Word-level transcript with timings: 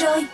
rồi 0.00 0.24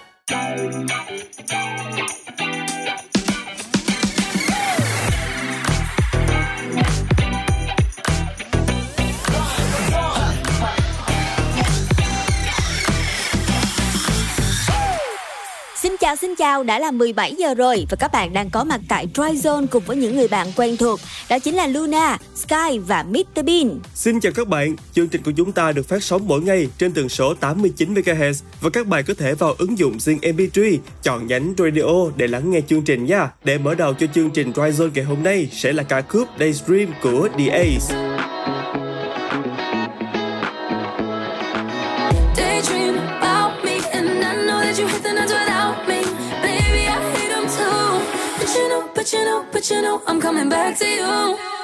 chào 16.05 16.17
xin 16.17 16.35
chào, 16.37 16.63
đã 16.63 16.79
là 16.79 16.91
17 16.91 17.35
giờ 17.35 17.55
rồi 17.55 17.87
và 17.91 17.97
các 17.97 18.13
bạn 18.13 18.33
đang 18.33 18.51
có 18.51 18.65
mặt 18.65 18.81
tại 18.89 19.07
Dry 19.15 19.23
Zone 19.23 19.67
cùng 19.67 19.83
với 19.87 19.97
những 19.97 20.17
người 20.17 20.29
bạn 20.29 20.53
quen 20.57 20.77
thuộc. 20.77 21.01
Đó 21.31 21.39
chính 21.39 21.55
là 21.55 21.67
Luna, 21.67 22.19
Sky 22.35 22.79
và 22.87 23.03
Mr 23.03 23.45
Bean. 23.45 23.81
Xin 23.95 24.21
chào 24.21 24.33
các 24.33 24.49
bạn, 24.49 24.77
chương 24.93 25.09
trình 25.09 25.23
của 25.23 25.33
chúng 25.37 25.53
ta 25.53 25.73
được 25.73 25.89
phát 25.89 26.03
sóng 26.03 26.23
mỗi 26.27 26.41
ngày 26.41 26.69
trên 26.79 26.93
tần 26.93 27.09
số 27.09 27.35
89 27.35 27.95
MHz 27.95 28.43
và 28.61 28.71
các 28.71 28.87
bạn 28.87 29.05
có 29.07 29.15
thể 29.19 29.35
vào 29.35 29.55
ứng 29.59 29.79
dụng 29.79 30.01
riêng 30.01 30.19
MP3, 30.23 30.79
chọn 31.03 31.27
nhánh 31.27 31.55
Radio 31.59 32.11
để 32.17 32.27
lắng 32.27 32.51
nghe 32.51 32.61
chương 32.69 32.83
trình 32.83 33.07
nha. 33.07 33.31
Để 33.45 33.59
mở 33.59 33.75
đầu 33.75 33.95
cho 33.95 34.07
chương 34.15 34.31
trình 34.31 34.53
Dry 34.53 34.63
Zone 34.63 34.91
ngày 34.95 35.05
hôm 35.05 35.23
nay 35.23 35.49
sẽ 35.53 35.73
là 35.73 35.83
ca 35.83 36.01
khúc 36.01 36.29
Daydream 36.39 36.89
của 37.03 37.29
The 37.39 37.49
Ace. 37.49 38.14
But 49.53 49.71
you 49.71 49.83
know, 49.83 50.03
I'm 50.07 50.21
coming 50.21 50.49
back 50.49 50.79
to 50.79 50.87
you. 50.87 51.64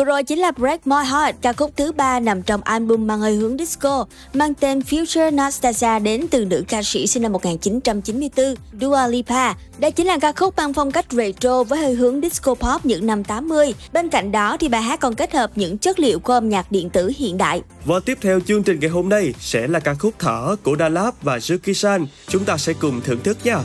Vừa 0.00 0.04
rồi 0.04 0.24
chính 0.24 0.38
là 0.38 0.50
Break 0.50 0.86
My 0.86 0.96
Heart, 0.96 1.36
ca 1.42 1.52
khúc 1.52 1.72
thứ 1.76 1.92
ba 1.92 2.20
nằm 2.20 2.42
trong 2.42 2.62
album 2.62 3.06
mang 3.06 3.20
hơi 3.20 3.34
hướng 3.34 3.58
disco, 3.58 4.06
mang 4.34 4.54
tên 4.54 4.78
Future 4.78 5.34
Nastasia 5.34 5.98
đến 5.98 6.26
từ 6.30 6.44
nữ 6.44 6.64
ca 6.68 6.82
sĩ 6.82 7.06
sinh 7.06 7.22
năm 7.22 7.32
1994, 7.32 8.54
Dua 8.80 9.06
Lipa. 9.08 9.54
Đây 9.78 9.90
chính 9.90 10.06
là 10.06 10.18
ca 10.18 10.32
khúc 10.32 10.56
mang 10.56 10.74
phong 10.74 10.90
cách 10.90 11.06
retro 11.10 11.62
với 11.62 11.78
hơi 11.78 11.94
hướng 11.94 12.20
disco 12.20 12.54
pop 12.54 12.86
những 12.86 13.06
năm 13.06 13.24
80. 13.24 13.74
Bên 13.92 14.08
cạnh 14.08 14.32
đó 14.32 14.56
thì 14.60 14.68
bài 14.68 14.82
hát 14.82 15.00
còn 15.00 15.14
kết 15.14 15.32
hợp 15.34 15.50
những 15.54 15.78
chất 15.78 15.98
liệu 15.98 16.20
của 16.20 16.32
âm 16.32 16.48
nhạc 16.48 16.72
điện 16.72 16.90
tử 16.90 17.12
hiện 17.16 17.38
đại. 17.38 17.62
Và 17.84 18.00
tiếp 18.04 18.18
theo 18.20 18.40
chương 18.40 18.62
trình 18.62 18.80
ngày 18.80 18.90
hôm 18.90 19.08
nay 19.08 19.34
sẽ 19.40 19.66
là 19.66 19.80
ca 19.80 19.94
khúc 19.94 20.14
Thở 20.18 20.56
của 20.62 20.76
Da 20.78 20.88
Lab 20.88 21.14
và 21.22 21.40
Suki 21.40 21.74
San. 21.74 22.06
Chúng 22.28 22.44
ta 22.44 22.56
sẽ 22.56 22.72
cùng 22.72 23.00
thưởng 23.04 23.20
thức 23.24 23.38
nha. 23.44 23.58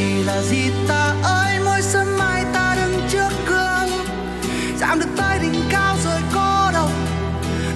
Gì 0.00 0.22
là 0.22 0.42
gì 0.42 0.70
ta 0.88 1.14
ơi? 1.22 1.58
Mỗi 1.64 1.82
sớm 1.82 2.18
mai 2.18 2.44
ta 2.52 2.76
đứng 2.76 3.08
trước 3.10 3.30
gương. 3.46 3.88
Giảm 4.78 5.00
được 5.00 5.10
tới 5.16 5.38
đỉnh 5.38 5.62
cao 5.70 5.96
rồi 6.04 6.20
có 6.34 6.70
đâu 6.74 6.88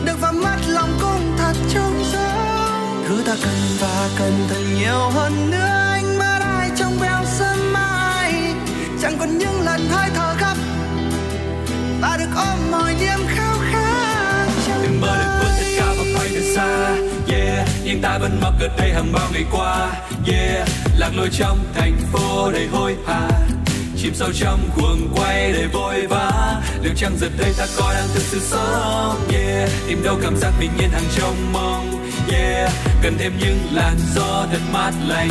được 0.04 0.20
vào 0.20 0.32
mắt 0.32 0.58
lòng 0.68 0.98
cũng 1.00 1.36
thật 1.38 1.52
trông 1.74 2.04
rỗng 2.12 3.04
thứ 3.08 3.22
ta 3.26 3.34
cần 3.44 3.58
và 3.80 4.08
cần 4.18 4.32
thật 4.48 4.62
nhiều 4.78 5.10
hơn 5.14 5.50
nữa, 5.50 5.90
anh 5.92 6.18
mơ 6.18 6.38
ai 6.40 6.70
trong 6.76 6.98
veo 6.98 7.24
sớm 7.24 7.72
mai. 7.72 8.54
Chẳng 9.02 9.18
còn 9.18 9.38
những 9.38 9.60
lần 9.60 9.88
hơi 9.90 10.10
thở 10.14 10.34
gấp. 10.40 10.54
Ta 12.02 12.16
được 12.16 12.30
ôm 12.36 12.70
mọi 12.70 12.94
niềm 13.00 13.18
khao 13.28 13.53
ta 18.04 18.18
vẫn 18.18 18.40
mắc 18.42 18.52
ở 18.60 18.68
đây 18.78 18.92
hàng 18.92 19.12
bao 19.12 19.28
ngày 19.32 19.44
qua. 19.52 19.90
Yeah, 20.26 20.68
lạc 20.98 21.10
lối 21.16 21.28
trong 21.32 21.58
thành 21.74 21.96
phố 22.12 22.52
đầy 22.52 22.66
hối 22.66 22.96
hả. 23.06 23.28
Chìm 23.96 24.14
sâu 24.14 24.28
trong 24.40 24.70
cuồng 24.76 25.14
quay 25.16 25.52
đầy 25.52 25.66
vội 25.66 26.06
vã. 26.06 26.62
Liệu 26.82 26.92
chăng 26.96 27.16
giờ 27.18 27.28
đây 27.38 27.52
ta 27.58 27.66
có 27.78 27.94
đang 27.94 28.08
thực 28.14 28.22
sự 28.22 28.40
sống. 28.40 29.28
Yeah, 29.32 29.70
tìm 29.88 30.02
đâu 30.04 30.18
cảm 30.22 30.36
giác 30.36 30.52
bình 30.60 30.70
yên 30.78 30.90
hàng 30.90 31.04
trong 31.16 31.52
mong. 31.52 32.10
Yeah, 32.32 32.72
cần 33.02 33.14
thêm 33.18 33.32
những 33.40 33.58
làn 33.72 33.96
gió 34.14 34.46
thật 34.52 34.60
mát 34.72 34.92
lành. 35.06 35.30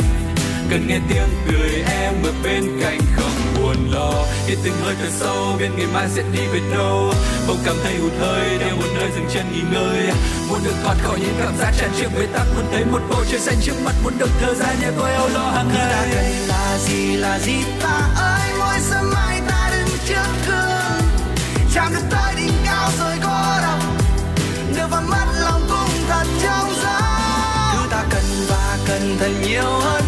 Cần 0.70 0.86
nghe 0.86 0.98
tiếng 1.08 1.28
cười 1.46 1.70
em 2.00 2.14
ở 2.24 2.32
bên 2.42 2.64
cạnh 2.82 2.98
không 3.16 3.53
buồn 3.76 3.90
lo. 3.94 4.12
Hít 4.46 4.58
từng 4.64 4.74
hơi 4.82 4.94
thở 5.00 5.08
sâu 5.10 5.56
biết 5.58 5.68
ngày 5.76 5.86
mai 5.92 6.08
sẽ 6.14 6.22
đi 6.32 6.46
về 6.52 6.60
đâu. 6.72 7.12
Bỗng 7.48 7.58
cảm 7.64 7.76
thấy 7.82 7.96
hụt 7.96 8.12
hơi 8.20 8.58
đeo 8.58 8.76
một 8.76 8.88
nơi 8.94 9.10
dừng 9.14 9.28
chân 9.34 9.52
nghỉ 9.52 9.60
ngơi. 9.72 10.08
Muốn 10.48 10.58
được 10.64 10.74
thoát 10.82 10.94
khỏi 11.02 11.18
những 11.20 11.34
cảm 11.42 11.56
giác 11.58 11.72
tràn 11.80 11.90
trề 11.98 12.06
bế 12.06 12.26
tắc 12.26 12.46
muốn 12.54 12.64
thấy 12.72 12.84
một 12.84 13.00
bầu 13.10 13.24
trời 13.30 13.40
xanh 13.40 13.56
trước 13.62 13.74
mặt 13.84 13.94
muốn 14.04 14.18
được 14.18 14.30
thở 14.40 14.54
ra 14.54 14.74
nhẹ 14.80 14.88
tôi 14.98 15.12
âu 15.12 15.28
lo 15.28 15.50
hàng 15.50 15.68
ta 15.74 15.86
ngày 15.88 16.08
cần 16.14 16.48
là 16.48 16.78
gì 16.78 17.16
là 17.16 17.38
gì? 17.38 17.56
Ta 17.82 18.10
ơi 18.16 18.50
mỗi 18.58 18.78
sớm 18.80 19.10
mai 19.14 19.40
ta 19.48 19.70
đứng 19.72 19.98
trước 20.08 20.30
gương 20.46 21.08
chạm 21.74 21.92
được 21.94 22.06
tới 22.10 22.34
đỉnh 22.36 22.52
cao 22.64 22.90
rồi 22.98 23.14
có 23.22 23.60
đâu 23.62 23.78
đưa 24.76 24.86
vào 24.90 25.02
mắt 25.10 25.26
lòng 25.40 25.60
cũng 25.68 26.06
thật 26.08 26.24
trong 26.42 26.70
gió 26.82 27.00
thứ 27.72 27.88
ta 27.90 28.04
cần 28.10 28.24
và 28.48 28.78
cần 28.88 29.16
thật 29.20 29.30
nhiều 29.46 29.80
hơn 29.80 30.03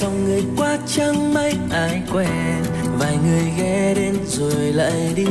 dòng 0.00 0.24
người 0.24 0.44
qua 0.56 0.78
chẳng 0.86 1.34
mấy 1.34 1.54
ai 1.70 2.02
quen 2.12 2.62
vài 2.98 3.16
người 3.26 3.52
ghé 3.58 3.94
đến 3.94 4.14
rồi 4.26 4.72
lại 4.72 5.12
đi. 5.16 5.26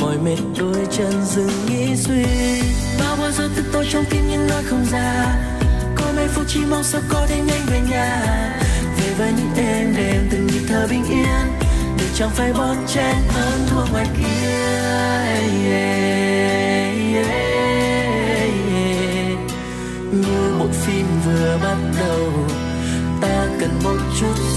Mỏi 0.00 0.18
mệt 0.18 0.36
đôi 0.58 0.86
chân 0.90 1.12
dừng 1.24 1.66
nghĩ 1.66 1.96
suy. 1.96 2.24
Bao 3.00 3.16
bao 3.16 3.30
giờ 3.30 3.48
tự 3.56 3.64
tôi 3.72 3.86
trong 3.92 4.04
tim 4.10 4.22
nhưng 4.30 4.46
nói 4.48 4.62
không 4.62 4.84
ra. 4.92 5.38
Có 5.96 6.12
mấy 6.16 6.28
phút 6.28 6.44
chỉ 6.48 6.60
mong 6.70 6.84
sao 6.84 7.00
có 7.08 7.26
thể 7.26 7.36
nhanh 7.36 7.66
về 7.66 7.80
nhà. 7.90 8.22
Về 8.98 9.14
với 9.18 9.32
những 9.36 9.66
em 9.66 9.96
đêm 9.96 10.28
từng 10.30 10.46
nhịp 10.46 10.62
thở 10.68 10.86
bình 10.90 11.04
yên. 11.10 11.46
Để 11.98 12.04
chẳng 12.14 12.30
phải 12.30 12.52
bon 12.52 12.76
chen 12.86 13.16
hơn 13.28 13.66
thua 13.70 13.92
ngoài 13.92 14.06
kia. 14.16 14.46
Yeah, 14.88 15.50
yeah, 15.68 16.94
yeah. 17.14 17.36
như 20.12 20.56
bộ 20.58 20.66
phim 20.72 21.06
vừa 21.26 21.58
bắt 21.62 21.76
đầu 22.00 22.45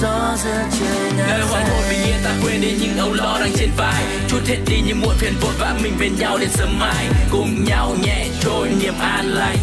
gió 0.02 0.36
giữa 0.44 0.64
trời 0.80 1.12
nơi 1.18 1.28
ngàn 1.28 1.48
hoàng 1.50 1.66
hôn 1.70 1.84
bình 1.90 2.04
yên 2.06 2.16
ta 2.24 2.32
quên 2.44 2.62
đi 2.62 2.72
những 2.82 2.98
âu 2.98 3.14
lo 3.14 3.38
đang 3.40 3.52
trên 3.58 3.70
vai. 3.78 4.04
Chút 4.28 4.40
hết 4.48 4.58
đi 4.68 4.82
những 4.88 5.02
muộn 5.02 5.16
phiền 5.18 5.34
vội 5.42 5.54
vã 5.60 5.76
mình 5.84 5.94
bên 6.00 6.16
nhau 6.20 6.38
đến 6.38 6.50
sớm 6.50 6.80
mai. 6.80 7.08
Cùng 7.32 7.66
nhau 7.66 7.96
nhẹ 8.04 8.28
trôi 8.42 8.70
niềm 8.82 8.94
an 9.00 9.26
lành. 9.26 9.58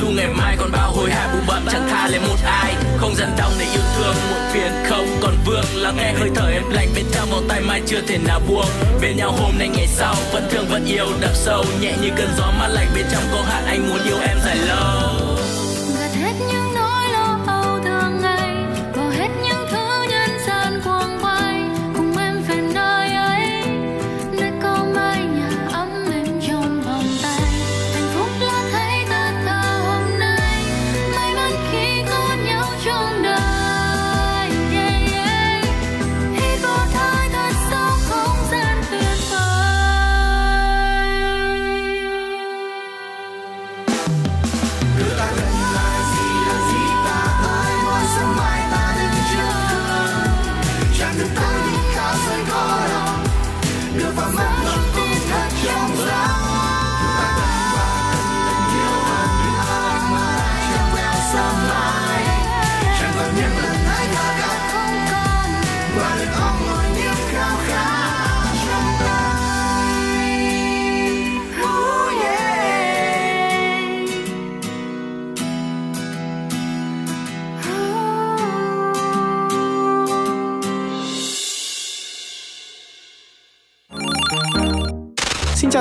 Dù 0.00 0.06
ngày 0.06 0.28
mai 0.28 0.56
còn 0.58 0.72
bao 0.72 0.92
hồi 0.92 1.10
hả 1.10 1.32
bù 1.32 1.38
bặm 1.48 1.62
chẳng 1.72 1.88
tha 1.90 2.08
lên 2.08 2.22
một 2.28 2.36
ai. 2.44 2.74
Không 2.96 3.14
gian 3.14 3.30
đong 3.38 3.52
để 3.58 3.66
yêu 3.72 3.82
thương 3.96 4.14
muộn 4.30 4.40
phiền 4.52 4.72
không 4.88 5.06
còn 5.20 5.34
vương. 5.46 5.64
Lắng 5.74 5.96
nghe 5.96 6.12
hơi 6.12 6.30
thở 6.34 6.48
em 6.52 6.62
lạnh 6.70 6.88
bên 6.94 7.04
trong 7.12 7.30
vòng 7.30 7.46
tay 7.48 7.60
mai 7.60 7.82
chưa 7.86 8.00
thể 8.08 8.18
nào 8.18 8.40
buông. 8.48 8.70
Bên 9.02 9.16
nhau 9.16 9.32
hôm 9.32 9.58
nay 9.58 9.68
ngày 9.68 9.86
sau 9.86 10.14
vẫn 10.32 10.48
thương 10.50 10.66
vẫn 10.70 10.84
yêu 10.86 11.06
đậm 11.20 11.34
sâu 11.34 11.64
nhẹ 11.80 11.92
như 12.02 12.08
cơn 12.16 12.28
gió 12.38 12.52
mát 12.58 12.68
lạnh. 12.68 12.88
Bên 12.94 13.06
trong 13.12 13.22
có 13.32 13.42
hạn 13.42 13.64
anh 13.66 13.88
muốn 13.88 13.98
yêu 14.04 14.18
em 14.28 14.38
dài 14.44 14.56
lâu 14.56 15.19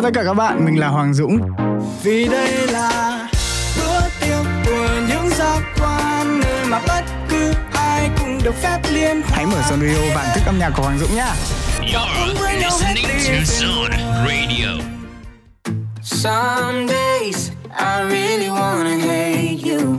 chào 0.01 0.11
tất 0.11 0.19
cả 0.19 0.23
các 0.25 0.33
bạn, 0.33 0.65
mình 0.65 0.79
là 0.79 0.87
Hoàng 0.87 1.13
Dũng. 1.13 1.39
Vì 2.03 2.27
đây 2.27 2.67
là 2.67 3.27
bữa 3.77 4.01
tiệc 4.19 4.45
của 4.65 4.89
những 5.09 5.29
giác 5.29 5.61
quan 5.79 6.39
Nơi 6.39 6.65
mà 6.65 6.81
bất 6.87 7.03
cứ 7.29 7.53
ai 7.73 8.09
cũng 8.19 8.39
được 8.43 8.55
phép 8.55 8.79
liên 8.91 9.21
Hãy 9.25 9.45
mở 9.45 9.61
Sonrio 9.69 10.15
và 10.15 10.31
thức 10.35 10.41
âm 10.45 10.59
nhạc 10.59 10.71
của 10.77 10.83
Hoàng 10.83 10.99
Dũng 10.99 11.15
nhá. 11.15 11.33
You're 11.81 12.33
listening 12.59 13.05
to 13.05 13.43
Zone 13.43 13.97
Radio. 14.27 14.83
Some 16.03 16.87
days 16.87 17.51
I 17.79 18.03
really 18.09 18.49
wanna 18.49 18.97
hate 18.97 19.71
you 19.71 19.97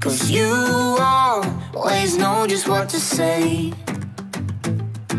Cause 0.00 0.30
you 0.30 0.54
always 0.98 2.18
know 2.18 2.46
just 2.46 2.68
what 2.68 2.84
to 2.84 2.98
say 2.98 3.72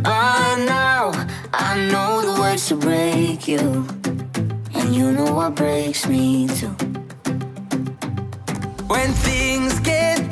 But 0.10 0.66
now 0.66 1.12
I 1.54 1.88
know 1.92 2.22
the 2.24 2.42
words 2.42 2.68
to 2.70 2.76
break 2.76 3.48
you 3.48 3.86
And 4.74 4.96
you 4.96 5.12
know 5.12 5.36
what 5.36 5.54
breaks 5.54 6.08
me 6.08 6.48
too. 6.48 6.74
When 8.88 9.12
things 9.14 9.80
get 9.82 10.29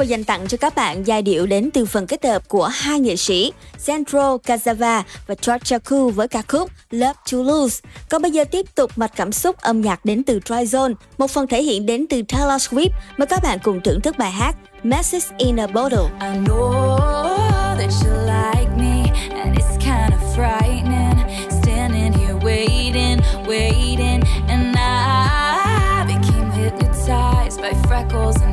vừa 0.00 0.04
dành 0.04 0.24
tặng 0.24 0.48
cho 0.48 0.56
các 0.56 0.74
bạn 0.74 1.06
giai 1.06 1.22
điệu 1.22 1.46
đến 1.46 1.70
từ 1.74 1.84
phần 1.84 2.06
kết 2.06 2.24
hợp 2.24 2.48
của 2.48 2.66
hai 2.66 3.00
nghệ 3.00 3.16
sĩ 3.16 3.52
Sandro 3.78 4.36
Casava 4.36 5.02
và 5.26 5.34
George 5.46 5.64
Chaku 5.64 6.10
với 6.10 6.28
ca 6.28 6.42
khúc 6.48 6.70
Love 6.90 7.12
to 7.32 7.38
Lose. 7.38 7.80
Còn 8.10 8.22
bây 8.22 8.30
giờ 8.30 8.44
tiếp 8.44 8.66
tục 8.74 8.90
mạch 8.96 9.12
cảm 9.16 9.32
xúc 9.32 9.56
âm 9.60 9.80
nhạc 9.80 10.04
đến 10.04 10.22
từ 10.22 10.40
Dry 10.46 10.56
Zone, 10.56 10.94
một 11.18 11.30
phần 11.30 11.46
thể 11.46 11.62
hiện 11.62 11.86
đến 11.86 12.06
từ 12.10 12.22
Taylor 12.28 12.68
Swift. 12.68 12.90
Mời 13.16 13.26
các 13.26 13.42
bạn 13.42 13.58
cùng 13.62 13.80
thưởng 13.80 14.00
thức 14.00 14.18
bài 14.18 14.30
hát 14.30 14.56
Message 14.82 15.26
in 15.38 15.60
a 15.60 15.66
Bottle. 15.66 16.10
I 16.20 16.38
know 16.38 16.96
that 17.78 17.90
you 18.04 18.12
like 18.26 18.70
me 18.78 19.10
and 19.44 19.58
it's 19.58 19.78
kind 19.84 20.12
of 20.12 20.36
frightening 20.36 21.00
standing 21.62 22.12
here 22.12 22.36
waiting, 22.44 23.20
waiting 23.48 24.22
and 24.48 24.76
I 24.76 26.04
became 26.06 26.50
hypnotized 26.50 27.60
by 27.60 27.72
freckles 27.88 28.42
and 28.42 28.49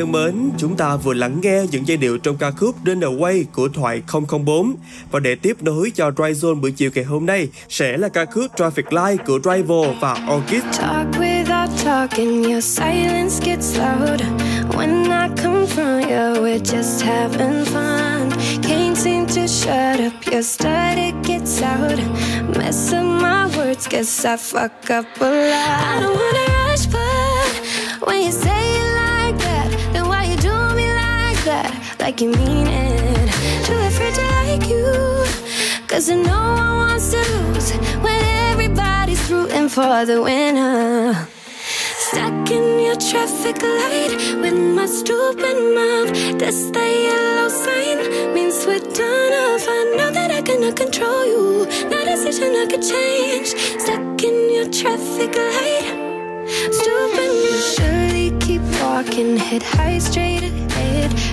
thân 0.00 0.12
mến, 0.12 0.50
chúng 0.58 0.76
ta 0.76 0.96
vừa 0.96 1.14
lắng 1.14 1.38
nghe 1.42 1.62
những 1.70 1.88
giai 1.88 1.96
điệu 1.96 2.18
trong 2.18 2.36
ca 2.36 2.50
khúc 2.50 2.84
Runaway 2.84 3.44
của 3.52 3.68
Thoại 3.68 4.02
004 4.28 4.74
và 5.10 5.20
để 5.20 5.34
tiếp 5.34 5.62
nối 5.62 5.90
cho 5.94 6.10
Dry 6.16 6.32
Zone 6.32 6.60
buổi 6.60 6.70
chiều 6.70 6.90
ngày 6.94 7.04
hôm 7.04 7.26
nay 7.26 7.48
sẽ 7.68 7.96
là 7.96 8.08
ca 8.08 8.24
khúc 8.24 8.46
Traffic 8.56 8.82
Light 8.90 9.26
của 9.26 9.38
Rival 9.44 9.94
và 10.00 10.16
Orchid. 10.36 10.62
Talk 10.78 11.06
without 11.18 11.68
talking, 11.84 12.42
your 12.42 12.64
silence 12.64 13.44
gets 13.44 13.78
loud. 13.78 14.20
When 14.76 15.04
I 15.04 15.28
confront 15.42 16.10
you, 16.10 16.42
we're 16.42 16.64
just 16.64 17.04
having 17.04 17.64
fun. 17.64 18.30
Can't 18.62 18.96
seem 18.96 19.26
to 19.26 19.46
shut 19.46 20.00
up, 20.00 20.32
your 20.32 20.44
static 20.44 21.14
gets 21.26 21.62
out. 21.62 21.98
Mess 22.56 22.92
up 22.92 23.04
my 23.04 23.56
words, 23.56 23.88
guess 23.88 24.24
I 24.24 24.36
fuck 24.36 24.90
up 24.90 25.20
a 25.20 25.24
lot. 25.24 25.80
I 25.86 26.00
don't 26.00 26.16
wanna 26.16 26.46
rush, 26.68 26.86
but 26.86 28.08
when 28.08 28.22
you 28.22 28.32
say 28.32 28.89
Like 32.10 32.22
you 32.22 32.30
mean 32.30 32.66
it. 32.66 33.30
Too 33.64 33.72
afraid 33.72 34.14
to 34.14 34.22
like 34.42 34.68
you. 34.68 35.24
Cause 35.86 36.10
I 36.10 36.16
know 36.16 36.56
I 36.58 36.70
want 36.80 37.02
to 37.12 37.18
lose 37.18 37.70
when 38.02 38.20
everybody's 38.50 39.30
rooting 39.30 39.68
for 39.68 40.04
the 40.04 40.20
winner. 40.20 41.28
Stuck 42.08 42.50
in 42.50 42.80
your 42.80 42.96
traffic 42.96 43.62
light 43.62 44.10
with 44.42 44.58
my 44.74 44.86
stupid 44.86 45.56
mouth. 45.78 46.10
That's 46.36 46.72
the 46.72 46.86
yellow 47.06 47.48
sign, 47.48 48.34
means 48.34 48.66
we're 48.66 48.80
done 48.80 49.32
off. 49.44 49.64
I 49.68 49.94
know 49.96 50.10
that 50.10 50.32
I 50.32 50.42
cannot 50.42 50.74
control 50.74 51.24
you. 51.24 51.66
No 51.90 52.04
decision 52.04 52.56
I 52.56 52.66
could 52.68 52.82
change. 52.82 53.54
Stuck 53.82 54.20
in 54.24 54.52
your 54.52 54.68
traffic 54.68 55.36
light. 55.36 55.86
Stupid, 56.72 57.30
you 57.44 57.56
surely 57.76 58.36
keep 58.40 58.62
walking, 58.82 59.36
head 59.36 59.62
high 59.62 59.98
straight. 60.00 60.69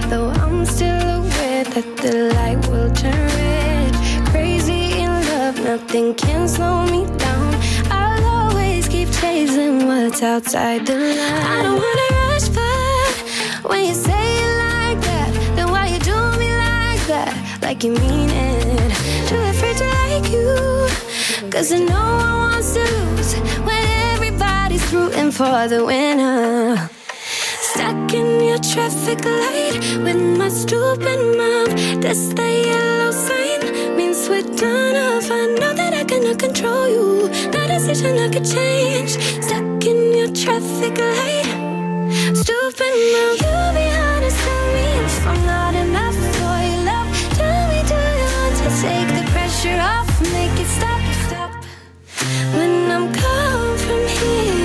Though 0.10 0.30
I'm 0.30 0.65
still 0.65 1.02
aware 1.20 1.63
that 1.63 1.98
the 1.98 2.34
light 2.36 2.60
will 2.70 2.91
turn 2.91 3.28
red. 3.39 3.93
Crazy 4.32 5.00
in 5.02 5.12
love, 5.30 5.60
nothing 5.60 6.15
can 6.15 6.48
slow 6.48 6.86
me 6.86 7.06
down. 7.17 7.54
I'll 7.91 8.26
always 8.26 8.88
keep 8.88 9.10
chasing 9.12 9.86
what's 9.88 10.24
outside 10.24 10.86
the 10.86 10.96
line. 10.96 11.46
I 11.56 11.63
don't 11.63 11.80
wanna 11.86 12.08
rush, 12.22 12.48
but 12.60 13.70
when 13.70 13.86
you 13.86 13.93
say 13.93 14.26
it 14.46 14.54
like 14.67 15.00
that, 15.10 15.30
then 15.56 15.70
why 15.72 15.88
you 15.88 16.00
do 16.00 16.17
me 16.39 16.50
like 16.65 17.04
that? 17.08 17.48
like 17.67 17.84
you 17.84 17.91
mean 17.91 18.30
it. 18.30 18.91
Too 19.28 19.36
afraid 19.52 19.76
to 19.78 19.86
like 19.86 20.32
you. 20.32 20.88
Cause 21.52 21.74
I 21.74 21.80
know 21.80 22.06
I 22.30 22.34
want 22.43 22.63
to 22.63 22.80
lose 22.80 23.34
when 23.67 23.84
everybody's 24.13 24.93
rooting 24.93 25.32
for 25.32 25.67
the 25.67 25.84
winner. 25.84 26.89
Stuck 27.78 28.12
in 28.16 28.44
your 28.44 28.58
traffic 28.58 29.24
light 29.24 29.78
with 30.04 30.20
my 30.36 30.50
stupid 30.50 31.20
mouth. 31.38 32.02
That's 32.02 32.34
the 32.34 32.50
yellow 32.66 33.12
sign. 33.12 33.96
Means 33.96 34.28
we're 34.28 34.42
done 34.42 34.96
off. 34.96 35.30
I 35.30 35.46
know 35.60 35.74
that 35.76 35.94
I 35.94 36.04
cannot 36.04 36.40
control 36.40 36.90
you. 36.90 37.30
No 37.54 37.68
decision 37.68 38.18
I 38.18 38.30
could 38.34 38.46
change. 38.46 39.12
Stuck 39.46 39.86
in 39.86 40.00
your 40.18 40.32
traffic 40.34 40.98
light. 40.98 41.46
Stupid 42.42 42.94
mouth. 43.13 43.42
You 43.46 43.58
be 43.78 43.86
honest, 44.02 44.40
tell 44.46 44.66
me 44.74 44.88
if 45.06 45.28
I'm 45.28 45.46
not 45.46 45.76
enough 45.76 46.18
for 46.38 46.58
your 46.68 46.82
love. 46.90 47.10
Tell 47.38 47.63
me, 47.70 47.80
do 47.92 48.00
you 48.22 48.30
want 48.38 48.56
to 48.58 48.70
take 48.82 49.10
the 49.18 49.24
pressure 49.34 49.80
off? 49.94 50.10
Make 50.34 50.58
it 50.63 50.70
stop, 50.78 51.02
stop. 51.28 51.52
When 52.58 52.90
I'm 52.90 53.06
gone 53.13 53.78
from 53.78 54.02
here 54.18 54.57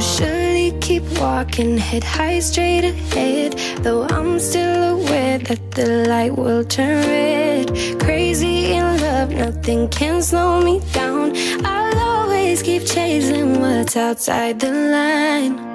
surely 0.00 0.72
keep 0.80 1.02
walking, 1.18 1.76
head 1.78 2.04
high 2.04 2.40
straight 2.40 2.84
ahead. 2.84 3.52
Though 3.82 4.04
I'm 4.04 4.38
still 4.38 4.98
aware 4.98 5.38
that 5.38 5.70
the 5.72 6.08
light 6.08 6.36
will 6.36 6.64
turn 6.64 7.06
red. 7.06 8.00
Crazy 8.00 8.72
in 8.72 9.00
love, 9.00 9.30
nothing 9.30 9.88
can 9.88 10.22
slow 10.22 10.62
me 10.62 10.80
down. 10.92 11.36
I'll 11.64 11.98
always 11.98 12.62
keep 12.62 12.86
chasing 12.86 13.60
what's 13.60 13.96
outside 13.96 14.60
the 14.60 14.70
line. 14.70 15.69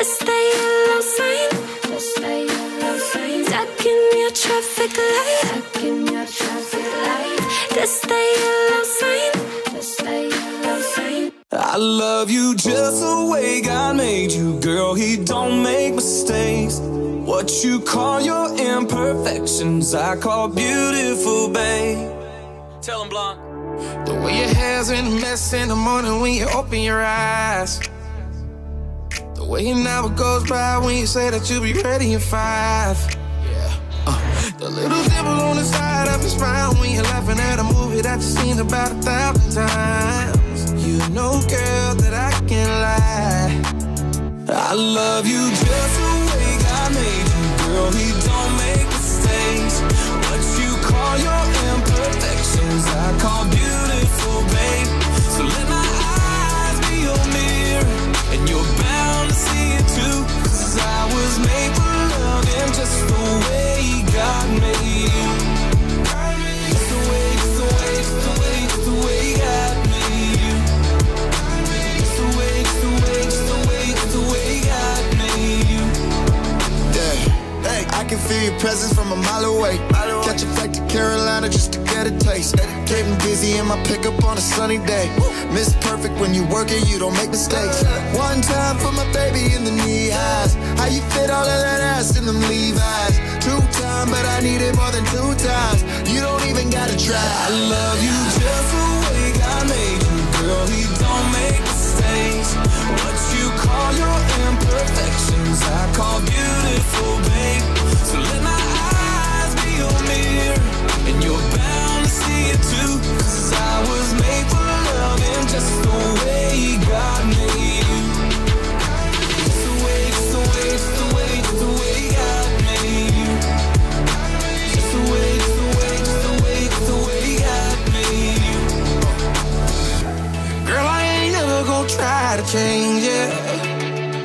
Just 0.00 0.20
the 0.20 0.32
yellow 0.32 1.00
sign, 1.02 1.50
just 1.90 2.16
the 2.22 2.46
yellow 2.48 2.96
sign. 2.96 3.44
Stuck 3.44 3.84
in 3.84 4.18
your 4.18 4.30
traffic 4.30 4.96
light, 4.96 5.40
stuck 5.42 5.84
in 5.84 6.06
your 6.06 6.24
traffic 6.24 6.88
light. 7.04 7.38
Just 7.74 8.08
the 8.08 8.22
yellow 8.40 8.84
sign, 8.98 9.32
just 9.74 9.98
the 9.98 10.16
yellow 10.32 10.80
sign. 10.80 11.32
I 11.52 11.76
love 11.76 12.30
you 12.30 12.54
just 12.54 13.02
the 13.02 13.28
way 13.30 13.60
God 13.60 13.96
made 13.96 14.32
you, 14.32 14.58
girl. 14.60 14.94
He 14.94 15.18
don't 15.18 15.62
make 15.62 15.96
mistakes. 15.96 16.78
What 16.78 17.62
you 17.62 17.78
call 17.78 18.22
your 18.22 18.56
imperfections, 18.56 19.94
I 19.94 20.16
call 20.16 20.48
beautiful, 20.48 21.50
babe. 21.50 22.10
Tell 22.80 23.02
him, 23.02 23.10
Blanc. 23.10 23.38
The 24.06 24.14
way 24.14 24.38
your 24.38 24.54
hair's 24.54 24.88
in 24.88 25.06
a 25.06 25.10
mess 25.10 25.52
in 25.52 25.68
the 25.68 25.76
morning 25.76 26.22
when 26.22 26.32
you 26.32 26.48
open 26.54 26.80
your 26.80 27.02
eyes. 27.02 27.82
Way 29.50 29.68
an 29.70 29.84
hour 29.84 30.08
goes 30.10 30.48
by 30.48 30.78
when 30.78 30.96
you 30.96 31.06
say 31.06 31.28
that 31.28 31.50
you'll 31.50 31.64
be 31.64 31.72
ready 31.72 32.12
in 32.12 32.20
five. 32.20 32.96
Uh, 34.06 34.52
the 34.60 34.70
little 34.70 35.02
dimple 35.10 35.42
on 35.42 35.56
the 35.56 35.64
side 35.64 36.06
of 36.06 36.20
your 36.20 36.30
smile 36.30 36.72
when 36.74 36.92
you're 36.92 37.02
laughing 37.02 37.40
at 37.40 37.58
a 37.58 37.64
movie 37.64 38.00
that 38.00 38.20
you've 38.20 38.22
seen 38.22 38.60
about 38.60 38.92
a 38.92 39.02
thousand 39.02 39.50
times. 39.50 40.86
You 40.86 40.98
know, 41.08 41.42
girl, 41.50 41.94
that 41.98 42.14
I 42.14 42.30
can 42.46 42.68
lie. 42.86 43.50
I 44.54 44.72
love 44.72 45.26
you 45.26 45.50
just 45.50 45.94
the 45.98 46.12
way 46.30 46.50
God 46.62 46.94
made 46.94 47.26
you, 47.34 47.46
girl. 47.66 47.90
He 47.90 48.08
don't 48.22 48.54
make 48.54 48.86
mistakes. 48.86 49.82
What 50.30 50.42
you 50.62 50.70
call 50.78 51.18
your 51.26 51.42
imperfections, 51.74 52.86
I 52.86 53.18
call 53.18 53.42
beautiful, 53.50 54.46
babe. 54.54 54.86
So 55.34 55.42
let 55.42 55.68
my 55.68 55.79
and 58.32 58.48
you're 58.48 58.70
bound 58.82 59.28
to 59.30 59.34
see 59.34 59.72
it 59.78 59.86
too. 59.96 60.18
Cause 60.44 60.78
I 60.78 61.00
was 61.14 61.38
made 61.38 61.72
for 61.76 61.96
loving 62.24 62.72
just 62.78 62.98
the 63.08 63.22
way 63.46 64.04
God 64.12 64.46
made 64.60 65.04
you. 65.06 65.30
Just 66.70 66.88
the 66.90 66.98
way, 67.10 67.28
just 67.42 67.56
the 67.58 67.64
way, 67.74 67.96
just 67.98 68.14
the 68.24 68.32
way, 68.40 68.49
can 78.10 78.18
feel 78.26 78.42
your 78.42 78.58
presence 78.58 78.92
from 78.92 79.12
a 79.12 79.16
mile 79.16 79.44
away. 79.44 79.78
Catch 80.26 80.42
a 80.42 80.46
flight 80.58 80.74
to 80.74 80.84
Carolina 80.88 81.48
just 81.48 81.72
to 81.74 81.78
get 81.94 82.08
a 82.08 82.18
taste. 82.18 82.56
Getting 82.90 83.14
busy 83.18 83.56
in 83.56 83.66
my 83.66 83.80
pickup 83.84 84.24
on 84.24 84.36
a 84.36 84.40
sunny 84.40 84.78
day. 84.78 85.06
Miss 85.54 85.76
perfect 85.76 86.18
when 86.18 86.34
you 86.34 86.44
work 86.48 86.68
it, 86.70 86.88
you 86.88 86.98
don't 86.98 87.14
make 87.14 87.30
mistakes. 87.30 87.84
One 88.18 88.42
time 88.42 88.78
for 88.78 88.90
my 88.90 89.06
baby 89.12 89.54
in 89.54 89.62
the 89.62 89.70
knee 89.70 90.10
highs. 90.10 90.54
How 90.80 90.86
you 90.86 91.02
fit 91.14 91.30
all 91.30 91.46
of 91.46 91.60
that 91.62 91.80
ass 91.94 92.18
in 92.18 92.26
them 92.26 92.40
Levi's? 92.50 93.16
Two 93.46 93.60
time, 93.78 94.10
but 94.10 94.26
I 94.26 94.40
need 94.40 94.60
it 94.60 94.74
more 94.74 94.90
than 94.90 95.04
two 95.14 95.30
times. 95.38 95.80
You 96.10 96.20
don't 96.20 96.44
even 96.50 96.68
gotta 96.68 96.98
try. 96.98 97.14
I 97.14 97.48
love 97.70 98.02
you 98.02 98.16
just 98.42 98.74
the 98.74 99.06
way 99.06 99.09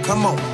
Come 0.06 0.28
on. 0.28 0.44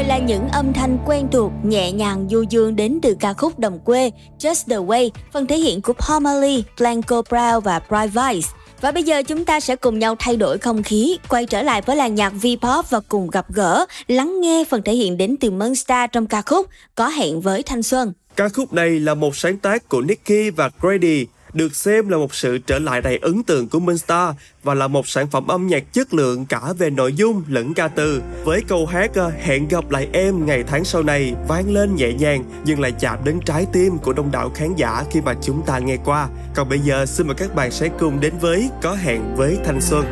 Rồi 0.00 0.08
là 0.08 0.18
những 0.18 0.48
âm 0.48 0.72
thanh 0.72 0.98
quen 1.06 1.28
thuộc, 1.32 1.52
nhẹ 1.64 1.92
nhàng 1.92 2.28
du 2.30 2.42
dương 2.50 2.76
đến 2.76 2.98
từ 3.02 3.16
ca 3.20 3.32
khúc 3.32 3.58
Đồng 3.58 3.78
quê 3.78 4.10
Just 4.38 4.64
the 4.68 4.76
Way, 4.76 5.10
phần 5.32 5.46
thể 5.46 5.56
hiện 5.56 5.82
của 5.82 5.92
Palmer 5.92 6.60
Blanco 6.78 7.22
Brown 7.28 7.60
và 7.60 7.80
Bright 7.88 8.14
Vice. 8.14 8.48
Và 8.80 8.92
bây 8.92 9.02
giờ 9.02 9.22
chúng 9.22 9.44
ta 9.44 9.60
sẽ 9.60 9.76
cùng 9.76 9.98
nhau 9.98 10.16
thay 10.18 10.36
đổi 10.36 10.58
không 10.58 10.82
khí, 10.82 11.18
quay 11.28 11.46
trở 11.46 11.62
lại 11.62 11.82
với 11.82 11.96
làng 11.96 12.14
nhạc 12.14 12.32
V-pop 12.42 12.82
và 12.90 13.00
cùng 13.08 13.30
gặp 13.30 13.46
gỡ, 13.52 13.86
lắng 14.06 14.40
nghe 14.40 14.64
phần 14.68 14.82
thể 14.82 14.92
hiện 14.92 15.16
đến 15.16 15.36
từ 15.40 15.50
Monster 15.50 16.10
trong 16.12 16.26
ca 16.26 16.42
khúc 16.42 16.66
Có 16.94 17.08
hẹn 17.08 17.40
với 17.40 17.62
thanh 17.62 17.82
xuân. 17.82 18.12
Ca 18.36 18.48
khúc 18.48 18.72
này 18.72 18.90
là 18.90 19.14
một 19.14 19.36
sáng 19.36 19.58
tác 19.58 19.88
của 19.88 20.00
Nicky 20.00 20.50
và 20.50 20.70
Grady 20.80 21.26
được 21.52 21.76
xem 21.76 22.08
là 22.08 22.16
một 22.16 22.34
sự 22.34 22.58
trở 22.58 22.78
lại 22.78 23.00
đầy 23.00 23.18
ấn 23.22 23.42
tượng 23.42 23.68
của 23.68 23.80
Minstar 23.80 24.34
và 24.62 24.74
là 24.74 24.88
một 24.88 25.08
sản 25.08 25.26
phẩm 25.30 25.46
âm 25.46 25.66
nhạc 25.66 25.92
chất 25.92 26.14
lượng 26.14 26.46
cả 26.46 26.60
về 26.78 26.90
nội 26.90 27.12
dung 27.12 27.42
lẫn 27.48 27.74
ca 27.74 27.88
từ. 27.88 28.22
Với 28.44 28.62
câu 28.68 28.86
hát 28.86 29.10
ờ, 29.14 29.32
Hẹn 29.40 29.68
gặp 29.68 29.90
lại 29.90 30.08
em 30.12 30.46
ngày 30.46 30.64
tháng 30.66 30.84
sau 30.84 31.02
này 31.02 31.34
vang 31.48 31.72
lên 31.72 31.96
nhẹ 31.96 32.12
nhàng 32.12 32.44
nhưng 32.64 32.80
lại 32.80 32.92
chạm 33.00 33.18
đến 33.24 33.40
trái 33.44 33.66
tim 33.72 33.98
của 33.98 34.12
đông 34.12 34.30
đảo 34.30 34.50
khán 34.54 34.74
giả 34.76 35.04
khi 35.10 35.20
mà 35.20 35.34
chúng 35.42 35.62
ta 35.66 35.78
nghe 35.78 35.96
qua. 36.04 36.28
Còn 36.54 36.68
bây 36.68 36.78
giờ 36.78 37.06
xin 37.06 37.26
mời 37.26 37.34
các 37.34 37.54
bạn 37.54 37.70
sẽ 37.70 37.88
cùng 37.98 38.20
đến 38.20 38.34
với 38.40 38.70
Có 38.82 38.94
hẹn 38.94 39.34
với 39.36 39.58
thanh 39.64 39.80
xuân. 39.80 40.04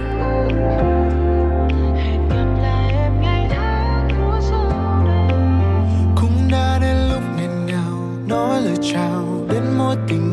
cũng 6.16 6.48
đã 6.50 6.78
đến 6.82 6.96
lúc 7.10 7.22
nghẹn 7.36 7.66
ngào 7.66 7.98
nói 8.26 8.62
lời 8.62 8.76
chào 8.92 9.46
đến 9.48 9.62
mối 9.78 9.96
tình 10.08 10.27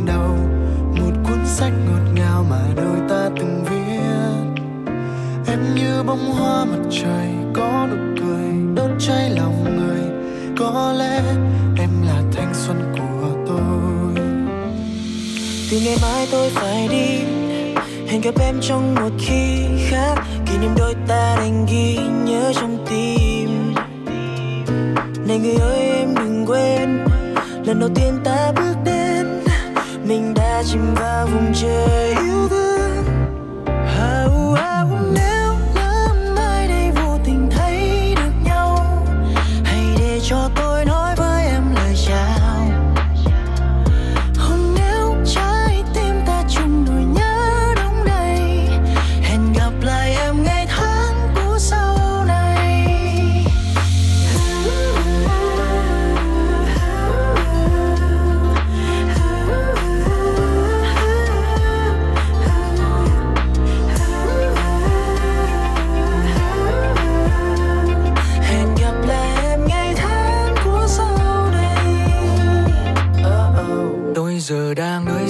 như 5.95 6.03
bông 6.03 6.31
hoa 6.31 6.65
mặt 6.65 6.87
trời 6.91 7.27
có 7.53 7.87
nụ 7.89 8.21
cười 8.21 8.75
đốt 8.75 8.89
cháy 8.99 9.29
lòng 9.29 9.77
người. 9.77 10.01
Có 10.59 10.93
lẽ 10.97 11.21
em 11.77 11.89
là 12.07 12.21
thanh 12.33 12.53
xuân 12.53 12.77
của 12.95 13.29
tôi. 13.47 14.23
Từ 15.71 15.79
ngày 15.85 15.97
mai 16.01 16.27
tôi 16.31 16.49
phải 16.49 16.87
đi 16.87 17.19
hẹn 18.07 18.21
gặp 18.21 18.35
em 18.39 18.55
trong 18.61 18.95
một 18.95 19.11
khi 19.19 19.65
khác. 19.89 20.15
Kỷ 20.45 20.57
niệm 20.57 20.71
đôi 20.77 20.95
ta 21.07 21.35
đành 21.37 21.65
ghi 21.71 21.97
nhớ 22.25 22.53
trong 22.55 22.85
tim. 22.89 23.73
Này 25.27 25.39
người 25.39 25.55
ơi 25.55 25.79
em 25.79 26.15
đừng 26.15 26.45
quên 26.45 27.05
lần 27.65 27.79
đầu 27.79 27.89
tiên 27.95 28.19
ta 28.23 28.51
bước 28.55 28.75
đến. 28.85 29.43
Mình 30.07 30.33
đã 30.33 30.63
chìm 30.65 30.93
vào 30.95 31.27
vùng 31.27 31.53
trời 31.53 32.07
yêu 32.09 32.47
thương. 32.49 33.03
How 33.65 34.53
hào, 34.53 34.89
nếu 35.13 35.44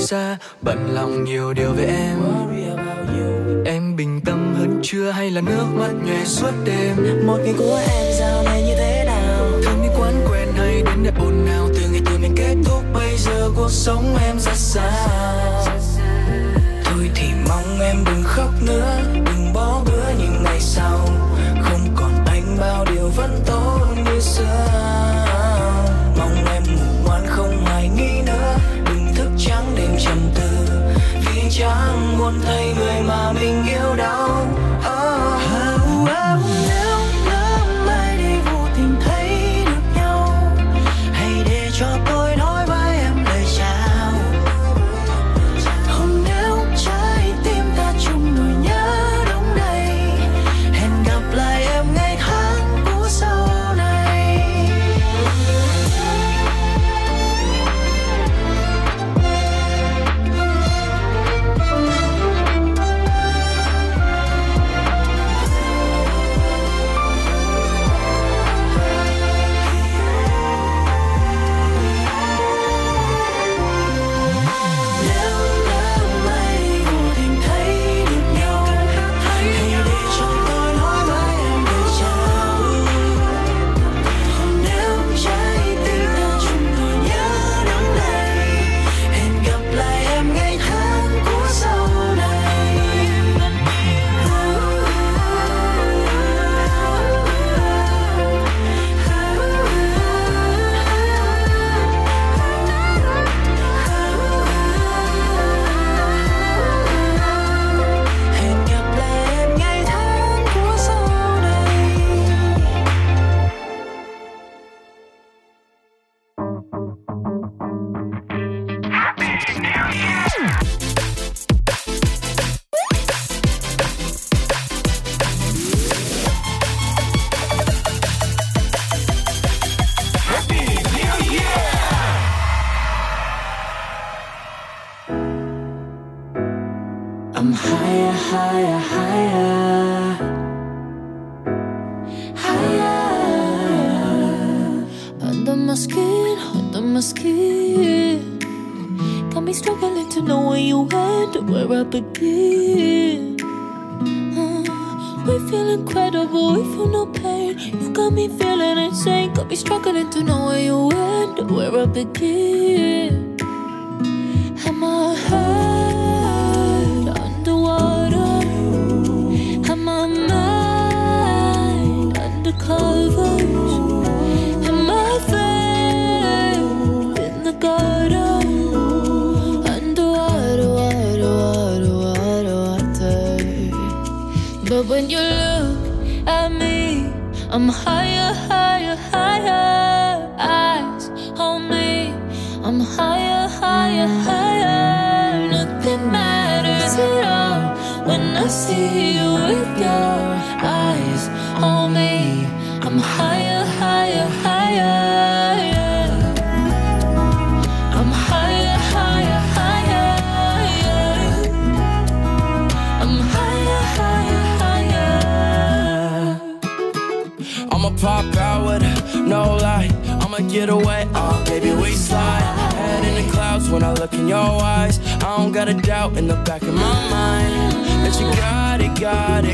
xa 0.06 0.38
bận 0.62 0.94
lòng 0.94 1.24
nhiều 1.24 1.54
điều 1.54 1.72
về 1.72 1.86
em. 1.86 2.20
Em 3.66 3.96
bình 3.96 4.22
tâm 4.26 4.56
hơn 4.58 4.80
chưa 4.84 5.12
hay 5.12 5.32
là 5.32 5.42
nước 5.42 5.66
mắt 5.74 5.92
nhòe 6.06 6.26
suốt 6.26 6.52
đêm? 6.66 7.28
Một 7.28 7.38
ngày 7.44 7.54
của 7.58 7.80
em 7.90 8.14
dạo 8.20 8.44
này 8.44 8.64
như 8.64 8.76
thế 8.78 9.04
nào? 9.06 9.52
Thơm 9.64 9.82
đi 9.82 9.88
quán 10.00 10.14
quen 10.30 10.48
hay 10.58 10.82
đến 10.86 11.04
đẹp 11.04 11.20
ồn 11.20 11.46
nào 11.46 11.70
từ 11.76 11.82
ngày 11.92 12.02
từ 12.06 12.18
mình 12.18 12.34
kết 12.38 12.56
thúc 12.66 12.84
bây 12.94 13.18
giờ 13.18 13.50
cuộc 13.56 13.72
sống 13.72 14.18
em 14.26 14.40
ra 14.40 14.54
sao? 14.56 15.66
Thôi 16.84 17.10
thì 17.16 17.28
mong 17.48 17.80
em 17.80 18.04
đừng 18.06 18.24
khóc 18.24 18.50
nữa 18.62 19.15
buồn 32.26 32.34
thấy 32.46 32.65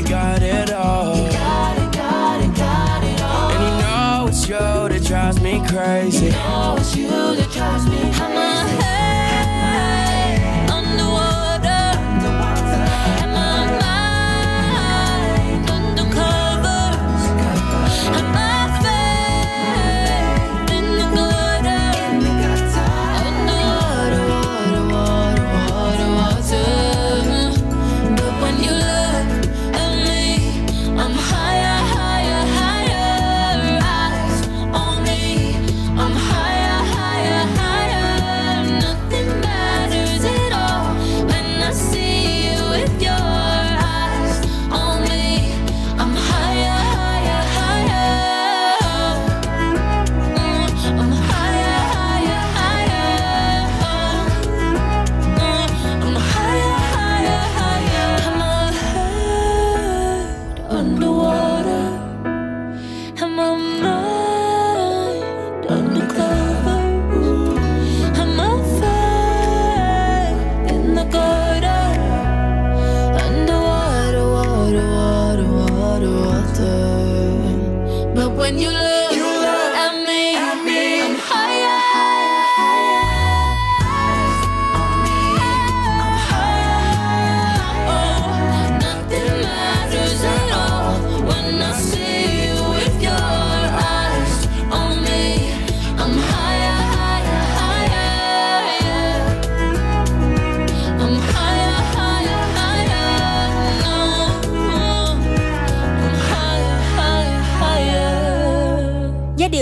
it, 0.00 0.08
got 0.08 0.42
it 0.42 0.72
all. 0.72 1.14
Got 1.14 1.78
it, 1.78 1.92
got 1.92 2.40
it, 2.42 2.56
got 2.56 3.04
it 3.04 3.20
all. 3.20 3.50
And 3.50 3.62
you 3.62 3.82
know 3.82 4.26
it's 4.28 4.48
you 4.48 4.56
that 4.56 5.04
drives 5.04 5.40
me 5.40 5.62
crazy. 5.68 6.26
You 6.26 6.32
know 6.32 6.76
it's 6.78 6.96
you 6.96 7.08
that 7.08 7.50
drives 7.52 7.86
me 7.86 7.98
crazy. 8.14 8.51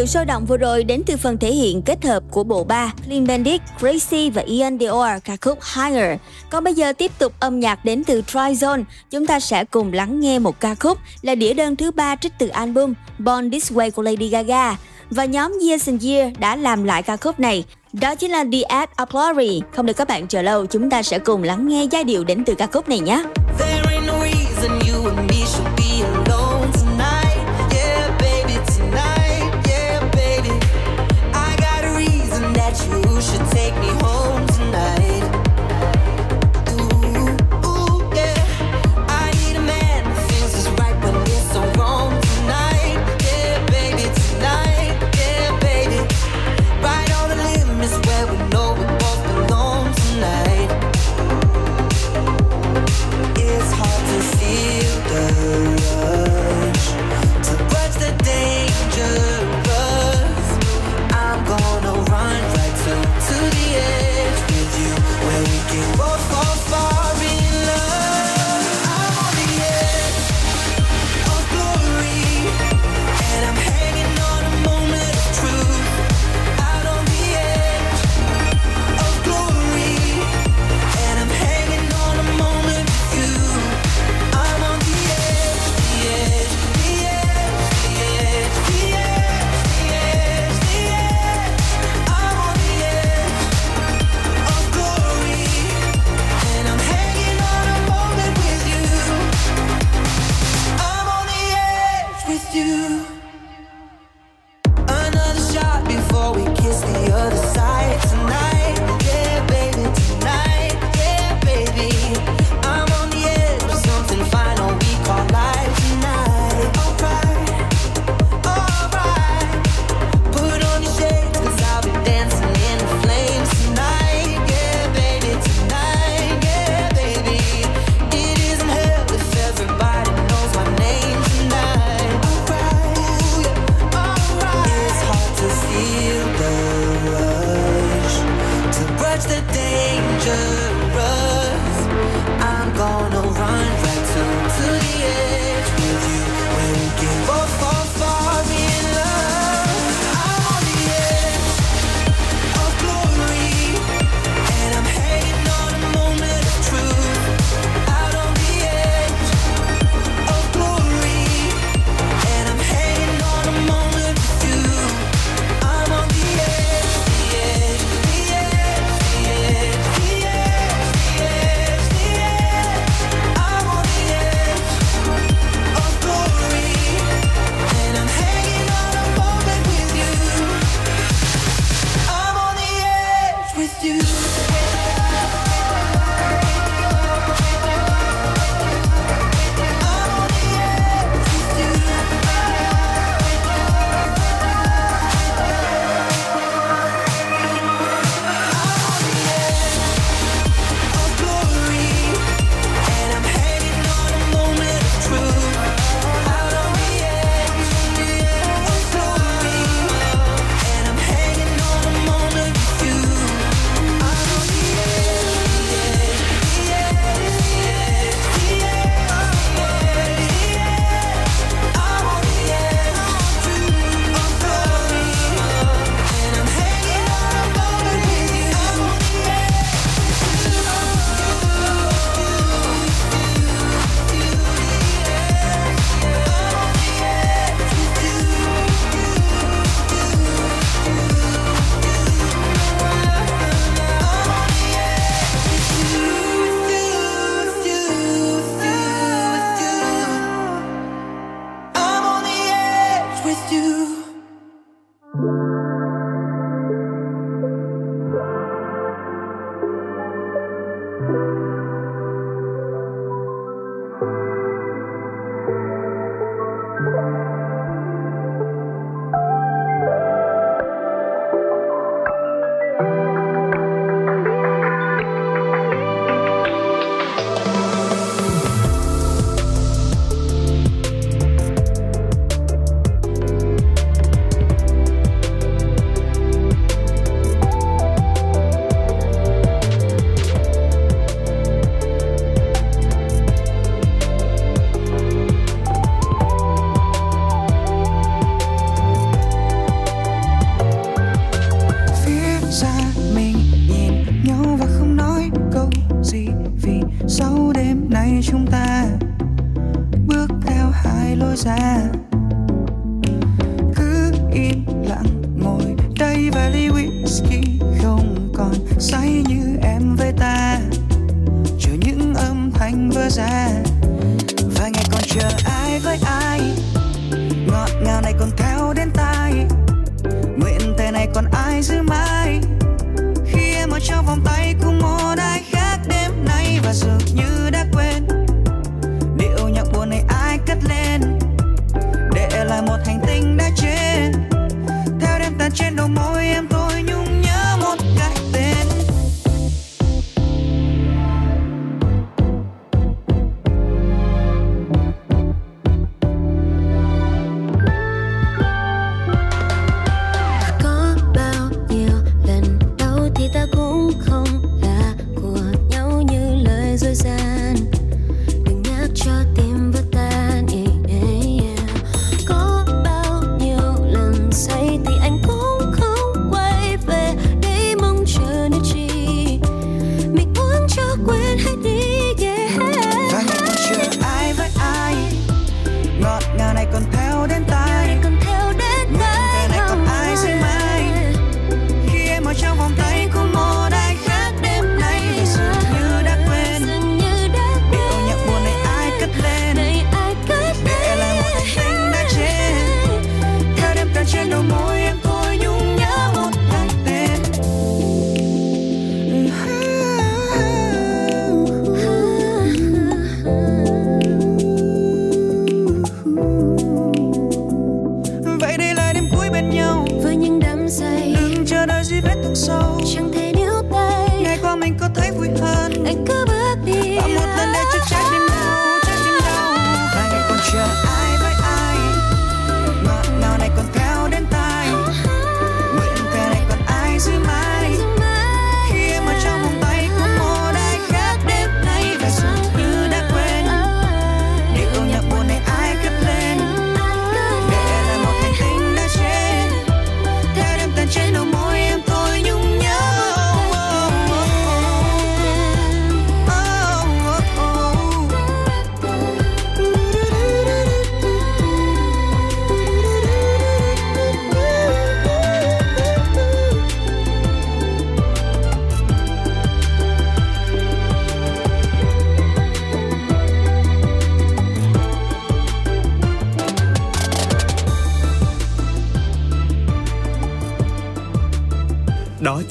Điều 0.01 0.07
sôi 0.07 0.25
động 0.25 0.47
vừa 0.47 0.57
rồi 0.57 0.85
đến 0.85 1.03
từ 1.07 1.17
phần 1.17 1.39
thể 1.39 1.53
hiện 1.53 1.83
kết 1.83 2.05
hợp 2.05 2.23
của 2.31 2.45
bộ 2.45 2.65
ba 2.65 2.93
Clean 3.07 3.27
Bandit, 3.27 3.61
Crazy 3.81 4.31
và 4.33 4.43
Ian 4.43 4.79
Dior 4.79 5.23
ca 5.25 5.37
khúc 5.41 5.59
Higher. 5.75 6.19
Còn 6.51 6.65
bây 6.65 6.75
giờ 6.75 6.93
tiếp 6.93 7.11
tục 7.19 7.33
âm 7.41 7.61
nhạc 7.61 7.85
đến 7.85 8.05
từ 8.05 8.23
Tryzone, 8.23 8.85
chúng 9.11 9.27
ta 9.27 9.41
sẽ 9.41 9.65
cùng 9.65 9.93
lắng 9.93 10.21
nghe 10.21 10.39
một 10.39 10.61
ca 10.61 10.75
khúc 10.75 10.99
là 11.23 11.35
đĩa 11.35 11.55
đơn 11.55 11.77
thứ 11.77 11.91
ba 11.91 12.17
trích 12.17 12.33
từ 12.39 12.49
album 12.49 12.95
Born 13.19 13.51
This 13.51 13.73
Way 13.73 13.91
của 13.91 14.03
Lady 14.03 14.29
Gaga. 14.29 14.77
Và 15.11 15.25
nhóm 15.25 15.59
Years 15.69 15.89
and 15.89 16.07
Year 16.07 16.33
đã 16.39 16.57
làm 16.57 16.85
lại 16.85 17.03
ca 17.03 17.17
khúc 17.17 17.41
này. 17.41 17.65
Đó 17.93 18.15
chính 18.15 18.31
là 18.31 18.45
The 18.53 18.63
Act 18.63 18.97
of 18.97 19.07
Glory. 19.11 19.63
Không 19.77 19.87
để 19.87 19.93
các 19.93 20.09
bạn 20.09 20.27
chờ 20.27 20.43
lâu, 20.43 20.67
chúng 20.67 20.91
ta 20.91 21.03
sẽ 21.03 21.19
cùng 21.19 21.43
lắng 21.43 21.69
nghe 21.69 21.85
giai 21.91 22.05
điệu 22.05 22.25
đến 22.25 22.45
từ 22.45 22.55
ca 22.55 22.67
khúc 22.67 22.89
này 22.89 23.01
nhé. 23.01 23.23
There 23.59 23.83
ain't 23.83 24.07
no 24.07 24.15
reason 24.21 24.71
you 24.71 25.11
and 25.11 25.31
me 25.31 25.47
should 25.47 25.69
be 25.77 26.07
alone 26.07 26.50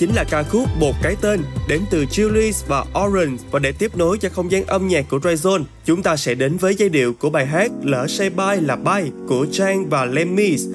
chính 0.10 0.16
là 0.16 0.24
ca 0.24 0.44
khúc 0.44 0.68
Một 0.80 0.96
Cái 1.02 1.16
Tên, 1.22 1.42
đến 1.68 1.82
từ 1.90 2.06
Julius 2.06 2.64
và 2.68 2.86
Orange 3.00 3.44
và 3.52 3.60
để 3.60 3.72
tiếp 3.72 3.98
nối 3.98 4.18
cho 4.18 4.30
không 4.30 4.52
gian 4.52 4.66
âm 4.66 4.88
nhạc 4.88 5.06
của 5.10 5.18
Rayzone 5.18 5.64
chúng 5.86 6.04
ta 6.04 6.16
sẽ 6.16 6.36
đến 6.36 6.58
với 6.58 6.76
giai 6.76 6.90
điệu 6.90 7.14
của 7.14 7.30
bài 7.30 7.46
hát 7.46 7.72
Lỡ 7.84 8.08
say 8.08 8.30
Bye 8.30 8.62
là 8.62 8.76
bay 8.76 9.12
của 9.28 9.46
Trang 9.52 9.90
và 9.90 10.06
Lemmys 10.06 10.68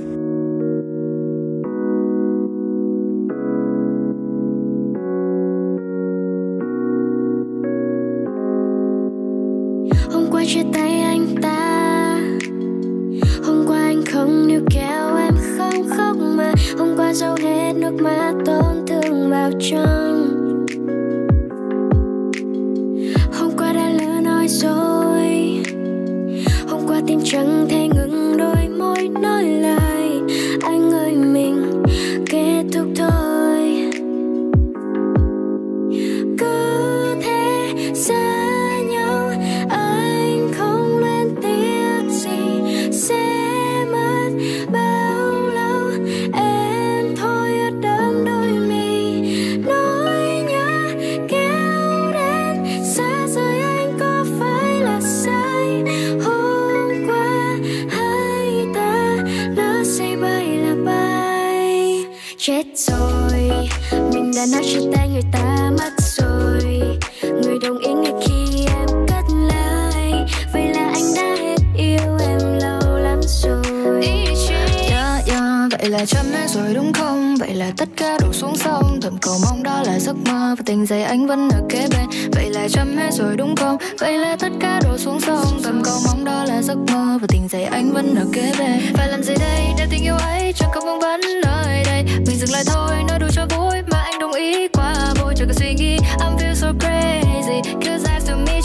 là 75.99 76.07
trăm 76.07 76.32
nét 76.32 76.47
rồi 76.49 76.74
đúng 76.74 76.92
không? 76.92 77.36
Vậy 77.36 77.55
là 77.55 77.70
tất 77.76 77.88
cả 77.97 78.18
đổ 78.20 78.32
xuống 78.32 78.57
sông. 78.57 78.99
Thầm 79.03 79.18
cầu 79.18 79.34
mong 79.45 79.62
đó 79.62 79.82
là 79.86 79.99
giấc 79.99 80.16
mơ 80.16 80.55
và 80.59 80.62
tình 80.66 80.86
dày 80.86 81.03
anh 81.03 81.26
vẫn 81.26 81.49
ở 81.49 81.61
kế 81.68 81.86
bên. 81.90 82.30
Vậy 82.32 82.51
là 82.51 82.68
trăm 82.68 82.97
hết 82.97 83.11
rồi 83.12 83.36
đúng 83.36 83.57
không? 83.57 83.76
Vậy 84.01 84.18
là 84.18 84.36
tất 84.36 84.49
cả 84.61 84.80
đổ 84.84 84.99
xuống 84.99 85.20
sông. 85.20 85.61
Thầm 85.64 85.82
cầu 85.84 85.99
mong 86.07 86.24
đó 86.24 86.45
là 86.45 86.62
giấc 86.62 86.76
mơ 86.92 87.18
và 87.20 87.26
tình 87.28 87.49
dày 87.49 87.64
anh 87.64 87.92
vẫn 87.92 88.14
ở 88.14 88.26
kế 88.32 88.53
bên. 88.59 88.80
Phải 88.95 89.09
làm 89.09 89.22
gì 89.22 89.34
đây 89.40 89.66
để 89.78 89.86
tình 89.90 90.05
yêu 90.05 90.14
ấy 90.14 90.53
chẳng 90.53 90.70
có 90.74 90.80
vương 90.80 91.01
vấn 91.01 91.20
nơi 91.45 91.84
đây? 91.84 92.05
Mình 92.26 92.36
dừng 92.36 92.51
lại 92.53 92.62
thôi, 92.66 92.97
nói 93.09 93.18
đủ 93.18 93.26
cho 93.32 93.47
vui 93.57 93.76
mà 93.90 93.99
anh 93.99 94.18
đồng 94.18 94.32
ý 94.32 94.68
quá 94.68 94.95
vội. 95.20 95.34
Chẳng 95.36 95.49
cần 95.49 95.57
suy 95.57 95.74
nghĩ, 95.74 95.97
I'm 96.18 96.36
feel 96.38 96.55
so 96.55 96.72
crazy. 96.72 97.62
Cause 97.84 98.03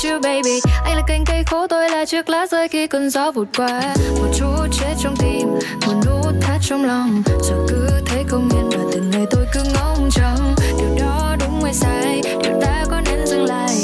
chứ, 0.01 0.19
baby. 0.23 0.59
Anh 0.83 0.95
là 0.95 1.01
cành 1.07 1.23
cây 1.25 1.43
khô, 1.43 1.67
tôi 1.67 1.89
là 1.89 2.05
chiếc 2.05 2.29
lá 2.29 2.47
rơi 2.47 2.67
khi 2.67 2.87
cơn 2.87 3.09
gió 3.09 3.31
vụt 3.31 3.47
qua. 3.57 3.81
Một 4.19 4.27
chút 4.33 4.67
chết 4.71 4.93
trong 5.03 5.15
tim, 5.17 5.47
Một 5.87 5.93
nút 6.05 6.33
thắt 6.41 6.61
trong 6.69 6.85
lòng. 6.85 7.23
Giờ 7.43 7.55
cứ 7.69 7.89
thấy 8.05 8.23
không 8.27 8.49
yên 8.49 8.69
và 8.69 8.83
từng 8.91 9.09
ngày 9.11 9.25
tôi 9.31 9.45
cứ 9.53 9.59
ngóng 9.73 10.09
trông. 10.11 10.55
Điều 10.79 11.05
đó 11.05 11.35
đúng 11.39 11.63
hay 11.63 11.73
sai? 11.73 12.21
Điều 12.43 12.61
ta 12.61 12.85
có 12.91 13.01
nên 13.05 13.27
dừng 13.27 13.45
lại? 13.45 13.75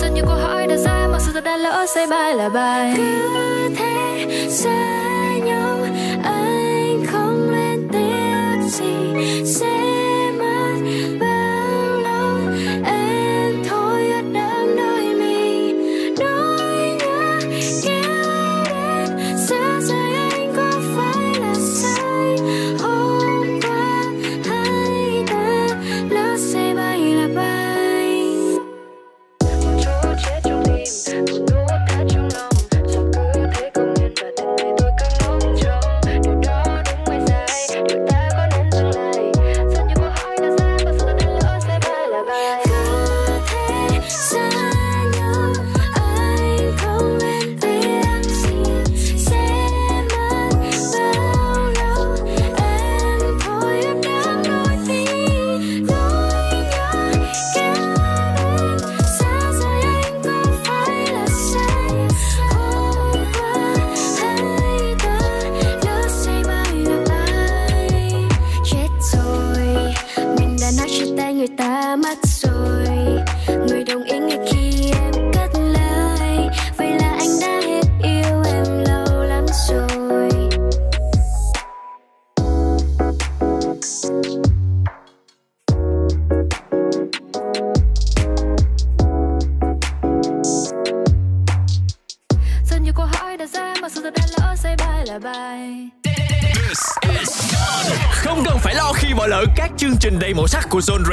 Rất 0.00 0.08
nhiều 0.14 0.24
câu 0.28 0.36
hỏi 0.36 0.66
đã 0.66 0.76
ra, 0.76 1.08
Mặc 1.12 1.18
sự 1.26 1.32
thật 1.32 1.44
đã 1.44 1.56
lỡ 1.56 1.86
say 1.94 2.06
bài 2.06 2.34
là 2.34 2.48
bài. 2.48 2.94
Cứ 2.96 3.70
thế, 3.76 4.26
xa 4.50 5.08
nhau, 5.44 5.78
Anh 6.24 7.04
không 7.12 7.50
lên 7.50 7.88
tiếng 7.92 8.68
gì. 8.68 9.44
Say 9.44 10.01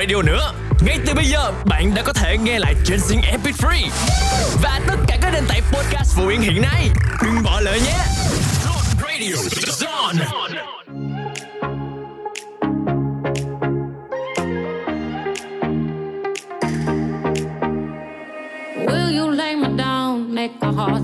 Radio 0.09 0.21
nữa. 0.21 0.53
Ngay 0.81 0.99
từ 1.05 1.13
bây 1.13 1.25
giờ, 1.25 1.51
bạn 1.65 1.95
đã 1.95 2.01
có 2.01 2.13
thể 2.13 2.37
nghe 2.37 2.59
lại 2.59 2.75
trên 2.85 2.99
Zing 2.99 3.21
MP3 3.21 3.89
và 4.61 4.81
tất 4.87 4.95
cả 5.07 5.17
các 5.21 5.33
nền 5.33 5.43
tảng 5.47 5.61
podcast 5.71 6.15
phổ 6.15 6.27
biến 6.27 6.41
hiện 6.41 6.61
nay. 6.61 6.89
Đừng 7.23 7.43
bỏ 7.43 7.59
lỡ 7.59 7.73
nhé. 7.73 7.97
Radio 9.01 9.35
Zone. 9.65 10.25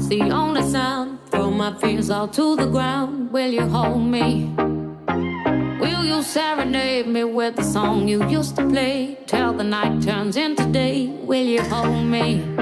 The 0.09 0.29
only 0.31 0.61
sound. 0.61 1.17
Throw 1.31 1.51
my 1.51 1.71
fears 1.81 2.09
all 2.09 2.27
to 2.27 2.55
the 2.55 2.71
ground. 2.71 3.31
Will 3.31 3.51
you 3.51 3.69
hold 3.69 4.01
me? 4.01 4.64
song 7.85 8.07
you 8.07 8.19
used 8.27 8.55
to 8.55 8.63
play 8.67 9.15
till 9.27 9.53
the 9.53 9.63
night 9.63 10.01
turns 10.01 10.35
into 10.37 10.65
day. 10.71 11.07
Will 11.29 11.47
you 11.55 11.61
hold 11.61 12.05
me? 12.05 12.54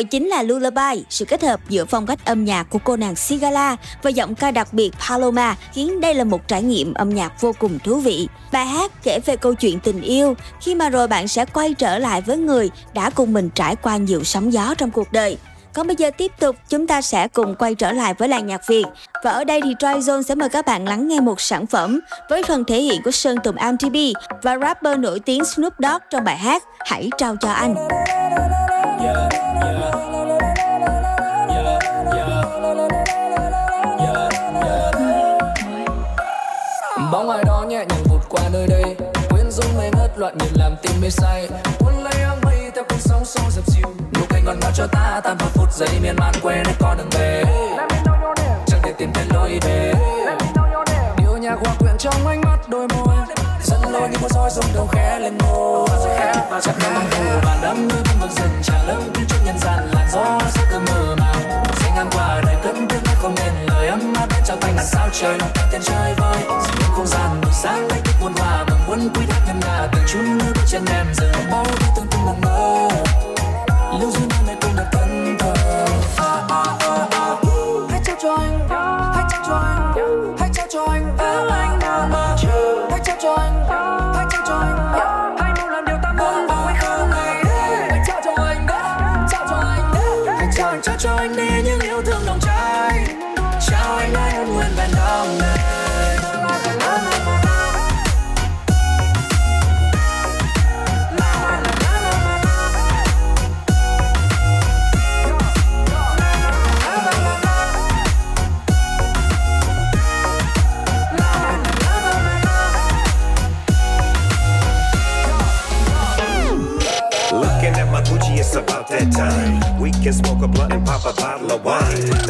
Rồi 0.00 0.04
chính 0.04 0.28
là 0.28 0.42
Lullaby, 0.42 1.04
sự 1.10 1.24
kết 1.24 1.42
hợp 1.42 1.60
giữa 1.68 1.84
phong 1.84 2.06
cách 2.06 2.24
âm 2.24 2.44
nhạc 2.44 2.70
của 2.70 2.78
cô 2.84 2.96
nàng 2.96 3.16
Sigala 3.16 3.76
và 4.02 4.10
giọng 4.10 4.34
ca 4.34 4.50
đặc 4.50 4.72
biệt 4.72 4.90
Paloma 5.08 5.56
khiến 5.72 6.00
đây 6.00 6.14
là 6.14 6.24
một 6.24 6.48
trải 6.48 6.62
nghiệm 6.62 6.94
âm 6.94 7.10
nhạc 7.10 7.40
vô 7.40 7.52
cùng 7.58 7.78
thú 7.78 7.96
vị. 7.96 8.28
Bài 8.52 8.66
hát 8.66 8.92
kể 9.02 9.20
về 9.26 9.36
câu 9.36 9.54
chuyện 9.54 9.80
tình 9.80 10.02
yêu, 10.02 10.34
khi 10.60 10.74
mà 10.74 10.88
rồi 10.88 11.08
bạn 11.08 11.28
sẽ 11.28 11.44
quay 11.44 11.74
trở 11.74 11.98
lại 11.98 12.20
với 12.20 12.36
người 12.36 12.70
đã 12.94 13.10
cùng 13.10 13.32
mình 13.32 13.50
trải 13.54 13.76
qua 13.76 13.96
nhiều 13.96 14.24
sóng 14.24 14.52
gió 14.52 14.74
trong 14.78 14.90
cuộc 14.90 15.12
đời. 15.12 15.36
Còn 15.74 15.86
bây 15.86 15.96
giờ 15.96 16.10
tiếp 16.10 16.32
tục 16.40 16.56
chúng 16.68 16.86
ta 16.86 17.02
sẽ 17.02 17.28
cùng 17.28 17.54
quay 17.54 17.74
trở 17.74 17.92
lại 17.92 18.14
với 18.14 18.28
làng 18.28 18.46
nhạc 18.46 18.60
Việt 18.68 18.84
Và 19.24 19.30
ở 19.30 19.44
đây 19.44 19.60
thì 19.64 19.74
Troy 19.78 19.92
Zone 19.94 20.22
sẽ 20.22 20.34
mời 20.34 20.48
các 20.48 20.66
bạn 20.66 20.88
lắng 20.88 21.08
nghe 21.08 21.20
một 21.20 21.40
sản 21.40 21.66
phẩm 21.66 22.00
Với 22.30 22.42
phần 22.42 22.64
thể 22.64 22.80
hiện 22.80 23.02
của 23.04 23.10
Sơn 23.10 23.36
Tùng 23.44 23.56
MTP 23.72 23.96
Và 24.42 24.58
rapper 24.58 24.98
nổi 24.98 25.20
tiếng 25.20 25.44
Snoop 25.44 25.74
Dogg 25.78 26.02
trong 26.10 26.24
bài 26.24 26.36
hát 26.36 26.62
Hãy 26.78 27.10
trao 27.18 27.36
cho 27.40 27.50
anh 27.50 27.74
Bóng 37.12 37.30
ai 37.30 37.44
đó 37.44 37.64
nhẹ 37.68 37.76
nhàng 37.76 38.04
vụt 38.04 38.20
qua 38.28 38.42
nơi 38.52 38.66
đây, 38.66 38.96
Quyến 39.30 39.50
rũ 39.50 39.62
mê 39.78 39.90
ngất 39.96 40.18
loạn 40.18 40.38
nhịp 40.38 40.50
làm 40.54 40.76
tim 40.82 40.92
mê 41.02 41.10
say. 41.10 41.48
Cuốn 41.78 41.94
lấy 41.94 42.22
áng 42.22 42.40
mây 42.42 42.70
theo 42.74 42.84
cơn 42.88 42.98
sóng 43.00 43.24
xô 43.24 43.40
dập 43.50 43.64
dìu 43.66 43.88
Nụ 44.14 44.20
cười 44.30 44.40
ngọt 44.42 44.54
ngào 44.60 44.70
cho 44.74 44.86
ta 44.86 45.20
tan 45.24 45.36
vào 45.38 45.48
phút 45.54 45.72
giây 45.72 45.88
miên 46.02 46.16
man 46.16 46.34
quên 46.42 46.64
hết 46.64 46.74
con 46.80 46.98
đường 46.98 47.10
về. 47.10 47.44
Chẳng 48.66 48.80
thể 48.82 48.92
tìm 48.98 49.12
thấy 49.14 49.24
lối 49.34 49.58
về. 49.62 49.92
Điệu 51.16 51.36
nhạc 51.36 51.58
hòa 51.64 51.74
quyện 51.78 51.98
trong 51.98 52.26
ánh 52.26 52.40
mắt 52.40 52.58
đôi 52.68 52.88
môi 52.88 53.09
dẫn 53.92 54.00
lối 54.00 54.08
như 54.08 54.18
một 54.18 54.28
roi 54.30 54.50
rung 54.50 54.74
đầu 54.74 54.86
khẽ 54.92 55.18
lên 55.18 55.38
môi. 55.38 55.88
Chặt 56.62 56.72
nhau 56.80 56.90
bằng 56.94 57.06
phù 57.10 57.24
và 57.42 57.58
đắm 57.62 57.88
như 57.88 57.94
vinh 58.04 58.20
vực 58.20 58.30
rừng 58.30 58.62
tràn 58.62 58.86
lớn. 58.86 59.12
Như 59.14 59.24
chút 59.28 59.36
nhân 59.44 59.58
gian 59.58 59.90
làn 59.94 60.08
gió 60.12 60.40
sẽ 60.50 60.62
cứ 60.70 60.78
mơ 60.78 61.16
màng. 61.18 61.64
Sẽ 61.76 61.90
ngang 61.96 62.08
qua 62.12 62.40
đời 62.46 62.56
cất 62.62 62.74
tiếng 62.88 63.04
nói 63.04 63.14
không 63.22 63.34
nên 63.34 63.52
lời 63.66 63.88
ấm 63.88 64.14
áp 64.14 64.26
đến 64.30 64.42
trao 64.46 64.56
tay 64.60 64.72
ngàn 64.76 64.86
sao 64.86 65.08
trời 65.12 65.38
lòng 65.38 65.50
tay 65.54 65.64
tiền 65.72 65.80
chơi 65.84 66.14
vơi 66.14 66.38
dịu 66.42 66.74
những 66.80 66.92
không 66.96 67.06
gian 67.06 67.40
buổi 67.42 67.52
sáng 67.52 67.88
lấy 67.88 68.00
thức 68.04 68.14
muôn 68.20 68.32
hòa 68.32 68.64
mừng 68.68 68.80
muốn 68.86 69.08
quy 69.14 69.26
thác 69.26 69.40
ngân 69.46 69.60
nga 69.60 69.88
từng 69.92 70.04
chút 70.08 70.20
nước 70.22 70.52
bước 70.54 70.64
chân 70.66 70.84
em 70.92 71.06
giờ 71.14 71.32
bao 71.50 71.64
nhiêu 71.64 71.88
tương 71.96 72.06
tương 72.06 72.26
mộng 72.26 72.40
mơ. 72.40 72.88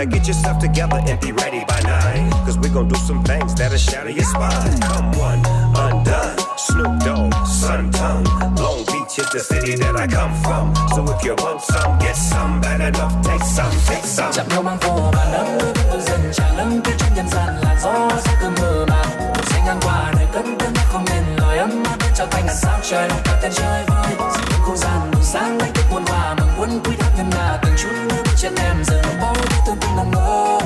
Now 0.00 0.06
get 0.06 0.26
yourself 0.26 0.58
together 0.58 0.96
and 0.96 1.20
be 1.20 1.30
ready 1.30 1.62
by 1.68 1.78
nine. 1.82 2.30
Cause 2.48 2.56
we 2.58 2.70
gon' 2.70 2.88
do 2.88 2.96
some 3.04 3.22
things 3.22 3.54
that'll 3.54 3.76
shatter 3.76 4.08
your 4.08 4.24
spine. 4.24 4.80
Come 4.80 5.12
one, 5.20 5.42
undone. 5.76 6.38
Snoop 6.56 7.04
Dogg, 7.04 7.34
Sun 7.44 7.92
Tongue. 7.92 8.24
Long 8.56 8.80
Beach 8.88 9.18
is 9.20 9.28
the 9.28 9.40
city 9.40 9.76
that 9.76 9.96
I 9.96 10.06
come 10.06 10.32
from. 10.40 10.72
So 10.96 11.04
if 11.12 11.22
you 11.22 11.34
want 11.44 11.60
some, 11.60 11.98
get 11.98 12.16
some. 12.16 12.62
Bad 12.62 12.80
enough, 12.80 13.12
take 13.28 13.44
some, 13.44 13.76
take 13.84 14.04
some. 14.04 14.32
chạm 14.32 14.48
nhau 14.48 14.62
mang 14.62 14.78
phố 14.78 15.10
và 15.12 15.24
lắm 15.24 15.46
mưa 15.58 15.72
vẫn 15.74 15.86
cứ 15.92 16.00
dần 16.00 16.20
tràn 16.32 16.56
lắm 16.56 16.80
tiếng 16.84 16.96
trên 16.98 17.14
nhân 17.14 17.28
gian 17.28 17.48
là 17.62 17.76
gió 17.82 18.10
sẽ 18.24 18.32
cứ 18.40 18.48
mơ 18.60 18.86
màng 18.88 19.18
một 19.18 19.44
sẽ 19.46 19.62
ngang 19.66 19.80
qua 19.82 20.12
đời 20.16 20.26
cất 20.32 20.44
tiếng 20.58 20.72
nói 20.74 20.84
không 20.88 21.04
nên 21.10 21.22
lời 21.36 21.58
ấm 21.58 21.82
áp 21.84 21.96
đến 22.00 22.12
trao 22.16 22.26
tay 22.26 22.42
ngàn 22.42 22.56
sao 22.56 22.78
trời 22.82 23.08
lòng 23.08 23.20
ta 23.24 23.38
tên 23.42 23.52
chơi 23.54 23.84
vơi 23.86 24.12
dịu 24.34 24.44
những 24.50 24.62
không 24.64 24.76
gian 24.76 25.10
buổi 25.12 25.22
sáng 25.22 25.58
lấy 25.58 25.70
thức 25.74 25.84
muôn 25.90 26.04
hòa 26.06 26.34
mà 26.34 26.44
quân 26.58 26.80
quý 26.84 26.92
thác 26.98 27.10
ngân 27.16 27.30
là 27.30 27.58
từng 27.62 27.74
chút 27.78 27.88
nước 28.08 28.29
trên 28.42 28.54
em 28.54 28.84
giờ 28.84 29.02
bao 29.20 29.34
thứ 29.34 29.56
tương 29.66 29.76
tương 29.76 29.96
nằm 29.96 30.10
mơ. 30.10 30.58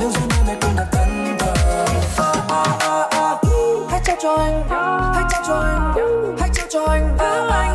Lưu 0.00 0.10
duyên 0.10 0.28
nơi 0.28 0.38
này 0.46 0.56
cũng 0.60 0.76
đã 0.76 0.86
thân 0.92 1.36
thờ 1.38 1.54
hãy 3.90 4.00
trao 4.04 4.16
cho 4.22 4.36
anh, 4.36 4.62
hãy 5.14 5.24
trao 5.30 5.42
cho 5.46 5.54
anh, 5.54 5.94
hãy 6.40 6.50
trao 6.54 6.66
cho 6.70 6.84
anh. 6.86 7.69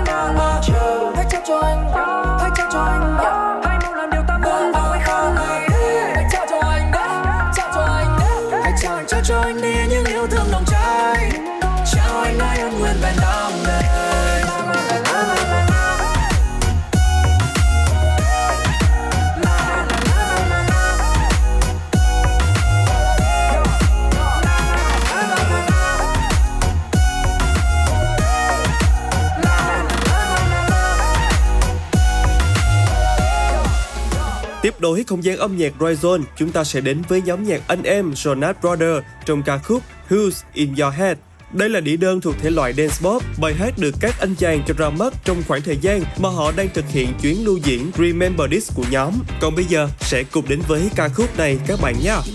Đổi 34.86 35.03
không 35.07 35.23
gian 35.23 35.38
âm 35.38 35.57
nhạc 35.57 35.73
Royzone, 35.79 36.23
chúng 36.38 36.51
ta 36.51 36.63
sẽ 36.63 36.81
đến 36.81 37.01
với 37.07 37.21
nhóm 37.21 37.43
nhạc 37.43 37.61
anh 37.67 37.83
em 37.83 38.11
Jonas 38.11 38.53
Brothers 38.61 39.05
trong 39.25 39.43
ca 39.43 39.57
khúc 39.57 39.83
Who's 40.09 40.31
in 40.53 40.75
Your 40.75 40.93
Head. 40.93 41.17
Đây 41.51 41.69
là 41.69 41.79
đĩa 41.79 41.97
đơn 41.97 42.21
thuộc 42.21 42.36
thể 42.41 42.49
loại 42.49 42.73
dance 42.73 42.95
pop, 43.01 43.23
bài 43.41 43.53
hát 43.53 43.73
được 43.77 43.95
các 43.99 44.15
anh 44.19 44.36
chàng 44.36 44.63
cho 44.67 44.73
ra 44.77 44.89
mắt 44.89 45.13
trong 45.23 45.43
khoảng 45.47 45.61
thời 45.61 45.77
gian 45.77 46.01
mà 46.17 46.29
họ 46.29 46.51
đang 46.55 46.69
thực 46.73 46.86
hiện 46.89 47.13
chuyến 47.21 47.45
lưu 47.45 47.57
diễn 47.57 47.91
Remember 47.97 48.51
This 48.51 48.71
của 48.75 48.83
nhóm. 48.89 49.13
Còn 49.41 49.55
bây 49.55 49.65
giờ 49.65 49.89
sẽ 49.99 50.23
cùng 50.23 50.45
đến 50.49 50.61
với 50.67 50.89
ca 50.95 51.09
khúc 51.09 51.38
này 51.38 51.57
các 51.67 51.79
bạn 51.81 51.95
nhé. 52.03 52.15
You. 52.15 52.25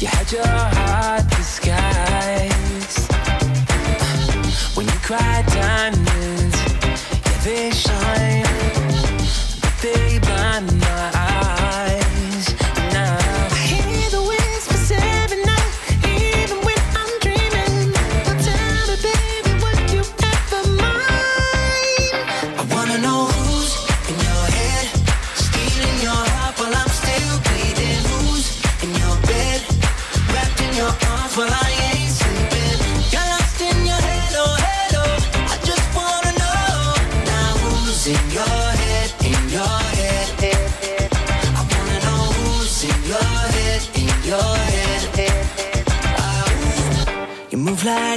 You 0.00 0.08
had 0.08 0.32
your 0.32 0.46
heart 0.46 1.24
disguised. 1.36 1.93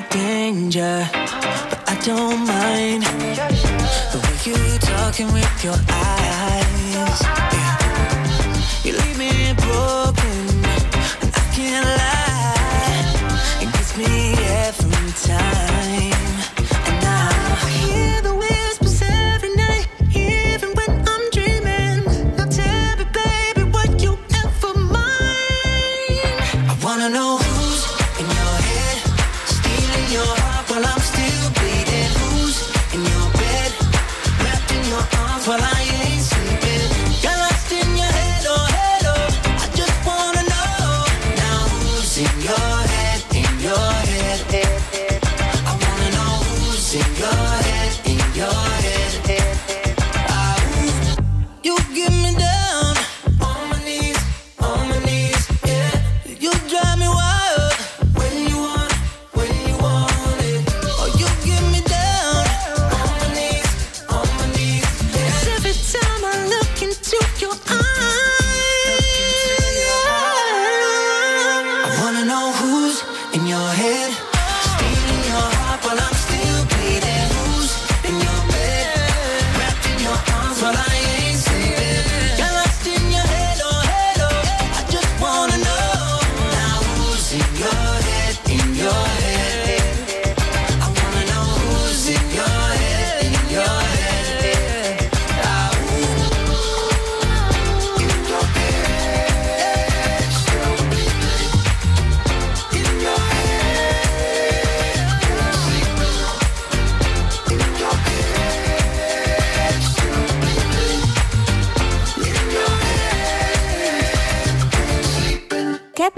Danger, 0.09 1.07
but 1.11 1.79
I 1.87 1.95
don't 2.03 2.45
mind 2.45 3.03
the 4.11 4.19
way 4.23 4.37
you 4.45 4.79
talking 4.79 5.31
with 5.33 5.63
your 5.63 5.79
eyes. 5.89 7.21
Yeah. 7.53 7.77
You 8.83 8.93
leave 8.93 9.17
me 9.17 9.53
broken, 9.53 10.06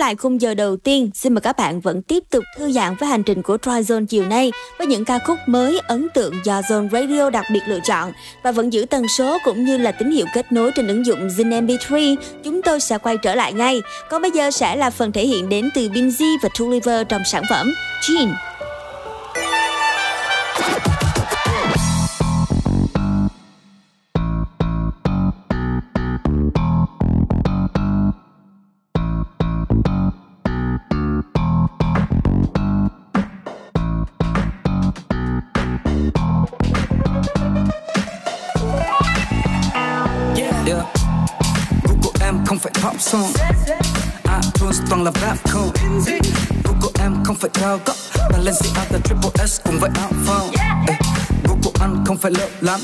khép 0.10 0.14
lại 0.14 0.16
khung 0.16 0.41
giờ 0.41 0.53
đầu 0.53 0.78
tiên, 0.78 1.10
xin 1.14 1.34
mời 1.34 1.41
các 1.41 1.57
bạn 1.57 1.82
vẫn 1.82 2.01
tiếp 2.01 2.24
tục 2.30 2.43
thư 2.57 2.72
giãn 2.72 2.95
với 2.99 3.10
hành 3.10 3.24
trình 3.24 3.41
của 3.41 3.57
Tryzone 3.57 4.05
chiều 4.05 4.26
nay 4.26 4.51
với 4.78 4.88
những 4.88 5.05
ca 5.05 5.20
khúc 5.20 5.38
mới 5.47 5.80
ấn 5.88 6.07
tượng 6.14 6.34
do 6.43 6.62
Zone 6.62 6.89
Radio 6.89 7.30
đặc 7.30 7.45
biệt 7.53 7.60
lựa 7.68 7.80
chọn 7.80 8.12
và 8.43 8.51
vẫn 8.51 8.74
giữ 8.74 8.86
tần 8.89 9.07
số 9.07 9.38
cũng 9.45 9.66
như 9.66 9.78
là 9.78 9.91
tín 9.91 10.12
hiệu 10.12 10.26
kết 10.34 10.51
nối 10.51 10.72
trên 10.76 10.88
ứng 10.88 11.05
dụng 11.05 11.28
Zin 11.28 11.68
MP3. 11.68 12.16
Chúng 12.43 12.62
tôi 12.62 12.80
sẽ 12.80 12.97
quay 12.97 13.18
trở 13.18 13.36
lại 13.36 13.53
ngay. 13.53 13.82
Còn 14.10 14.22
bây 14.22 14.32
giờ 14.32 14.51
sẽ 14.51 14.76
là 14.76 14.89
phần 14.89 15.12
thể 15.12 15.26
hiện 15.28 15.49
đến 15.49 15.70
từ 15.76 15.89
Binz 15.89 16.38
và 16.41 16.49
Tuliver 16.60 17.07
trong 17.10 17.22
sản 17.26 17.43
phẩm 17.49 17.74
Jean. 18.01 18.34
Là 45.16 45.22
rap 45.22 45.49
không? 45.49 45.72
Gu 46.64 46.74
của 46.82 46.91
em 46.99 47.24
không 47.24 47.36
phải 47.36 47.49
cao 47.53 47.78
cấp 47.78 47.95
Balenciaga 48.32 48.99
triple 49.03 49.45
S 49.47 49.62
cùng 49.64 49.80
với 49.80 49.89
áo 49.95 50.12
phao. 50.26 50.47
Ê, 50.88 50.93
Gu 51.43 51.57
của 51.64 51.72
anh 51.80 52.03
không 52.05 52.18
phải 52.18 52.32
lợn 52.32 52.49
lắm. 52.62 52.80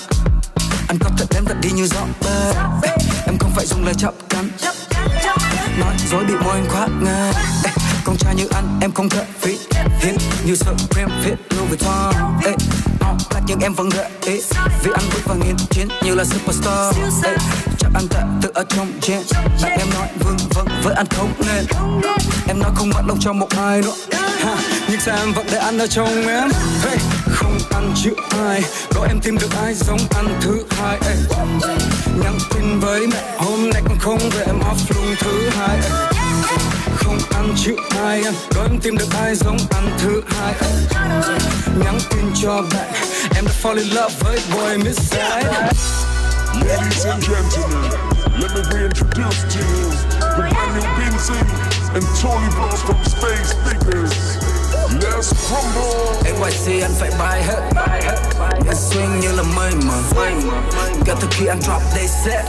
Anh 0.87 0.97
có 0.99 1.09
thể 1.17 1.25
đem 1.29 1.45
thật 1.45 1.55
đi 1.61 1.71
như 1.71 1.87
gió 1.87 2.01
bê. 2.21 2.53
Em 3.25 3.37
không 3.37 3.51
phải 3.55 3.65
dùng 3.65 3.85
lời 3.85 3.93
chọc 3.97 4.13
cắn. 4.29 4.49
Nói 5.79 5.95
dối 6.11 6.23
bị 6.25 6.33
môi 6.43 6.53
anh 6.53 6.69
khoác 6.69 6.89
ngang 7.01 7.33
Con 8.05 8.17
trai 8.17 8.35
như 8.35 8.47
anh 8.51 8.79
em 8.81 8.91
không 8.91 9.09
thể 9.09 9.25
phí 9.39 9.57
Hiến 10.01 10.15
như 10.45 10.55
Supreme 10.55 11.13
fit 11.23 11.35
Louis 11.49 11.69
Vuitton 11.69 12.15
nhưng 13.47 13.59
em 13.59 13.73
vẫn 13.73 13.89
gợi 13.89 14.09
ý. 14.25 14.41
Vì 14.83 14.91
anh 14.95 15.03
bước 15.13 15.21
vào 15.25 15.37
nghìn 15.37 15.55
chiến 15.69 15.87
như 16.03 16.15
là 16.15 16.23
superstar. 16.23 16.95
Ê, 17.23 17.35
Chắc 17.79 17.89
anh 17.93 18.07
tệ 18.07 18.19
tự 18.41 18.49
ở 18.53 18.63
trong 18.69 18.91
gen 19.07 19.21
Bạn 19.63 19.79
em 19.79 19.87
nói 19.93 20.07
vương 20.19 20.37
vâng 20.55 20.67
với 20.83 20.93
anh 20.95 21.05
không 21.09 21.33
nên. 21.45 21.65
Em 22.47 22.59
nói 22.59 22.71
không 22.75 22.89
mất 22.89 23.01
lòng 23.07 23.17
cho 23.21 23.33
một 23.33 23.47
ai 23.57 23.81
nữa. 23.81 23.93
Ha, 24.39 24.55
Nhưng 24.89 24.99
sao 24.99 25.17
em 25.17 25.33
vẫn 25.33 25.45
để 25.51 25.57
anh 25.57 25.77
ở 25.77 25.87
trong 25.87 26.27
em? 26.27 26.49
Hey, 26.83 26.97
Không 27.35 27.57
ăn 27.71 27.93
chữ 28.03 28.11
ai. 28.47 28.63
Có 28.95 29.05
em 29.07 29.19
tìm 29.19 29.37
được 29.37 29.51
ai 29.61 29.73
giống 29.73 29.99
anh 30.15 30.27
thứ 30.41 30.63
hai 30.69 30.97
ê. 31.07 31.15
Nhắn 32.23 32.37
tin 32.53 32.79
với 32.79 33.07
mẹ 33.07 33.35
hôm 33.37 33.69
nay 33.69 33.81
con 33.87 33.97
không 33.99 34.19
về 34.29 34.43
em 34.45 34.59
off 34.59 34.95
luôn 34.95 35.15
thứ 35.19 35.49
hai 35.49 35.77
ê. 35.77 36.14
Không 37.05 37.19
ăn 37.31 37.53
chữ 37.57 37.75
ai 37.99 38.23
Có 38.55 38.61
em 38.61 38.79
tìm 38.79 38.97
được 38.97 39.07
ai 39.19 39.35
giống 39.35 39.57
anh 39.69 39.97
thứ 39.99 40.21
hai. 40.27 40.53
Nhắn 41.83 41.97
tin 42.09 42.25
cho 42.41 42.61
bạn 42.73 42.93
Em 43.35 43.45
đã 43.45 43.51
fall 43.63 43.77
in 43.77 43.87
love 43.87 44.15
với 44.19 44.39
boy 44.53 44.77
miss 44.77 45.13
Ladies 46.55 47.05
and 47.05 47.27
gentlemen, 47.27 47.91
let 48.39 48.51
me 48.55 48.61
reintroduce 48.71 49.43
to 49.53 49.59
you 49.59 49.91
the 50.19 50.49
brand 50.49 50.71
new 50.75 50.85
Binzy 50.97 51.39
and 51.93 52.05
Tony 52.21 52.47
Bros 52.55 52.81
from 52.81 53.03
Space 53.03 53.53
Figures. 53.65 54.55
Let's 55.01 55.33
crumble. 55.47 56.05
NYC 56.23 56.81
anh 56.83 56.91
phải 56.99 57.11
bay 57.19 57.43
hết 57.43 57.61
Em 58.65 58.75
swing 58.75 59.19
như 59.19 59.31
là 59.31 59.43
mây 59.55 59.71
mà 59.75 59.93
Kể 61.05 61.13
từ 61.21 61.27
khi 61.31 61.45
anh 61.45 61.61
drop 61.61 61.81
they 61.95 62.07
set 62.07 62.45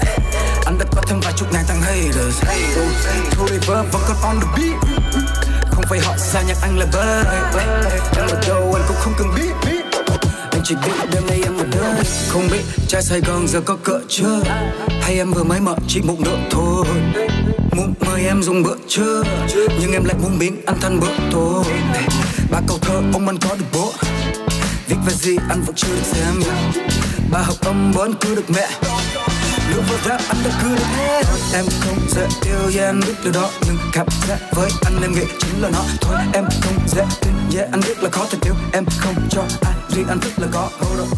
anh 0.67 0.79
đã 0.79 0.85
có 0.97 1.03
thêm 1.07 1.21
vài 1.21 1.33
chục 1.37 1.53
ngàn 1.53 1.64
thằng 1.69 1.81
haters. 1.81 2.43
Thu 3.31 3.47
reverb 3.49 3.93
vẫn 3.93 4.03
còn 4.09 4.17
on 4.23 4.37
the 4.41 4.47
beat. 4.57 5.03
Không 5.71 5.85
phải 5.89 5.99
họ 6.01 6.17
xa 6.17 6.43
nhạc 6.43 6.57
anh 6.62 6.79
là 6.79 6.87
bơi 6.93 7.25
Em 8.17 8.27
ở 8.29 8.41
đâu, 8.49 8.75
anh 8.75 8.85
cũng 8.89 8.97
không 9.01 9.12
cần 9.19 9.29
biết. 9.37 9.73
Anh 10.51 10.61
chỉ 10.64 10.75
biết 10.75 10.93
đêm 11.12 11.27
nay 11.27 11.41
em 11.45 11.59
ở 11.59 11.64
nơi. 11.64 12.05
Không 12.29 12.49
biết 12.51 12.62
trai 12.89 13.03
Sài 13.03 13.21
Gòn 13.21 13.49
giờ 13.49 13.61
có 13.61 13.77
cỡ 13.83 14.01
chưa? 14.09 14.41
Hay 15.01 15.17
em 15.17 15.33
vừa 15.33 15.45
mới 15.45 15.61
mở 15.61 15.75
chỉ 15.89 16.01
một 16.03 16.21
nửa 16.21 16.39
thôi? 16.51 16.87
Muốn 17.73 17.95
mời 18.01 18.27
em 18.27 18.43
dùng 18.43 18.62
bữa 18.62 18.77
trưa. 18.89 19.23
Nhưng 19.81 19.93
em 19.93 20.05
lại 20.05 20.17
muốn 20.23 20.39
biến 20.39 20.62
anh 20.67 20.81
thành 20.81 21.01
bữa 21.01 21.17
tối. 21.33 21.64
Ba 22.51 22.61
câu 22.69 22.79
thơ, 22.81 23.03
ông 23.12 23.27
anh 23.27 23.39
có 23.39 23.57
được 23.59 23.67
bố. 23.73 23.93
Viết 24.89 24.97
về 25.07 25.12
gì 25.14 25.37
anh 25.49 25.62
vẫn 25.62 25.75
chưa 25.77 25.89
được 25.89 26.05
xem. 26.05 26.43
Ba 27.31 27.41
học 27.41 27.57
âm 27.61 27.93
bốn 27.95 28.14
cứ 28.14 28.35
được 28.35 28.51
mẹ. 28.51 28.69
Lúc 29.75 29.85
vừa 29.89 29.99
rap 30.05 30.21
anh 30.29 30.37
đã 30.45 30.51
cứ 30.62 30.69
được 30.69 30.85
hết 30.97 31.23
Em 31.55 31.64
không 31.81 31.99
dễ 32.09 32.27
yêu 32.45 32.71
yeah 32.75 32.89
anh 32.89 33.01
biết 33.01 33.14
điều 33.23 33.33
đó. 33.33 33.51
Nhưng 33.67 33.77
cảm 33.93 34.07
giác 34.29 34.39
với 34.51 34.71
anh 34.85 35.03
em 35.03 35.12
nghĩ 35.12 35.25
chính 35.41 35.62
là 35.62 35.71
nó. 35.73 35.85
Thôi 36.01 36.17
em 36.35 36.45
không 36.62 36.89
dễ 36.89 37.05
tin 37.21 37.33
yeah, 37.57 37.69
anh 37.73 37.81
biết 37.81 38.03
là 38.03 38.11
khó 38.11 38.27
tình 38.31 38.41
yêu. 38.45 38.55
Em 38.73 38.85
không 38.99 39.14
cho 39.31 39.43
ai 39.62 39.75
riêng 39.89 40.09
anh 40.09 40.21
thích 40.21 40.33
là 40.37 40.47
có 40.53 40.71
hold 40.81 41.01
up 41.01 41.09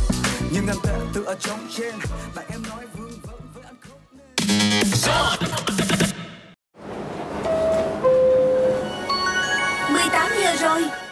Nhưng 0.51 0.67
anh 0.67 0.79
tệ 0.83 0.93
tự 1.15 1.25
ở 1.25 1.37
trong 1.41 1.69
trên. 1.77 1.95
Bạn 2.35 2.45
em 2.51 2.63
nói 2.69 2.85
vương 2.97 3.21
vấn 3.23 3.41
với 3.55 3.63
anh 3.67 3.77
không 3.89 4.01
nên. 4.13 4.29
18 9.93 10.31
giờ 10.43 10.57
rồi. 10.61 11.08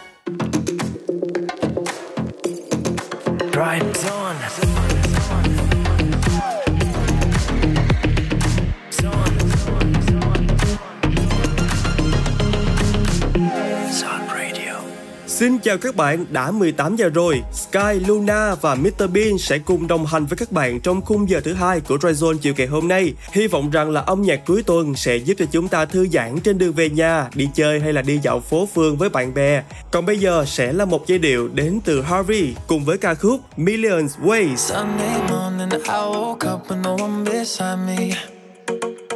Xin 15.37 15.59
chào 15.59 15.79
các 15.79 15.97
bạn, 15.97 16.27
đã 16.31 16.51
18 16.51 16.97
giờ 16.97 17.09
rồi. 17.09 17.43
Sky, 17.53 18.01
Luna 18.07 18.55
và 18.55 18.75
Mr 18.75 19.11
Bean 19.13 19.39
sẽ 19.39 19.59
cùng 19.59 19.87
đồng 19.87 20.07
hành 20.07 20.27
với 20.27 20.37
các 20.37 20.53
bạn 20.53 20.81
trong 20.81 21.01
khung 21.01 21.29
giờ 21.31 21.41
thứ 21.45 21.53
hai 21.53 21.81
của 21.81 21.97
Dryzone 21.97 22.37
chiều 22.39 22.55
ngày 22.57 22.67
hôm 22.67 22.89
nay. 22.89 23.13
Hy 23.33 23.47
vọng 23.47 23.71
rằng 23.71 23.91
là 23.91 24.01
âm 24.01 24.23
nhạc 24.23 24.47
cuối 24.47 24.63
tuần 24.63 24.95
sẽ 24.95 25.17
giúp 25.17 25.35
cho 25.39 25.45
chúng 25.53 25.69
ta 25.69 25.85
thư 25.85 26.07
giãn 26.13 26.41
trên 26.41 26.59
đường 26.59 26.73
về 26.73 26.91
nhà, 26.91 27.29
đi 27.35 27.49
chơi 27.55 27.81
hay 27.81 27.93
là 27.93 28.03
đi 28.03 28.19
dạo 28.23 28.41
phố 28.41 28.69
phường 28.75 28.97
với 28.97 29.09
bạn 29.09 29.35
bè. 29.35 29.63
Còn 29.91 30.07
bây 30.07 30.19
giờ 30.19 30.45
sẽ 30.47 30.73
là 30.73 30.85
một 30.85 31.07
giai 31.07 31.19
điệu 31.19 31.49
đến 31.49 31.81
từ 31.85 32.03
Harvey 32.03 32.55
cùng 32.67 32.85
với 32.85 32.99
ca 32.99 33.15
khúc 33.15 33.41
Millions 33.57 34.17
Ways. 34.19 34.57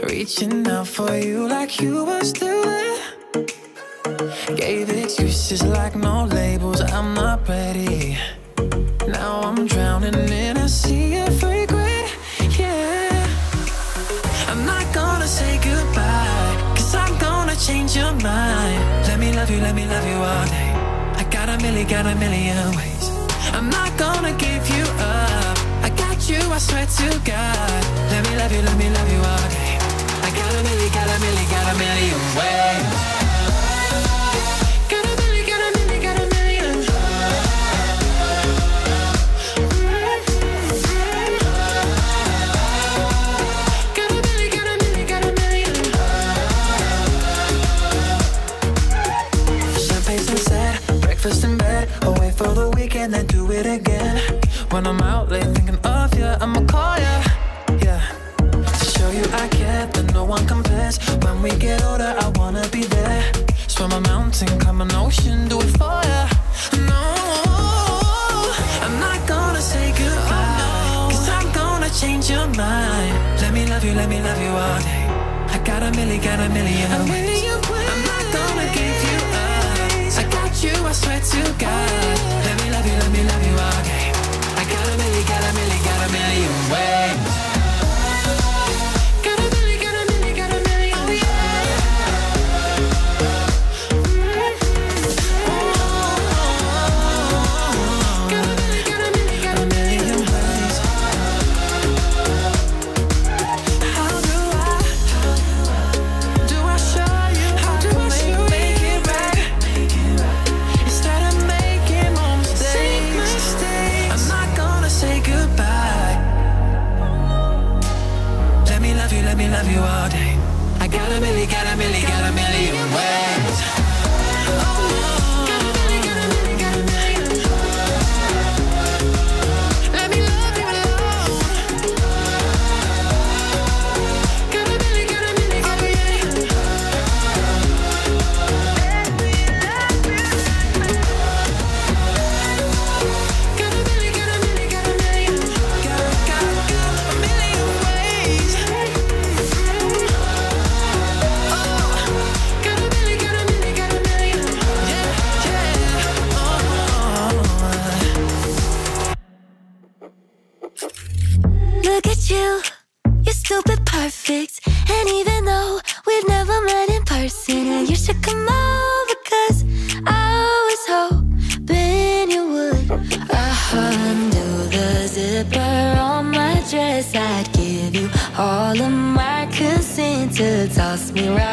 Reaching 0.09 0.65
out 0.79 0.89
for 0.97 1.35
you 1.35 1.49
like 1.49 1.85
you 1.85 2.07
were 2.07 2.23
still 2.23 2.65
there. 2.65 2.81
Gave 4.57 4.89
excuses 4.89 5.63
like 5.63 5.95
no 5.95 6.25
labels, 6.25 6.81
I'm 6.81 7.13
not 7.13 7.47
ready. 7.47 8.17
Now 9.07 9.43
I'm 9.43 9.67
drowning 9.67 10.15
in 10.15 10.57
a 10.57 10.69
sea 10.69 11.19
of 11.19 11.43
regret. 11.43 12.09
Yeah. 12.59 13.27
I'm 14.49 14.65
not 14.65 14.87
gonna 14.95 15.27
say 15.27 15.59
goodbye, 15.63 16.57
cause 16.75 16.95
I'm 16.95 17.19
gonna 17.19 17.55
change 17.57 17.95
your 17.95 18.13
mind. 18.13 18.81
Let 19.07 19.19
me 19.19 19.35
love 19.35 19.51
you, 19.51 19.61
let 19.61 19.75
me 19.75 19.87
love 19.87 20.07
you 20.07 20.17
all 20.17 20.47
day. 20.47 20.73
I 21.21 21.27
got 21.31 21.51
a 21.51 21.59
million, 21.59 21.87
got 21.87 22.07
a 22.07 22.15
million 22.15 22.75
ways. 22.77 23.11
I'm 23.53 23.69
not 23.69 23.97
gonna 23.99 24.33
give 24.33 24.67
you 24.71 24.85
up. 24.97 25.59
I 25.83 25.93
got 25.95 26.27
you, 26.27 26.41
I 26.51 26.59
swear 26.59 26.87
to 26.87 27.21
God. 27.25 27.85
Let 28.11 28.25
me 28.27 28.37
love 28.37 28.53
you, 28.53 28.63
let 28.63 28.79
me 28.79 28.89
love 28.89 29.13
you 29.13 29.21
all 29.21 29.49
day. 29.51 29.77
I 30.25 30.31
got 30.33 30.51
a 30.57 30.63
million, 30.63 30.91
got 30.93 31.09
a 31.15 31.21
million, 31.21 31.51
got 31.51 31.75
a 31.75 31.79
million 31.79 32.19
ways. 32.39 33.20
For 52.41 52.55
the 52.55 52.71
weekend, 52.71 53.13
then 53.13 53.27
do 53.27 53.43
it 53.53 53.67
again. 53.67 54.17
When 54.71 54.87
I'm 54.87 55.01
out 55.03 55.29
late 55.29 55.51
thinking 55.57 55.81
of 55.85 56.09
you, 56.19 56.29
I'ma 56.43 56.61
call 56.73 56.97
ya. 57.07 57.17
Yeah. 57.85 58.01
To 58.79 58.85
show 58.97 59.11
you 59.19 59.25
I 59.43 59.47
care, 59.49 59.85
that 59.95 60.07
no 60.15 60.25
one 60.25 60.47
compares. 60.47 60.97
When 61.25 61.43
we 61.43 61.51
get 61.67 61.85
older, 61.85 62.13
I 62.25 62.27
wanna 62.39 62.67
be 62.77 62.85
there. 62.97 63.23
Swim 63.67 63.93
a 63.93 64.01
mountain, 64.13 64.53
come 64.59 64.81
an 64.81 64.93
ocean, 65.05 65.49
do 65.49 65.57
it 65.61 65.73
for 65.81 66.01
ya. 66.13 66.23
No, 66.91 67.05
I'm 68.85 68.97
not 69.07 69.21
gonna 69.29 69.61
say 69.73 69.87
goodbye. 70.03 71.13
Cause 71.13 71.29
I'm 71.39 71.49
gonna 71.61 71.91
change 72.03 72.31
your 72.31 72.49
mind. 72.65 73.15
Let 73.43 73.53
me 73.53 73.63
love 73.73 73.85
you, 73.85 73.93
let 74.01 74.09
me 74.09 74.19
love 74.29 74.41
you 74.47 74.53
all 74.65 74.79
day. 74.89 75.05
I 75.55 75.59
got 75.71 75.83
a 75.83 75.91
million, 75.99 76.21
got 76.23 76.41
a 76.41 76.49
million 76.49 76.89
ways. 77.11 77.53
I'm 77.93 78.03
not 78.13 78.25
gonna 78.37 78.67
give 78.73 78.79
you 78.79 78.79
up. 78.79 78.79
I 78.81 79.05
got 79.05 79.10
you, 80.63 80.73
I 80.85 80.93
swear 80.93 81.21
to 81.21 81.43
God. 81.59 82.19
Let 82.45 82.57
me 82.63 82.71
love 82.71 82.87
you, 82.87 82.93
let 82.93 83.13
me 83.13 83.23
love 83.25 83.47
you 83.47 83.53
all 83.53 83.83
day. 83.85 84.13
I 84.57 84.65
got 84.65 84.87
a 84.89 84.97
million, 84.97 85.27
got 85.27 85.45
a 85.45 85.53
million, 85.55 85.83
got 85.85 86.09
a 86.09 86.13
million 86.13 86.71
ways. 86.71 87.50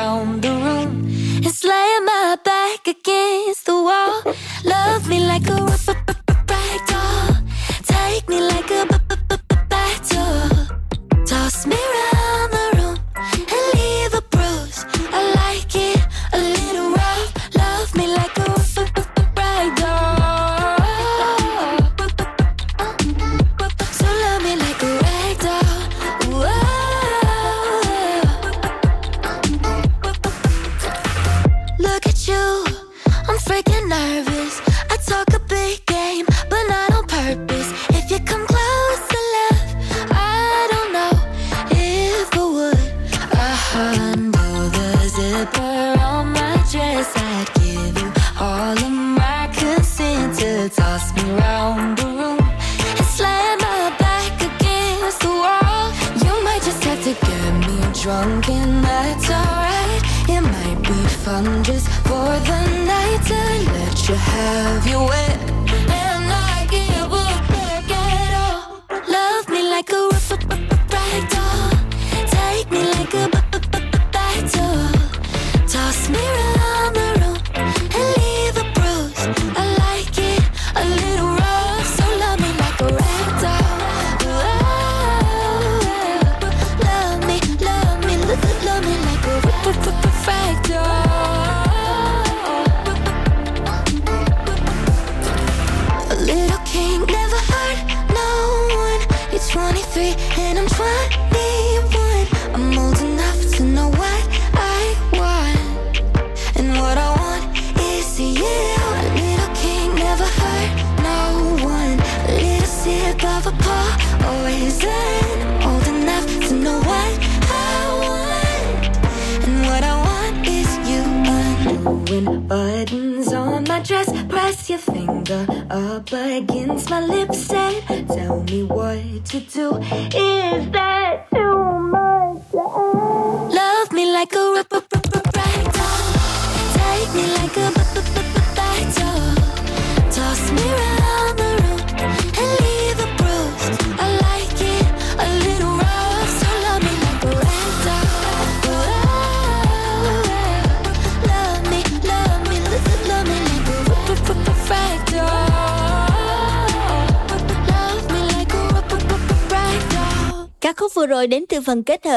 Around 0.08 0.42
the 0.42 0.50
room 0.50 0.92
and 1.46 1.54
slam 1.54 2.06
my 2.06 2.38
back 2.44 2.88
again. 2.88 3.07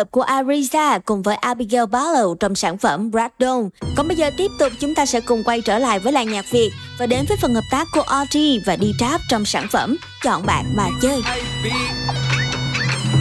Hợp 0.01 0.11
của 0.11 0.24
Ariza 0.24 1.01
cùng 1.05 1.22
với 1.22 1.36
Abigail 1.36 1.84
Barlow 1.84 2.34
trong 2.34 2.55
sản 2.55 2.78
phẩm 2.78 3.11
Bradon. 3.11 3.68
Còn 3.96 4.09
bây 4.09 4.16
giờ 4.16 4.30
tiếp 4.36 4.51
tục 4.59 4.72
chúng 4.80 4.94
ta 4.94 5.07
sẽ 5.07 5.20
cùng 5.20 5.42
quay 5.44 5.61
trở 5.61 5.78
lại 5.78 5.98
với 5.98 6.12
làng 6.12 6.32
nhạc 6.32 6.44
Việt 6.51 6.70
và 6.98 7.07
đến 7.07 7.24
với 7.28 7.36
phần 7.42 7.55
hợp 7.55 7.64
tác 7.70 7.88
của 7.94 8.03
RG 8.09 8.38
và 8.66 8.76
D-Trap 8.76 9.18
trong 9.30 9.44
sản 9.44 9.66
phẩm 9.72 9.96
Chọn 10.24 10.46
bạn 10.46 10.64
mà 10.76 10.88
chơi. 11.03 11.22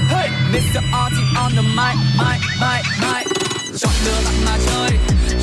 Hey, 0.09 0.29
Mr. 0.51 0.77
On 1.35 1.51
the 1.55 1.61
mic, 1.61 1.95
mic, 2.19 2.41
mic, 2.61 2.85
mic. 3.01 3.27
Chọn 3.77 3.91
lừa 4.05 4.21
bạn 4.25 4.33
mà 4.45 4.57
chơi, 4.65 4.89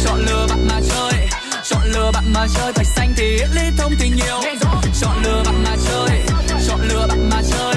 chọn 0.05 0.19
lừa 0.27 0.47
bạn 0.49 0.69
mà 0.69 0.81
chơi, 0.89 1.29
chọn 1.65 1.83
lừa 1.85 2.11
bạn 2.15 2.25
mà 2.35 2.47
chơi. 2.55 2.73
Thạch 2.73 2.87
xanh 2.97 3.15
thì 3.17 3.39
ít 3.39 3.49
lý 3.55 3.63
thông 3.79 3.93
thì 3.99 4.09
nhiều. 4.09 4.41
Chọn 5.01 5.23
lừa 5.25 5.43
bạn 5.45 5.65
mà 5.65 5.77
chơi, 5.87 6.21
chọn 6.69 6.81
lừa 6.89 7.07
bạn 7.09 7.29
mà 7.31 7.43
chơi, 7.51 7.75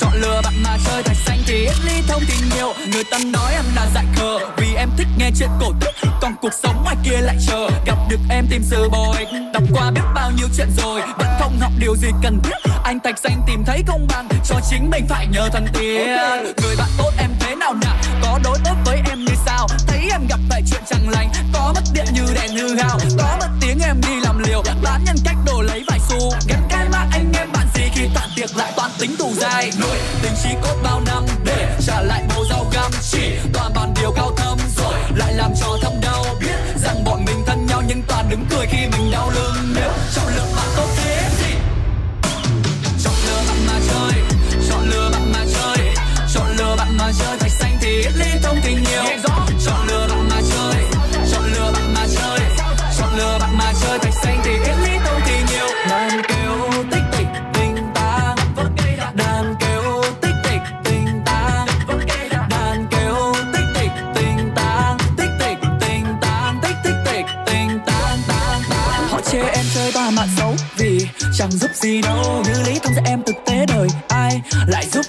chọn 0.00 0.12
lừa 0.20 0.40
bạn 0.44 0.62
mà 0.62 0.78
chơi. 0.86 1.02
Thạch 1.02 1.16
xanh 1.26 1.33
ít 1.74 1.84
lý 1.84 2.02
thông 2.08 2.22
thì 2.26 2.34
nhiều. 2.56 2.72
Người 2.92 3.04
ta 3.10 3.18
nói 3.32 3.52
em 3.52 3.64
là 3.76 3.86
dại 3.94 4.04
khờ, 4.16 4.38
vì 4.56 4.74
em 4.74 4.88
thích 4.96 5.06
nghe 5.18 5.30
chuyện 5.38 5.48
cổ 5.60 5.72
tích. 5.80 5.94
Còn 6.20 6.34
cuộc 6.42 6.52
sống 6.62 6.82
ngoài 6.84 6.96
kia 7.04 7.16
lại 7.20 7.36
chờ, 7.46 7.68
gặp 7.86 7.98
được 8.08 8.20
em 8.30 8.46
tìm 8.50 8.62
sự 8.64 8.88
bồi. 8.88 9.16
Đọc 9.52 9.62
qua 9.72 9.90
biết 9.90 10.00
bao 10.14 10.30
nhiêu 10.30 10.48
chuyện 10.56 10.68
rồi, 10.76 11.00
vẫn 11.18 11.28
không 11.40 11.58
học 11.60 11.72
điều 11.78 11.96
gì 11.96 12.08
cần 12.22 12.40
thiết. 12.44 12.70
Anh 12.84 12.98
Thạch 13.04 13.18
xanh 13.18 13.42
tìm 13.46 13.64
thấy 13.64 13.82
công 13.86 14.06
bằng, 14.08 14.28
cho 14.44 14.54
chính 14.70 14.90
mình 14.90 15.06
phải 15.08 15.26
nhờ 15.26 15.48
thần 15.52 15.66
tiên. 15.72 16.06
Người 16.62 16.76
bạn 16.78 16.88
tốt 16.98 17.10
em 17.18 17.30
thế 17.40 17.54
nào 17.54 17.74
nào, 17.74 17.96
có 18.22 18.38
đối 18.44 18.58
tốt 18.64 18.74
với 18.84 19.00
em 19.10 19.24
như 19.24 19.34
sao? 19.46 19.68
Thấy 19.86 20.08
em 20.10 20.26
gặp 20.28 20.40
phải 20.50 20.62
chuyện 20.70 20.82
chẳng 20.90 21.08
lành, 21.08 21.32
có 21.52 21.72
mất 21.74 21.82
điện 21.94 22.06
như 22.12 22.34
đèn 22.34 22.56
hư 22.56 22.76
hao, 22.76 22.98
có 23.18 23.36
mất 23.40 23.48
tiếng 23.60 23.78
em 23.80 24.00
đi 24.00 24.20
làm 24.20 24.38
liều, 24.38 24.62
bán 24.82 25.04
nhân 25.04 25.16
cách 25.24 25.36
đồ 25.46 25.60
lấy 25.60 25.84
vài 25.88 25.98
xu. 26.08 26.32
Ghét 26.48 26.58
cái 26.70 26.88
mà 26.92 27.06
anh 27.12 27.32
em 27.38 27.52
bạn 27.52 27.66
gì 27.74 27.82
khi 27.94 28.08
tàn 28.14 28.28
tiệc 28.36 28.56
lại 28.56 28.72
toàn 28.76 28.90
tính 28.98 29.16
tù 29.18 29.32
dài. 29.34 29.70
Nuôi 29.80 29.96
tình 30.22 30.32
trí 30.42 30.50
cốt 30.62 30.76
bao 30.82 31.00
năm 31.06 31.24
trả 31.86 32.02
lại 32.02 32.22
bầu 32.28 32.44
rau 32.50 32.66
găm 32.74 32.90
chỉ 33.10 33.30
toàn 33.52 33.72
bàn 33.74 33.94
điều 34.00 34.12
cao 34.12 34.30
thâm 34.36 34.58
rồi, 34.76 34.94
lại 35.16 35.34
làm 35.34 35.50
trò 35.60 35.78
thâm 35.82 35.92
đau. 36.02 36.24
Biết 36.40 36.56
rằng 36.76 37.04
bọn 37.04 37.24
mình 37.24 37.42
thân 37.46 37.66
nhau 37.66 37.82
nhưng 37.88 38.02
toàn 38.08 38.30
đứng 38.30 38.44
cười 38.50 38.66
khi 38.66 38.78
mình 38.92 39.03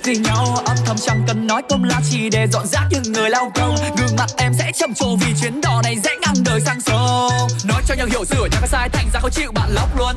vì 0.05 0.15
nhau 0.15 0.57
âm 0.65 0.77
thầm 0.85 0.97
chẳng 0.97 1.23
cần 1.27 1.47
nói 1.47 1.61
công 1.69 1.83
la 1.83 2.01
chỉ 2.11 2.29
để 2.29 2.47
dọn 2.51 2.67
rác 2.67 2.83
những 2.89 3.13
người 3.13 3.29
lao 3.29 3.51
công. 3.55 3.75
Gương 3.97 4.15
mặt 4.17 4.29
em 4.37 4.51
sẽ 4.59 4.71
trầm 4.75 4.93
trồ 4.93 5.15
vì 5.15 5.33
chuyến 5.41 5.61
đò 5.61 5.81
này 5.83 5.95
dễ 6.03 6.11
ngang 6.21 6.35
đời 6.45 6.61
sang 6.65 6.81
sông. 6.81 7.47
Nói 7.63 7.81
cho 7.87 7.95
nhau 7.95 8.07
hiểu, 8.09 8.25
sửa 8.25 8.47
cho 8.51 8.57
cái 8.61 8.69
sai, 8.69 8.89
thành 8.89 9.09
ra 9.13 9.19
khó 9.19 9.29
chịu, 9.29 9.51
bạn 9.51 9.69
lóc 9.73 9.97
luôn. 9.97 10.15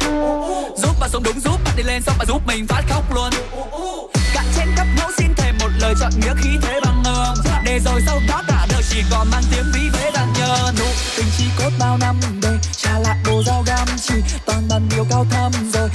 Giúp 0.76 1.00
bạn 1.00 1.10
sống 1.12 1.22
đúng, 1.22 1.40
giúp 1.40 1.60
bạn 1.64 1.74
đi 1.76 1.82
lên 1.82 2.02
xong 2.02 2.14
bạn 2.18 2.26
giúp 2.26 2.42
mình 2.46 2.66
phát 2.66 2.82
khóc 2.88 3.14
luôn. 3.14 3.30
Cạn 4.34 4.44
trên 4.56 4.68
cấp 4.76 4.86
mẫu 5.00 5.10
xin 5.18 5.28
thêm 5.36 5.54
một 5.60 5.70
lời 5.80 5.94
chọn 6.00 6.10
nghĩa 6.20 6.34
khí 6.42 6.50
thế 6.62 6.80
bằng 6.84 7.02
ngầm. 7.04 7.36
Để 7.64 7.80
rồi 7.84 8.02
sau 8.06 8.20
đó 8.28 8.42
cả 8.48 8.66
đời 8.70 8.82
chỉ 8.90 9.02
còn 9.10 9.30
mang 9.30 9.42
tiếng 9.50 9.64
ví 9.74 9.80
vế 9.92 10.10
đàn 10.10 10.32
nhờ 10.32 10.72
nụ 10.78 10.86
tình 11.16 11.26
chi 11.38 11.44
cốt 11.58 11.70
bao 11.78 11.98
năm 11.98 12.20
đây 12.42 12.56
trả 12.76 12.98
lại 12.98 13.16
bồ 13.26 13.42
dao 13.46 13.64
gam 13.66 13.88
chỉ 14.02 14.14
toàn 14.46 14.68
bàn 14.68 14.88
điều 14.90 15.06
cao 15.10 15.26
thâm 15.30 15.52
rồi 15.72 15.88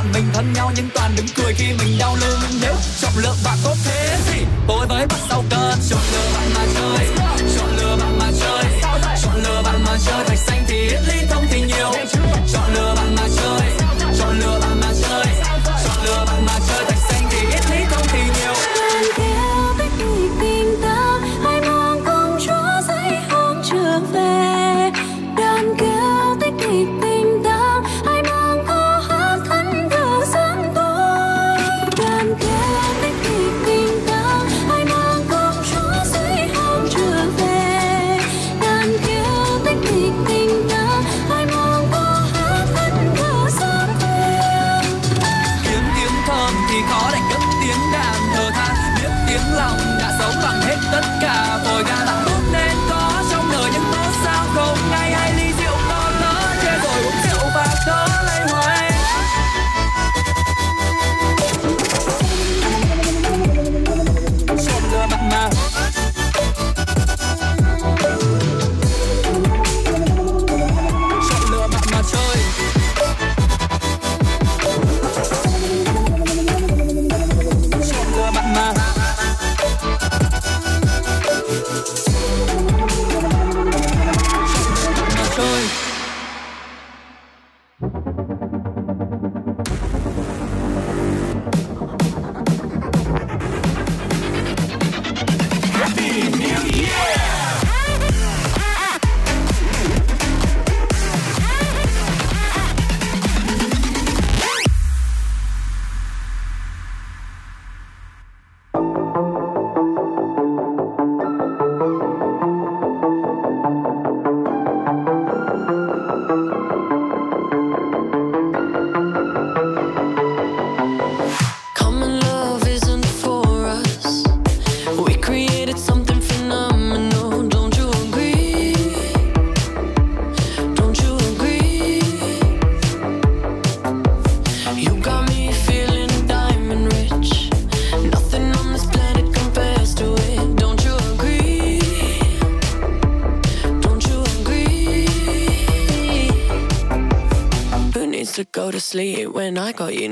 bọn 0.00 0.12
mình 0.12 0.24
thân 0.34 0.52
nhau 0.52 0.70
nhưng 0.76 0.88
toàn 0.94 1.10
đứng 1.16 1.26
cười 1.36 1.54
khi 1.54 1.72
mình 1.78 1.98
đau 1.98 2.16
lưng. 2.20 2.40
Nếu 2.60 2.74
trọng 3.00 3.18
lượng 3.18 3.36
bạn 3.44 3.58
có 3.64 3.74
thế 3.84 4.16
gì 4.26 4.44
tôi 4.68 4.86
với 4.86 5.06
bắt 5.06 5.18
sau 5.28 5.44
cơn 5.50 5.78
trọng 5.88 6.00
lượng 6.12 6.39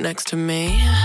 next 0.09 0.29
to 0.29 0.37
me. 0.37 0.98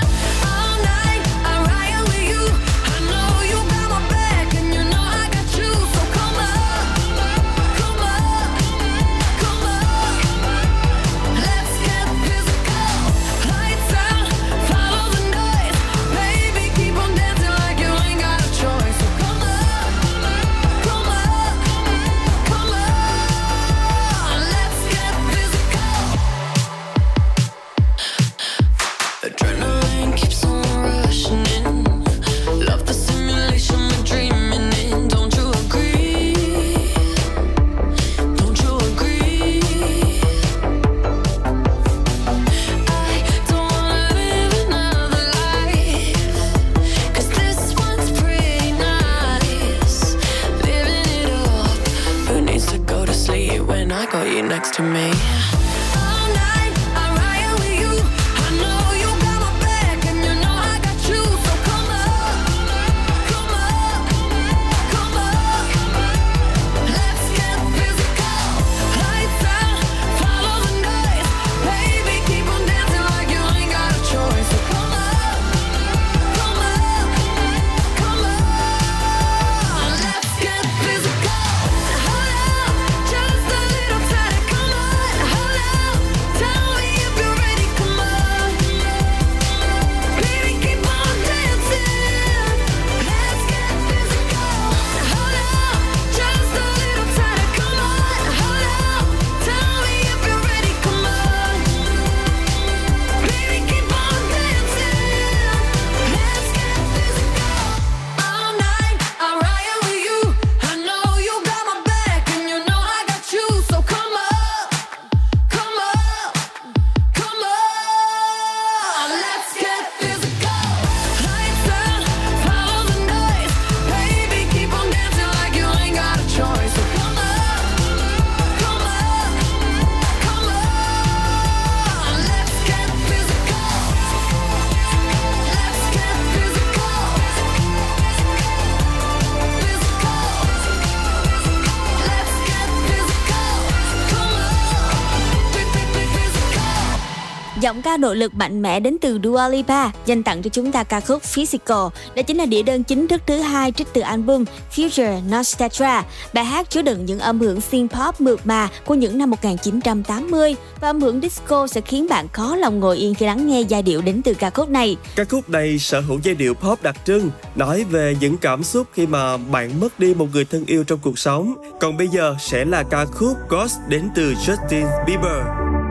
nỗ 148.03 148.13
lực 148.13 148.33
mạnh 148.35 148.61
mẽ 148.61 148.79
đến 148.79 148.97
từ 149.01 149.19
Dua 149.23 149.49
Lipa 149.49 149.91
dành 150.05 150.23
tặng 150.23 150.41
cho 150.41 150.49
chúng 150.49 150.71
ta 150.71 150.83
ca 150.83 150.99
khúc 150.99 151.23
Physical. 151.23 151.87
Đó 152.15 152.21
chính 152.27 152.37
là 152.37 152.45
đĩa 152.45 152.63
đơn 152.63 152.83
chính 152.83 153.07
thức 153.07 153.21
thứ 153.27 153.39
hai 153.39 153.71
trích 153.71 153.87
từ 153.93 154.01
album 154.01 154.43
Future 154.75 155.37
Nostalgia. 155.37 156.03
Bài 156.33 156.45
hát 156.45 156.69
chứa 156.69 156.81
đựng 156.81 157.05
những 157.05 157.19
âm 157.19 157.39
hưởng 157.39 157.61
synth 157.61 157.95
pop 157.95 158.21
mượt 158.21 158.39
mà 158.43 158.69
của 158.85 158.93
những 158.93 159.17
năm 159.17 159.29
1980 159.29 160.55
và 160.81 160.89
âm 160.89 161.01
hưởng 161.01 161.21
disco 161.21 161.67
sẽ 161.67 161.81
khiến 161.81 162.07
bạn 162.09 162.27
khó 162.27 162.55
lòng 162.55 162.79
ngồi 162.79 162.97
yên 162.97 163.15
khi 163.15 163.25
lắng 163.25 163.47
nghe 163.47 163.61
giai 163.61 163.81
điệu 163.81 164.01
đến 164.01 164.21
từ 164.21 164.33
ca 164.33 164.49
khúc 164.49 164.69
này. 164.69 164.97
Ca 165.15 165.23
khúc 165.23 165.49
này 165.49 165.79
sở 165.79 165.99
hữu 165.99 166.19
giai 166.23 166.35
điệu 166.35 166.53
pop 166.53 166.83
đặc 166.83 166.95
trưng, 167.05 167.31
nói 167.55 167.85
về 167.89 168.15
những 168.19 168.37
cảm 168.37 168.63
xúc 168.63 168.87
khi 168.93 169.07
mà 169.07 169.37
bạn 169.37 169.79
mất 169.79 169.99
đi 169.99 170.13
một 170.13 170.27
người 170.33 170.45
thân 170.45 170.65
yêu 170.65 170.83
trong 170.83 170.99
cuộc 171.03 171.19
sống. 171.19 171.53
Còn 171.79 171.97
bây 171.97 172.07
giờ 172.07 172.35
sẽ 172.39 172.65
là 172.65 172.83
ca 172.83 173.05
khúc 173.05 173.37
Ghost 173.49 173.75
đến 173.89 174.09
từ 174.15 174.33
Justin 174.33 175.05
Bieber. 175.07 175.82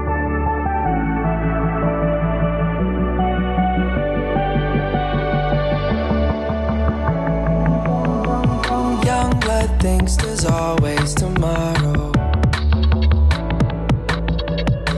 thinks 10.04 10.16
there's 10.16 10.44
always 10.44 11.14
tomorrow. 11.14 12.10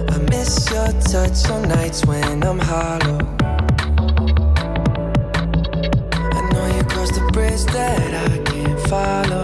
I 0.09 0.19
miss 0.31 0.71
your 0.71 0.93
touch 1.13 1.51
on 1.51 1.69
nights 1.69 2.07
when 2.07 2.43
I'm 2.43 2.59
hollow. 2.59 3.19
I 6.37 6.51
know 6.53 6.77
you 6.77 6.85
crossed 6.85 7.15
the 7.17 7.31
bridge 7.35 7.65
that 7.75 8.31
I 8.31 8.39
can't 8.51 8.81
follow. 8.89 9.44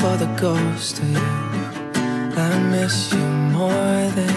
for 0.00 0.16
the 0.16 0.32
ghost 0.40 0.98
of 0.98 1.10
you. 1.10 1.18
I 2.46 2.58
miss 2.70 3.12
you 3.12 3.26
more 3.58 4.02
than 4.16 4.29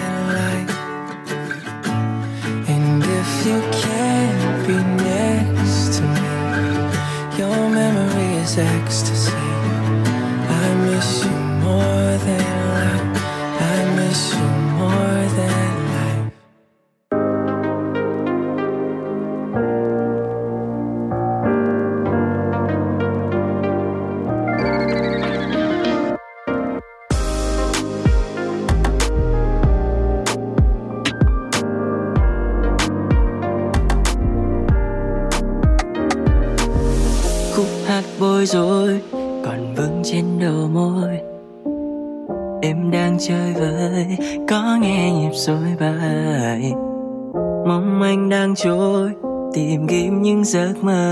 giấc 50.54 50.84
mơ 50.84 51.03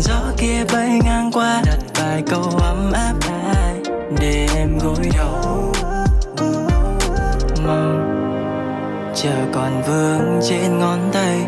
gió 0.00 0.20
kia 0.36 0.64
bay 0.72 1.00
ngang 1.04 1.30
qua, 1.32 1.62
đặt 1.66 1.78
vài 1.94 2.22
câu 2.30 2.42
ấm 2.42 2.92
áp 2.92 3.14
lại 3.30 3.74
để 4.20 4.48
em 4.56 4.78
gối 4.78 5.10
đầu. 5.16 5.72
Mong 7.66 8.16
chờ 9.14 9.34
còn 9.52 9.82
vương 9.82 10.40
trên 10.48 10.78
ngón 10.78 10.98
tay 11.12 11.38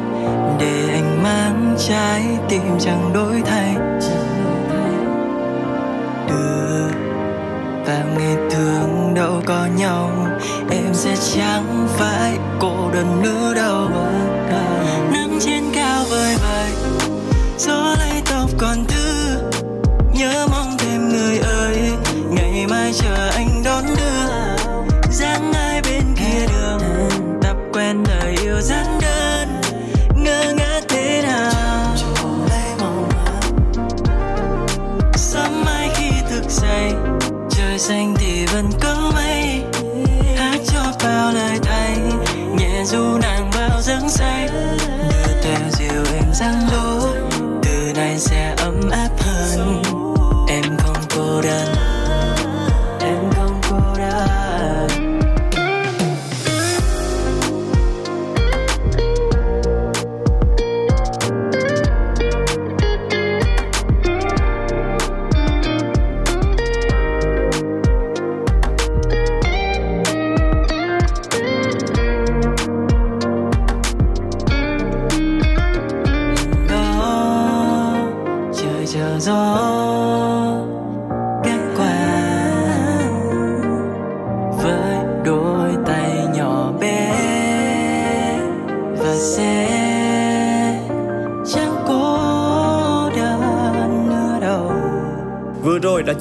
để 0.59 0.89
anh 0.93 1.23
mang 1.23 1.77
trái 1.89 2.23
tim 2.49 2.79
chẳng 2.81 3.11
đổi 3.15 3.43
thay. 3.47 3.75
Đưa 6.29 6.89
và 7.87 8.05
ngày 8.19 8.37
thường 8.51 9.15
đâu 9.15 9.43
có 9.47 9.67
nhau, 9.77 10.11
em 10.71 10.95
sẽ 10.95 11.17
chẳng 11.35 11.87
phải 11.89 12.39
cô 12.61 12.91
đơn 12.93 13.23
nữa 13.23 13.55
đâu. 13.55 13.89
Nắng 15.13 15.39
trên 15.41 15.65
cao 15.75 16.05
vời 16.11 16.37
vợi 16.43 16.71
gió 17.59 17.95
lay 17.99 18.22
còn 18.59 18.85
thứ 18.89 19.37
nhớ 20.15 20.47
mong 20.51 20.77
thêm 20.79 21.09
người 21.09 21.39
ơi 21.39 21.77
ngày 22.31 22.67
mai 22.71 22.93
chờ 22.93 23.32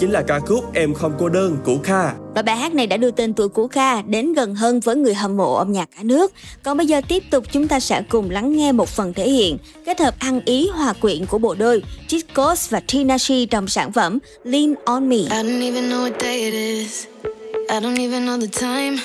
chính 0.01 0.11
là 0.11 0.21
ca 0.21 0.39
khúc 0.39 0.73
Em 0.73 0.93
không 0.93 1.13
cô 1.19 1.29
đơn 1.29 1.57
của 1.65 1.77
Kha. 1.83 2.13
Và 2.35 2.41
bài 2.41 2.57
hát 2.57 2.73
này 2.73 2.87
đã 2.87 2.97
đưa 2.97 3.11
tên 3.11 3.33
tuổi 3.33 3.49
của 3.49 3.67
Kha 3.67 4.01
đến 4.01 4.33
gần 4.33 4.55
hơn 4.55 4.79
với 4.79 4.95
người 4.95 5.13
hâm 5.13 5.37
mộ 5.37 5.55
âm 5.55 5.71
nhạc 5.71 5.89
cả 5.97 6.03
nước. 6.03 6.33
Còn 6.63 6.77
bây 6.77 6.85
giờ 6.85 7.01
tiếp 7.07 7.23
tục 7.31 7.43
chúng 7.51 7.67
ta 7.67 7.79
sẽ 7.79 8.01
cùng 8.09 8.29
lắng 8.29 8.57
nghe 8.57 8.71
một 8.71 8.89
phần 8.89 9.13
thể 9.13 9.29
hiện 9.29 9.57
kết 9.85 9.99
hợp 9.99 10.15
ăn 10.19 10.41
ý 10.45 10.67
hòa 10.67 10.93
quyện 10.93 11.25
của 11.25 11.37
bộ 11.37 11.55
đôi 11.55 11.83
Chicos 12.07 12.69
và 12.69 12.81
Tinashe 12.87 13.45
trong 13.45 13.67
sản 13.67 13.91
phẩm 13.91 14.19
Lean 14.43 14.73
on 14.85 15.09
Me. 15.09 15.17
I 15.17 15.23
don't 15.23 15.61
even 15.61 15.89
know 15.89 16.09
what 16.09 16.19
day 16.19 16.41
it 16.41 16.53
is. 16.53 17.05
I 17.69 17.79
don't 17.79 17.97
even 17.97 18.25
know 18.25 18.41
the 18.41 18.59
time. 18.59 18.97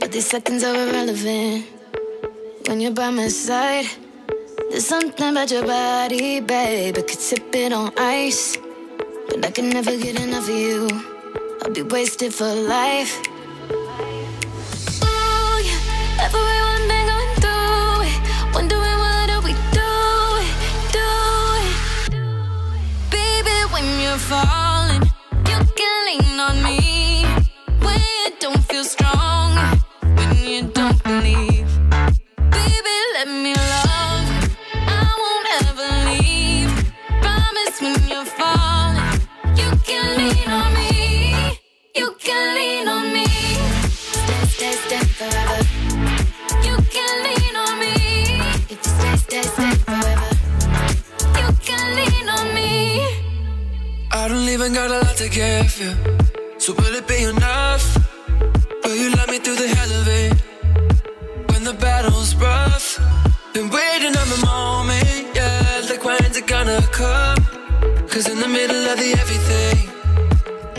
But 0.00 0.12
these 0.12 0.28
seconds 0.30 0.64
are 0.64 0.86
irrelevant. 0.86 1.64
When 2.64 2.80
you're 2.80 2.94
by 2.94 3.10
my 3.16 3.28
side, 3.28 3.86
there's 4.70 4.86
something 4.86 5.36
about 5.36 5.52
your 5.52 5.66
body, 5.66 6.40
babe. 6.40 6.96
I 6.96 7.02
could 7.02 7.20
sip 7.20 7.54
it 7.54 7.72
on 7.72 7.90
ice. 7.96 8.69
But 9.30 9.44
I 9.46 9.50
can 9.52 9.70
never 9.70 9.96
get 9.96 10.20
enough 10.20 10.48
of 10.48 10.54
you. 10.54 10.88
I'll 11.62 11.72
be 11.72 11.82
wasted 11.82 12.34
for 12.34 12.52
life. 12.52 13.12
Ooh, 15.02 15.58
yeah. 15.68 16.26
Everyone 16.26 16.82
been 16.90 17.06
going 17.12 17.34
through 17.42 18.02
it. 18.10 18.18
Wondering 18.54 18.98
what 19.04 19.30
are 19.30 19.42
we 19.48 19.54
doing, 19.80 20.52
doing. 20.98 21.74
Baby, 23.10 23.56
when 23.72 23.86
you're 24.02 24.18
falling, 24.30 25.02
you 25.50 25.58
can 25.78 25.94
lean 26.06 26.40
on 26.40 26.56
me. 26.62 27.24
When 27.86 27.98
you 27.98 28.30
don't 28.40 28.62
feel 28.64 28.84
strong, 28.84 29.56
when 30.16 30.36
you 30.44 30.62
don't 30.68 30.99
can 42.30 42.54
lean 42.54 42.86
on 42.86 43.12
me. 43.12 43.26
Stay, 43.96 44.42
stay, 44.54 44.74
stay 44.84 45.04
forever. 45.18 45.58
You 46.66 46.76
can 46.94 47.12
lean 47.26 47.54
on 47.64 47.72
me. 47.82 47.94
If 48.72 48.78
you 48.84 48.90
stay, 48.98 49.16
stay, 49.24 49.42
stay 49.54 49.72
forever. 49.86 50.30
You 51.40 51.48
can 51.66 51.84
lean 51.98 52.28
on 52.36 52.46
me. 52.58 52.70
I 54.12 54.28
don't 54.28 54.48
even 54.54 54.72
got 54.72 54.88
a 54.96 54.98
lot 55.06 55.16
to 55.22 55.28
give 55.28 55.72
you. 55.82 55.92
So 56.58 56.68
will 56.78 56.94
it 57.00 57.06
be 57.08 57.20
enough? 57.34 57.84
Will 58.84 58.98
you 59.02 59.10
love 59.18 59.28
me 59.34 59.38
through 59.44 59.58
the 59.64 59.70
hell 59.76 59.92
of 60.00 60.06
it? 60.22 60.32
When 61.50 61.64
the 61.64 61.76
battle's 61.86 62.36
rough. 62.36 62.88
Been 63.54 63.68
waiting 63.78 64.14
on 64.22 64.28
the 64.34 64.40
moment, 64.46 65.26
yeah. 65.34 65.82
Like 65.90 66.04
when's 66.04 66.36
it 66.36 66.46
gonna 66.46 66.80
come? 66.92 67.42
Cause 68.12 68.28
in 68.28 68.38
the 68.38 68.50
middle 68.58 68.84
of 68.92 68.96
the 69.02 69.10
everything, 69.22 69.78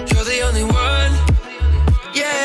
you're 0.10 0.28
the 0.34 0.40
only 0.48 0.64
one. 0.64 1.30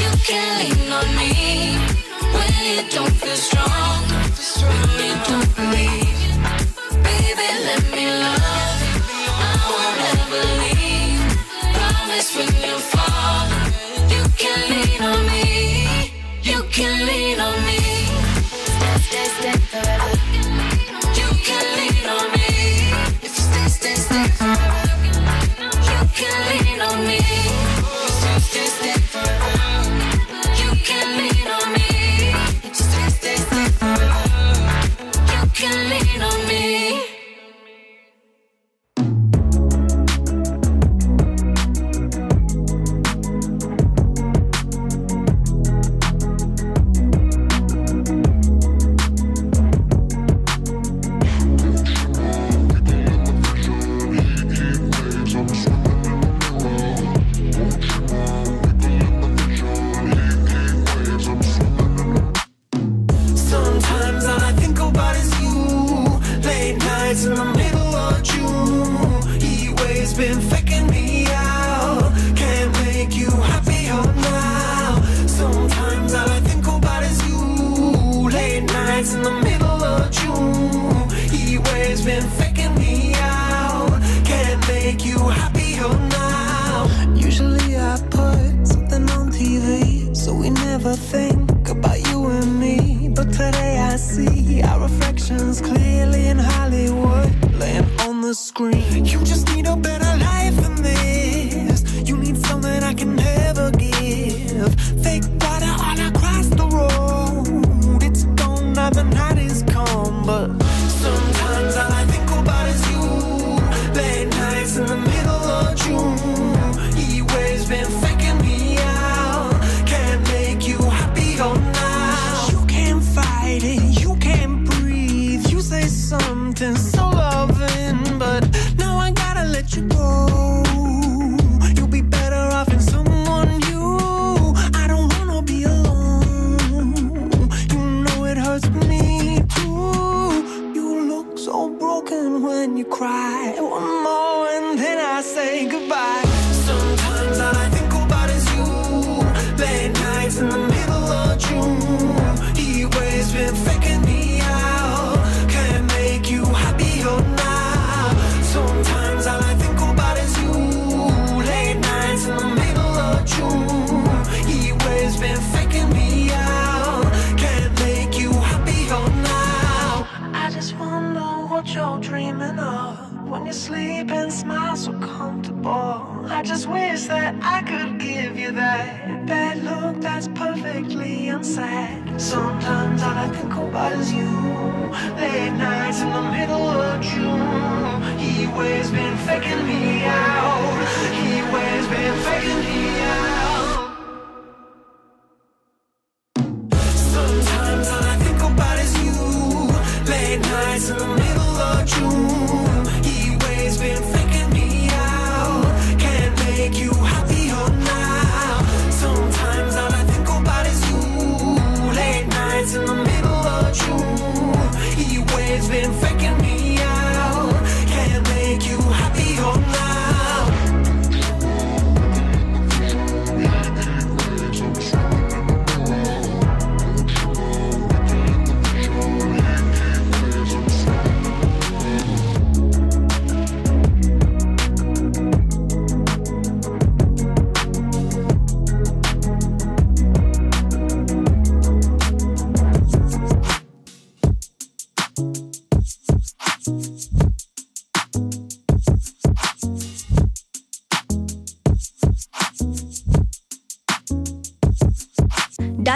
you 0.00 0.10
can 0.26 0.48
lean 0.60 0.92
on 0.92 1.08
me. 1.16 1.32
When 2.34 2.50
don't 2.90 3.14
feel 3.22 3.36
strong, 3.36 4.02
when 4.68 5.06
you 5.06 5.14
don't 5.26 5.56
believe. 5.56 6.07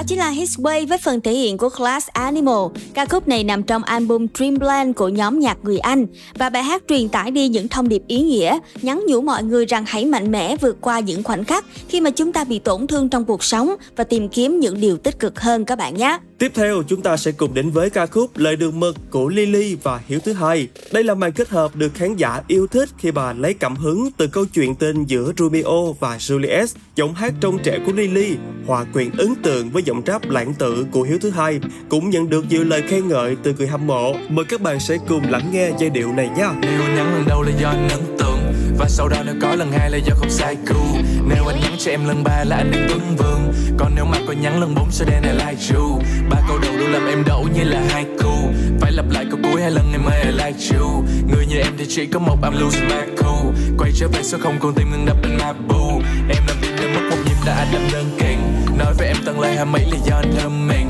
Chính 0.06 0.18
là 0.18 0.28
His 0.28 0.58
Way 0.58 0.86
với 0.86 0.98
phần 0.98 1.20
thể 1.20 1.32
hiện 1.32 1.58
của 1.58 1.68
Class 1.68 2.08
Animal. 2.08 2.58
Ca 2.94 3.06
khúc 3.06 3.28
này 3.28 3.44
nằm 3.44 3.62
trong 3.62 3.84
album 3.84 4.26
Dreamland 4.34 4.96
của 4.96 5.08
nhóm 5.08 5.40
nhạc 5.40 5.58
người 5.62 5.78
Anh 5.78 6.06
và 6.34 6.50
bài 6.50 6.62
hát 6.62 6.82
truyền 6.88 7.08
tải 7.08 7.30
đi 7.30 7.48
những 7.48 7.68
thông 7.68 7.88
điệp 7.88 8.02
ý 8.06 8.22
nghĩa, 8.22 8.58
nhắn 8.82 9.04
nhủ 9.08 9.20
mọi 9.20 9.42
người 9.42 9.66
rằng 9.66 9.84
hãy 9.86 10.04
mạnh 10.04 10.30
mẽ 10.30 10.56
vượt 10.56 10.76
qua 10.80 11.00
những 11.00 11.22
khoảnh 11.22 11.44
khắc 11.44 11.64
khi 11.88 12.00
mà 12.00 12.10
chúng 12.10 12.32
ta 12.32 12.44
bị 12.44 12.58
tổn 12.58 12.86
thương 12.86 13.08
trong 13.08 13.24
cuộc 13.24 13.44
sống 13.44 13.74
và 13.96 14.04
tìm 14.04 14.28
kiếm 14.28 14.60
những 14.60 14.80
điều 14.80 14.96
tích 14.96 15.18
cực 15.18 15.40
hơn 15.40 15.64
các 15.64 15.78
bạn 15.78 15.94
nhé. 15.94 16.18
Tiếp 16.38 16.52
theo 16.54 16.82
chúng 16.88 17.02
ta 17.02 17.16
sẽ 17.16 17.32
cùng 17.32 17.54
đến 17.54 17.70
với 17.70 17.90
ca 17.90 18.06
khúc 18.06 18.30
Lời 18.36 18.56
đường 18.56 18.80
mực 18.80 18.96
của 19.10 19.28
Lily 19.28 19.76
và 19.82 20.00
Hiếu 20.06 20.18
thứ 20.24 20.32
hai. 20.32 20.68
Đây 20.92 21.04
là 21.04 21.14
màn 21.14 21.32
kết 21.32 21.48
hợp 21.48 21.76
được 21.76 21.94
khán 21.94 22.16
giả 22.16 22.42
yêu 22.46 22.66
thích 22.66 22.88
khi 22.98 23.10
bà 23.10 23.32
lấy 23.32 23.54
cảm 23.54 23.76
hứng 23.76 24.10
từ 24.16 24.26
câu 24.26 24.44
chuyện 24.54 24.74
tình 24.74 25.04
giữa 25.04 25.32
Romeo 25.38 25.96
và 26.00 26.16
Juliet. 26.16 26.66
Giọng 26.96 27.14
hát 27.14 27.34
trong 27.40 27.58
trẻ 27.62 27.78
của 27.86 27.92
Lily 27.92 28.36
hòa 28.66 28.84
quyện 28.92 29.10
ấn 29.18 29.34
tượng 29.42 29.70
với 29.70 29.82
giọng 29.82 30.02
rap 30.06 30.30
lãng 30.30 30.54
tử 30.54 30.86
của 30.92 31.02
Hiếu 31.02 31.18
thứ 31.20 31.30
hai 31.30 31.60
cũng 31.88 32.10
nhận 32.10 32.28
được 32.28 32.44
nhiều 32.48 32.64
lời 32.64 32.81
khen 32.88 33.08
ngợi 33.08 33.36
từ 33.42 33.54
người 33.58 33.66
hâm 33.66 33.86
mộ. 33.86 34.14
Mời 34.28 34.44
các 34.48 34.60
bạn 34.60 34.80
sẽ 34.80 34.98
cùng 35.08 35.30
lắng 35.30 35.50
nghe 35.52 35.70
giai 35.78 35.90
điệu 35.90 36.12
này 36.12 36.28
nha. 36.36 36.52
Nếu 36.62 36.80
nhắn 36.96 37.14
lần 37.14 37.24
đầu 37.28 37.42
là 37.42 37.52
do 37.60 37.68
anh 37.68 37.88
ấn 37.88 38.00
tượng 38.18 38.38
Và 38.78 38.88
sau 38.88 39.08
đó 39.08 39.16
nếu 39.26 39.34
có 39.42 39.54
lần 39.54 39.72
hai 39.72 39.90
là 39.90 39.98
do 39.98 40.14
không 40.16 40.30
sai 40.30 40.56
cú. 40.68 40.98
Nếu 41.28 41.46
anh 41.46 41.60
nhắn 41.60 41.72
cho 41.78 41.90
em 41.90 42.04
lần 42.08 42.24
ba 42.24 42.44
là 42.44 42.56
anh 42.56 42.70
đang 42.70 42.86
tuấn 42.88 43.00
vương 43.18 43.52
Còn 43.78 43.92
nếu 43.94 44.04
mà 44.04 44.18
có 44.26 44.32
nhắn 44.32 44.60
lần 44.60 44.74
bốn 44.74 44.90
sẽ 44.90 45.04
đen 45.04 45.22
này 45.22 45.34
like 45.34 45.74
you 45.74 46.02
Ba 46.30 46.36
câu 46.48 46.58
đầu 46.58 46.72
đủ 46.78 46.86
làm 46.88 47.06
em 47.06 47.22
đậu 47.26 47.48
như 47.54 47.64
là 47.64 47.82
hai 47.88 48.04
cú. 48.22 48.32
Phải 48.80 48.92
lặp 48.92 49.04
lại 49.10 49.26
câu 49.30 49.38
cuối 49.42 49.62
hai 49.62 49.70
lần 49.70 49.92
em 49.92 50.04
ơi 50.04 50.22
I 50.24 50.30
like 50.30 50.78
you 50.78 51.04
Người 51.28 51.46
như 51.46 51.56
em 51.56 51.72
thì 51.78 51.84
chỉ 51.88 52.06
có 52.06 52.18
một 52.18 52.36
I'm 52.42 52.60
losing 52.60 52.88
my 52.88 53.22
cool 53.22 53.54
Quay 53.78 53.92
trở 53.94 54.08
về 54.08 54.22
số 54.22 54.38
không 54.40 54.56
còn 54.60 54.74
tim 54.74 54.90
ngừng 54.90 55.06
đập 55.06 55.16
bên 55.22 55.32
my 55.32 55.66
boo 55.68 55.92
Em 56.28 56.42
làm 56.48 56.56
việc 56.60 56.72
đến 56.80 56.94
mất 56.94 57.00
một 57.10 57.16
nhịp 57.24 57.36
đã 57.46 57.54
anh 57.54 57.68
làm 57.72 57.82
đơn 57.92 58.04
kiện 58.18 58.38
Nói 58.78 58.94
với 58.98 59.06
em 59.06 59.16
tận 59.26 59.40
lời 59.40 59.56
hai 59.56 59.64
mấy 59.64 59.82
là 59.90 59.96
do 60.06 60.16
anh 60.16 60.34
thơm 60.38 60.68
mình 60.68 60.88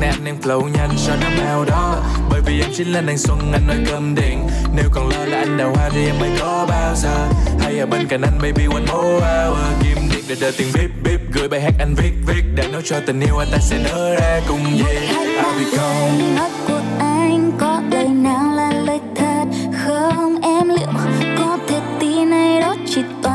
này 0.00 0.08
anh 0.08 0.24
đang 0.24 0.40
flow 0.40 0.68
nhanh 0.68 0.90
cho 1.06 1.16
năm 1.20 1.32
ao 1.46 1.64
đó. 1.64 1.96
Bởi 2.30 2.40
vì 2.46 2.60
em 2.60 2.70
chính 2.76 2.92
là 2.92 3.00
nàng 3.00 3.18
xuân 3.18 3.38
anh 3.52 3.66
nói 3.66 3.76
cơm 3.86 4.14
điện. 4.14 4.46
Nếu 4.76 4.84
còn 4.92 5.08
lo 5.08 5.24
là 5.24 5.38
anh 5.38 5.56
đào 5.58 5.72
hoa 5.76 5.88
thì 5.92 6.06
em 6.06 6.18
mới 6.20 6.30
có 6.40 6.66
bao 6.68 6.94
giờ. 6.96 7.28
Hay 7.60 7.78
ở 7.78 7.86
bên 7.86 8.06
cạnh 8.08 8.22
anh 8.22 8.38
baby 8.42 8.64
one 8.64 8.80
more 8.80 9.26
hour. 9.26 9.58
Kim 9.82 9.98
điện 10.12 10.24
để 10.28 10.36
đợi 10.40 10.52
tiền 10.58 10.68
bíp 10.74 10.90
bíp 11.04 11.20
Gửi 11.32 11.48
bài 11.48 11.60
hát 11.60 11.74
anh 11.78 11.94
viết 11.94 12.12
viết. 12.26 12.42
Để 12.54 12.68
nói 12.72 12.82
cho 12.84 12.96
tình 13.06 13.20
yêu 13.20 13.38
anh 13.38 13.48
ta 13.52 13.58
sẽ 13.58 13.78
nở 13.84 14.14
ra 14.20 14.40
cùng 14.48 14.60
về 14.84 15.08
I'll 15.08 15.58
be 15.58 15.76
gone. 15.76 16.40
mắt 16.40 16.50
của 16.68 16.80
anh 16.98 17.52
có 17.58 17.82
lời 17.90 18.08
nào 18.08 18.52
là 18.56 18.72
lời 18.72 19.00
thật? 19.16 19.44
Không 19.86 20.40
em 20.42 20.68
liệu 20.68 20.92
có 21.38 21.58
thể 21.68 21.80
tin 22.00 22.30
hay 22.30 22.60
đó 22.60 22.76
chỉ 22.86 23.02
toàn 23.22 23.29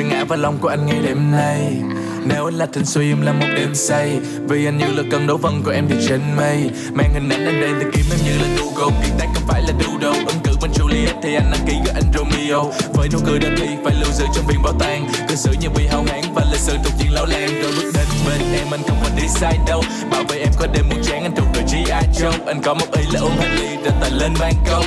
sẽ 0.00 0.06
ngã 0.06 0.24
vào 0.24 0.38
lòng 0.38 0.58
của 0.60 0.68
anh 0.68 0.86
ngay 0.86 0.98
đêm 1.02 1.30
nay. 1.30 1.76
Nếu 2.24 2.44
anh 2.44 2.54
là 2.54 2.66
tình 2.66 2.84
suy, 2.84 3.12
em 3.12 3.22
là 3.22 3.32
một 3.32 3.46
đêm 3.56 3.74
say. 3.74 4.20
Vì 4.48 4.66
anh 4.66 4.78
như 4.78 4.84
là 4.96 5.02
cơn 5.10 5.26
đấu 5.26 5.36
vân 5.36 5.62
của 5.62 5.70
em 5.70 5.86
thì 5.88 5.96
trên 6.08 6.20
mây. 6.36 6.70
Mang 6.92 7.14
hình 7.14 7.28
ảnh 7.28 7.46
anh 7.46 7.60
đây 7.60 7.70
thì 7.80 7.86
kiếm 7.92 8.04
em 8.10 8.18
như 8.24 8.38
là 8.42 8.48
Google. 8.56 8.96
Kiệt 9.02 9.12
tác 9.18 9.26
không 9.34 9.42
phải 9.48 9.62
là 9.62 9.72
đu 9.80 9.98
đâu 9.98 10.12
Ứng 10.26 10.38
cử 10.44 10.52
bên 10.62 10.70
Juliet 10.70 11.14
thì 11.22 11.34
anh 11.34 11.50
đăng 11.52 11.66
ký 11.66 11.74
gọi 11.86 11.94
anh 11.94 12.12
Romeo. 12.14 12.72
Với 12.94 13.08
nụ 13.12 13.18
cười 13.26 13.38
đơn 13.38 13.54
ly 13.54 13.68
phải 13.84 13.94
lưu 14.00 14.12
giữ 14.12 14.24
trong 14.34 14.44
viên 14.46 14.62
bảo 14.62 14.72
tàng. 14.80 15.08
Cư 15.28 15.34
xử 15.34 15.50
như 15.60 15.68
bị 15.76 15.86
hao 15.86 16.04
hán 16.08 16.20
và 16.34 16.44
lịch 16.52 16.60
sử 16.60 16.76
thuộc 16.84 16.92
diện 16.98 17.12
lão 17.12 17.26
làng. 17.26 17.62
Rồi 17.62 17.72
bước 17.76 17.90
đến 17.94 18.06
bên 18.26 18.52
em, 18.54 18.66
anh 18.70 18.82
không 18.88 18.98
còn 19.02 19.12
đi 19.16 19.28
sai 19.28 19.58
đâu. 19.66 19.82
Bảo 20.10 20.22
vệ 20.28 20.38
em 20.38 20.52
có 20.58 20.66
đêm 20.74 20.88
muốn 20.88 21.02
chán, 21.02 21.22
anh 21.22 21.34
thuộc 21.36 21.46
đội 21.54 21.62
G.I. 21.62 22.22
Joe. 22.22 22.46
Anh 22.46 22.62
có 22.62 22.74
một 22.74 22.86
ý 22.92 23.02
là 23.12 23.20
uống 23.20 23.36
hai 23.38 23.48
ly 23.56 23.68
rồi 23.84 23.92
tay 24.00 24.10
lên 24.10 24.32
ban 24.40 24.54
công 24.70 24.84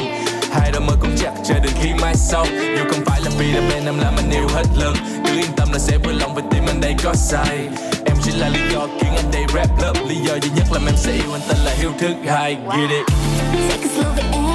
hai 0.53 0.71
đôi 0.71 0.81
môi 0.81 0.95
cũng 1.01 1.15
chặt 1.17 1.31
chờ 1.45 1.53
đến 1.53 1.73
khi 1.81 1.89
mai 2.01 2.15
sau. 2.15 2.45
Dù 2.77 2.83
không 2.91 3.05
phải 3.05 3.21
là 3.21 3.31
vì 3.37 3.51
là 3.51 3.61
bên 3.69 3.85
em 3.85 3.99
làm 3.99 4.13
anh 4.17 4.29
yêu 4.31 4.47
hết 4.53 4.65
lần. 4.77 4.93
Cứ 5.25 5.33
yên 5.37 5.51
tâm 5.55 5.67
là 5.73 5.79
sẽ 5.79 5.97
vui 5.97 6.13
lòng 6.13 6.33
với 6.35 6.43
tim 6.51 6.63
anh 6.67 6.81
đây 6.81 6.95
có 7.03 7.13
sai 7.13 7.67
em 8.05 8.17
chỉ 8.23 8.31
là 8.31 8.49
lý 8.49 8.59
do 8.73 8.87
khiến 8.99 9.11
anh 9.15 9.31
đây 9.31 9.43
rap 9.53 9.81
lớp 9.81 9.93
lý 10.07 10.15
do 10.15 10.33
duy 10.41 10.49
nhất 10.55 10.67
là 10.71 10.79
em 10.85 10.97
sẽ 10.97 11.11
yêu 11.11 11.33
anh 11.33 11.41
tên 11.47 11.57
là 11.57 11.73
hiếu 11.77 11.91
thức 11.99 12.15
hai. 12.27 12.57
Get 12.77 12.89
it? 12.89 14.52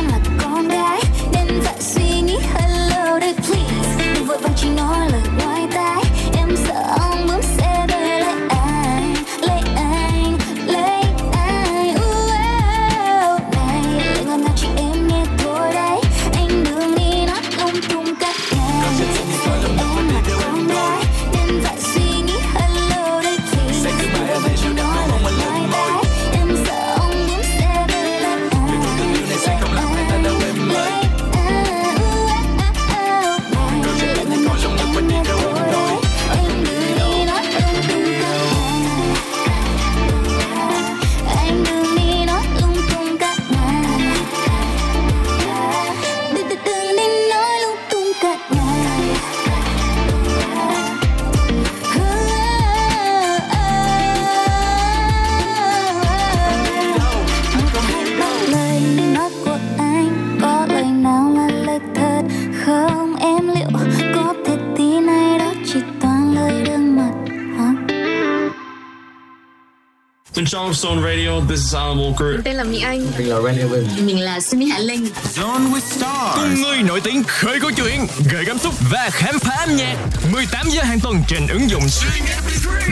Bên 70.68 70.74
trong 70.74 70.96
Stone 70.96 71.02
Radio, 71.02 71.40
this 71.48 71.58
is 71.58 71.74
Alan 71.74 71.98
Walker. 71.98 72.42
Tên 72.44 72.56
là 72.56 72.64
Mỹ 72.64 72.80
Anh 72.80 73.06
Mình 73.18 73.28
là 73.28 73.40
Randy 73.40 73.60
Evans. 73.60 74.00
Mình 74.00 74.20
là 74.20 74.40
Sunny 74.40 74.66
Hạ 74.66 74.78
Linh 74.78 75.04
Zone 75.34 75.72
with 75.72 75.80
Stars 75.80 76.34
Cùng 76.34 76.62
người 76.62 76.82
nổi 76.82 77.00
tiếng 77.04 77.22
khơi 77.22 77.60
câu 77.60 77.70
chuyện, 77.76 78.06
gợi 78.32 78.44
cảm 78.46 78.58
xúc 78.58 78.74
và 78.90 79.10
khám 79.12 79.38
phá 79.38 79.54
âm 79.54 79.76
nhạc 79.76 79.96
18 80.32 80.68
giờ 80.70 80.82
hàng 80.82 81.00
tuần 81.00 81.22
trên 81.28 81.46
ứng 81.48 81.70
dụng 81.70 81.82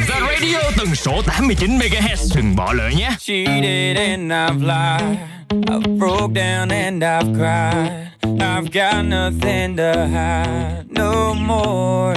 Và 0.09 0.20
Radio 0.20 0.59
tần 0.77 0.94
số 0.94 1.23
89 1.27 1.78
MHz 1.78 2.36
Đừng 2.36 2.57
bỏ 2.57 2.73
lỡ 2.73 2.89
nhé 2.97 3.11
cheated 3.20 3.97
and 3.97 4.32
I've 4.32 4.61
lied. 4.61 5.19
I've 5.51 5.98
broke 5.98 6.35
down 6.35 6.70
and 6.70 7.05
I've 7.05 7.35
cried. 7.35 7.90
I've 8.40 8.70
got 8.73 9.05
nothing 9.05 9.77
to 9.77 10.07
hide 10.07 10.85
no 10.90 11.35
more. 11.35 12.16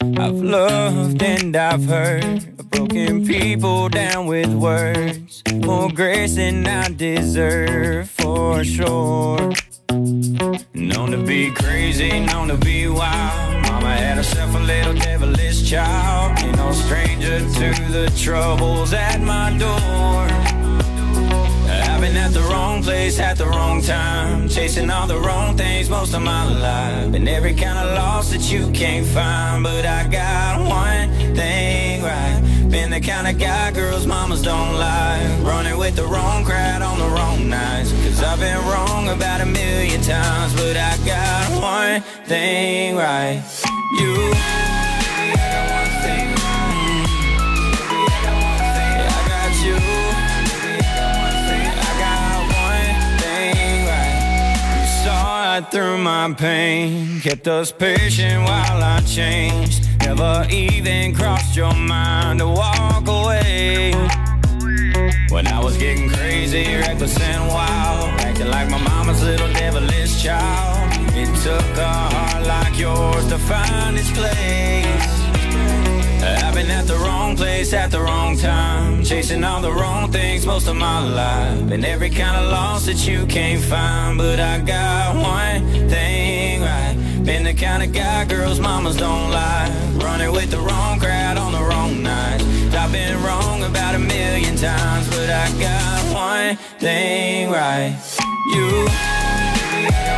I've 0.00 0.42
loved 0.42 1.22
and 1.22 1.56
I've 1.56 1.84
hurt. 1.88 2.57
Broken 2.70 3.26
people 3.26 3.88
down 3.88 4.26
with 4.26 4.52
words. 4.54 5.42
More 5.54 5.90
grace 5.90 6.36
than 6.36 6.66
I 6.66 6.88
deserve 6.88 8.10
for 8.10 8.64
sure. 8.64 9.52
Known 10.74 11.10
to 11.12 11.22
be 11.24 11.50
crazy, 11.52 12.20
known 12.20 12.48
to 12.48 12.56
be 12.56 12.88
wild. 12.88 13.62
Mama 13.62 13.96
had 13.96 14.16
herself 14.16 14.54
a 14.54 14.58
little 14.58 14.94
devilish 14.94 15.68
child. 15.68 16.38
Ain't 16.40 16.56
no 16.56 16.72
stranger 16.72 17.38
to 17.38 17.92
the 17.92 18.12
troubles 18.18 18.92
at 18.92 19.20
my 19.20 19.56
door. 19.58 20.26
I've 21.70 22.00
been 22.00 22.16
at 22.16 22.32
the 22.32 22.42
wrong 22.42 22.82
place 22.82 23.18
at 23.18 23.38
the 23.38 23.46
wrong 23.46 23.82
time, 23.82 24.48
chasing 24.48 24.90
all 24.90 25.06
the 25.06 25.18
wrong 25.18 25.56
things 25.56 25.88
most 25.88 26.14
of 26.14 26.22
my 26.22 26.44
life. 26.44 27.12
Been 27.12 27.28
every 27.28 27.54
kind 27.54 27.78
of 27.78 27.94
loss 27.96 28.30
that 28.30 28.50
you 28.52 28.70
can't 28.72 29.06
find, 29.06 29.64
but 29.64 29.84
I 29.84 30.06
got 30.08 30.60
one 30.60 31.10
thing 31.34 32.02
right. 32.02 32.47
Been 32.70 32.90
the 32.90 33.00
kind 33.00 33.26
of 33.26 33.38
guy 33.38 33.70
girls 33.72 34.06
mamas 34.06 34.42
don't 34.42 34.74
like, 34.74 35.42
running 35.42 35.78
with 35.78 35.96
the 35.96 36.04
wrong 36.04 36.44
crowd 36.44 36.82
on 36.82 36.98
the 36.98 37.08
wrong 37.08 37.48
nights. 37.48 37.92
Cause 37.92 38.22
I've 38.22 38.38
been 38.38 38.58
wrong 38.66 39.08
about 39.08 39.40
a 39.40 39.46
million 39.46 40.02
times, 40.02 40.54
but 40.54 40.76
I 40.76 40.96
got 41.06 41.62
one 41.62 42.02
thing 42.26 42.96
right. 42.96 43.42
You. 43.98 44.34
Through 55.72 55.98
my 55.98 56.32
pain, 56.32 57.20
kept 57.20 57.46
us 57.46 57.72
patient 57.72 58.44
while 58.44 58.82
I 58.82 59.00
changed. 59.00 59.87
Never 60.08 60.46
even 60.50 61.14
crossed 61.14 61.54
your 61.54 61.74
mind 61.74 62.38
to 62.38 62.46
walk 62.46 63.06
away. 63.06 63.92
When 65.28 65.46
I 65.46 65.60
was 65.62 65.76
getting 65.76 66.08
crazy, 66.08 66.64
reckless 66.76 67.20
and 67.20 67.46
wild, 67.48 68.18
acting 68.20 68.48
like 68.48 68.70
my 68.70 68.78
mama's 68.78 69.22
little 69.22 69.52
devilish 69.52 70.22
child. 70.22 70.92
It 71.12 71.28
took 71.44 71.76
a 71.76 71.92
heart 71.92 72.46
like 72.46 72.78
yours 72.78 73.28
to 73.28 73.36
find 73.36 73.98
its 73.98 74.10
place. 74.12 75.12
I've 76.42 76.54
been 76.54 76.70
at 76.70 76.86
the 76.86 76.96
wrong 76.96 77.36
place 77.36 77.74
at 77.74 77.90
the 77.90 78.00
wrong 78.00 78.38
time, 78.38 79.04
chasing 79.04 79.44
all 79.44 79.60
the 79.60 79.72
wrong 79.72 80.10
things 80.10 80.46
most 80.46 80.68
of 80.68 80.76
my 80.76 81.06
life. 81.06 81.68
Been 81.68 81.84
every 81.84 82.08
kind 82.08 82.34
of 82.34 82.50
loss 82.50 82.86
that 82.86 83.06
you 83.06 83.26
can't 83.26 83.62
find, 83.62 84.16
but 84.16 84.40
I 84.40 84.58
got 84.60 85.16
one 85.16 85.90
thing. 85.90 86.27
Been 87.28 87.44
the 87.44 87.52
kind 87.52 87.82
of 87.82 87.92
guy 87.92 88.24
girls 88.24 88.58
mamas 88.58 88.96
don't 88.96 89.30
like, 89.30 89.70
running 90.02 90.32
with 90.32 90.50
the 90.50 90.60
wrong 90.60 90.98
crowd 90.98 91.36
on 91.36 91.52
the 91.52 91.62
wrong 91.62 92.02
night 92.02 92.40
I've 92.88 92.90
been 92.90 93.22
wrong 93.22 93.64
about 93.64 93.94
a 93.96 93.98
million 93.98 94.56
times, 94.56 95.06
but 95.10 95.28
I 95.28 95.50
got 95.60 96.14
one 96.14 96.56
thing 96.78 97.50
right. 97.50 97.94
You. 98.54 98.86
Yeah, 99.84 100.14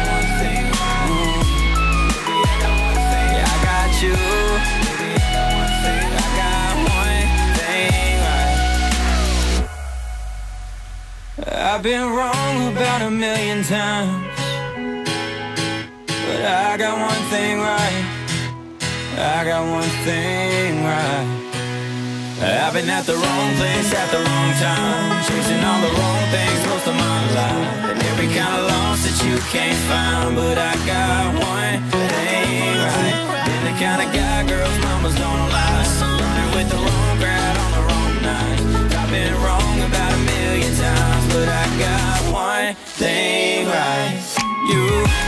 I 3.45 3.59
got 3.65 4.03
you. 4.03 4.15
I 6.15 6.27
got 6.39 6.77
one 6.95 7.27
thing 7.59 8.20
right. 11.49 11.74
I've 11.74 11.82
been 11.82 12.07
wrong 12.15 12.73
about 12.73 13.03
a 13.03 13.11
million 13.11 13.65
times, 13.65 14.40
but 16.31 16.44
I 16.44 16.77
got 16.77 16.94
one 16.94 17.24
thing 17.31 17.59
right. 17.59 18.05
I 19.19 19.44
got 19.44 19.62
one 19.66 19.93
thing 20.07 20.85
right. 20.85 21.28
I've 22.40 22.73
been 22.73 22.89
at 22.89 23.05
the 23.05 23.16
wrong 23.19 23.51
place 23.61 23.90
at 23.93 24.09
the 24.15 24.20
wrong 24.23 24.51
time, 24.62 25.11
chasing 25.27 25.61
all 25.61 25.81
the 25.86 25.93
wrong 25.98 26.23
things 26.32 26.61
most 26.70 26.86
of 26.86 26.97
my 26.97 27.20
life, 27.36 27.90
and 27.90 27.98
every 28.11 28.31
kind 28.32 28.55
of 28.59 28.65
loss 28.70 29.01
that 29.05 29.16
you 29.27 29.36
can't 29.52 29.81
find. 29.90 30.36
But 30.36 30.57
I 30.57 30.73
got 30.86 31.24
one 31.36 31.78
thing 31.90 32.78
right. 32.86 33.16
Been 33.44 33.62
the 33.69 33.74
kind 33.82 34.01
of 34.05 34.09
guy 34.15 34.39
girls 34.48 34.78
mamas 34.86 35.16
don't 35.19 35.47
like, 35.51 35.89
running 36.01 36.51
with 36.57 36.69
the 36.73 36.81
wrong 36.86 37.15
crowd 37.20 37.57
on 37.65 37.70
the 37.77 37.82
wrong 37.89 38.15
night. 38.24 38.61
I've 39.01 39.11
been 39.11 39.35
wrong 39.44 39.77
about 39.89 40.11
a 40.15 40.23
million 40.32 40.73
times, 40.78 41.24
but 41.35 41.48
I 41.48 41.65
got 41.85 42.19
one 42.32 42.74
thing 42.97 43.66
right. 43.66 44.16
You. 44.70 45.20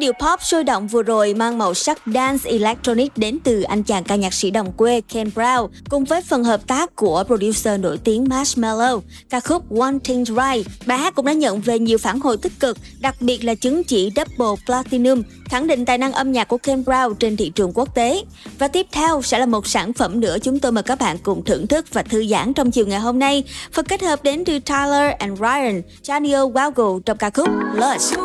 Điệu 0.00 0.12
pop 0.12 0.42
sôi 0.42 0.64
động 0.64 0.88
vừa 0.88 1.02
rồi 1.02 1.34
mang 1.34 1.58
màu 1.58 1.74
sắc 1.74 2.02
dance 2.06 2.50
electronic 2.50 3.18
đến 3.18 3.38
từ 3.44 3.62
anh 3.62 3.82
chàng 3.82 4.04
ca 4.04 4.16
nhạc 4.16 4.34
sĩ 4.34 4.50
đồng 4.50 4.72
quê 4.72 5.00
Ken 5.00 5.30
Brown 5.34 5.68
cùng 5.88 6.04
với 6.04 6.22
phần 6.22 6.44
hợp 6.44 6.66
tác 6.66 6.96
của 6.96 7.24
producer 7.26 7.80
nổi 7.80 7.98
tiếng 8.04 8.24
Marshmello, 8.28 9.00
ca 9.30 9.40
khúc 9.40 9.80
One 9.80 9.98
Thing 10.04 10.24
Right. 10.24 10.66
Bài 10.86 10.98
hát 10.98 11.14
cũng 11.14 11.26
đã 11.26 11.32
nhận 11.32 11.60
về 11.60 11.78
nhiều 11.78 11.98
phản 11.98 12.20
hồi 12.20 12.36
tích 12.36 12.52
cực, 12.60 12.78
đặc 13.00 13.14
biệt 13.20 13.44
là 13.44 13.54
chứng 13.54 13.84
chỉ 13.84 14.10
Double 14.16 14.62
Platinum, 14.66 15.22
khẳng 15.44 15.66
định 15.66 15.84
tài 15.84 15.98
năng 15.98 16.12
âm 16.12 16.32
nhạc 16.32 16.48
của 16.48 16.58
Ken 16.58 16.82
Brown 16.82 17.14
trên 17.14 17.36
thị 17.36 17.52
trường 17.54 17.72
quốc 17.74 17.94
tế. 17.94 18.22
Và 18.58 18.68
tiếp 18.68 18.86
theo 18.92 19.22
sẽ 19.22 19.38
là 19.38 19.46
một 19.46 19.66
sản 19.66 19.92
phẩm 19.92 20.20
nữa 20.20 20.36
chúng 20.42 20.58
tôi 20.58 20.72
mời 20.72 20.82
các 20.82 20.98
bạn 20.98 21.18
cùng 21.18 21.44
thưởng 21.44 21.66
thức 21.66 21.86
và 21.92 22.02
thư 22.02 22.26
giãn 22.26 22.54
trong 22.54 22.70
chiều 22.70 22.86
ngày 22.86 23.00
hôm 23.00 23.18
nay. 23.18 23.44
Phần 23.72 23.84
kết 23.84 24.02
hợp 24.02 24.22
đến 24.22 24.44
từ 24.44 24.58
Tyler 24.58 25.14
and 25.18 25.38
Ryan, 25.40 25.82
Daniel 26.02 26.40
Waggle 26.40 27.00
trong 27.00 27.18
ca 27.18 27.30
khúc 27.30 27.48
Lush. 27.74 28.18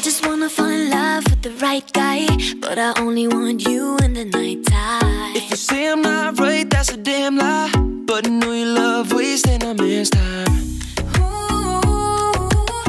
I 0.00 0.02
just 0.02 0.26
wanna 0.26 0.48
fall 0.48 0.64
in 0.64 0.88
love 0.88 1.24
with 1.24 1.42
the 1.42 1.50
right 1.62 1.84
guy, 1.92 2.26
but 2.58 2.78
I 2.78 2.94
only 2.98 3.28
want 3.28 3.68
you 3.68 3.98
in 3.98 4.14
the 4.14 4.24
nighttime. 4.24 5.36
If 5.36 5.50
you 5.50 5.56
say 5.56 5.92
I'm 5.92 6.00
not 6.00 6.40
right, 6.40 6.64
that's 6.70 6.90
a 6.90 6.96
damn 6.96 7.36
lie. 7.36 7.70
But 8.06 8.26
I 8.26 8.30
know 8.30 8.50
you 8.50 8.64
love 8.64 9.12
wasting 9.12 9.62
a 9.62 9.74
man's 9.74 10.08
time. 10.08 10.48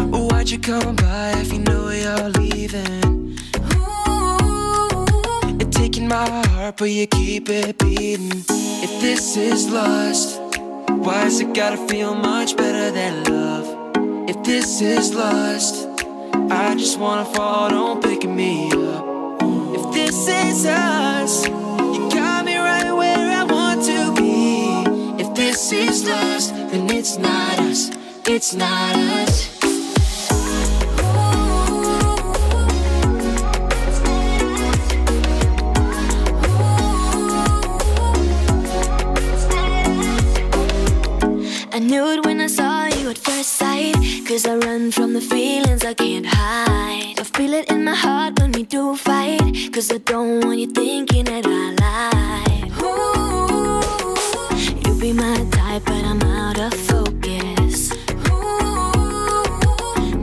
Why'd 0.10 0.52
you 0.52 0.60
come 0.60 0.96
by 0.96 1.32
if 1.42 1.52
you 1.52 1.60
know 1.60 1.90
you're 1.90 2.30
leaving? 2.30 3.36
You're 5.60 5.72
taking 5.72 6.08
my 6.08 6.26
heart, 6.30 6.78
but 6.78 6.92
you 6.92 7.08
keep 7.08 7.50
it 7.50 7.78
beating. 7.78 8.32
If 8.86 9.02
this 9.02 9.36
is 9.36 9.70
lust, 9.70 10.40
why 10.88 11.24
has 11.26 11.42
it 11.42 11.54
gotta 11.54 11.86
feel 11.90 12.16
much 12.16 12.56
better 12.56 12.90
than 12.90 13.26
love? 13.26 13.68
If 14.30 14.42
this 14.46 14.80
is 14.80 15.14
lust, 15.14 15.91
I 16.34 16.76
just 16.76 17.00
wanna 17.00 17.26
fall, 17.26 17.70
don't 17.70 18.02
pick 18.02 18.24
me 18.24 18.72
up. 18.72 19.06
If 19.78 19.94
this 19.94 20.28
is 20.28 20.66
us, 20.66 21.48
you 21.48 22.10
got 22.10 22.46
me 22.46 22.58
right 22.58 22.92
where 22.92 23.32
I 23.32 23.44
want 23.44 23.84
to 23.86 24.14
be. 24.14 25.22
If 25.22 25.34
this 25.34 25.72
is 25.72 26.08
lust, 26.08 26.54
then 26.54 26.90
it's 26.90 27.18
not 27.18 27.60
us, 27.60 27.92
it's 28.26 28.54
not 28.54 28.96
us. 28.96 29.50
I 41.74 41.80
knew 41.80 42.06
it 42.12 42.26
when 42.26 42.42
I 42.42 42.48
saw 42.48 42.81
at 43.12 43.18
first 43.18 43.54
sight. 43.62 43.96
Cause 44.28 44.46
I 44.46 44.56
run 44.56 44.92
from 44.92 45.14
the 45.14 45.22
feelings 45.22 45.84
I 45.84 45.94
can't 45.94 46.26
hide. 46.26 47.20
I 47.20 47.24
feel 47.24 47.54
it 47.54 47.70
in 47.70 47.84
my 47.84 47.96
heart 47.96 48.40
when 48.40 48.52
we 48.54 48.64
do 48.64 48.96
fight. 48.96 49.42
Cause 49.74 49.92
I 49.92 49.98
don't 49.98 50.46
want 50.46 50.60
you 50.60 50.68
thinking 50.68 51.26
that 51.26 51.46
I 51.46 51.64
lie. 51.84 52.62
Ooh, 52.88 53.82
you 54.84 54.92
be 55.00 55.12
my 55.14 55.38
type, 55.58 55.84
but 55.86 56.04
I'm 56.12 56.22
out 56.40 56.58
of 56.68 56.74
focus. 56.92 57.92
Ooh, 58.32 58.94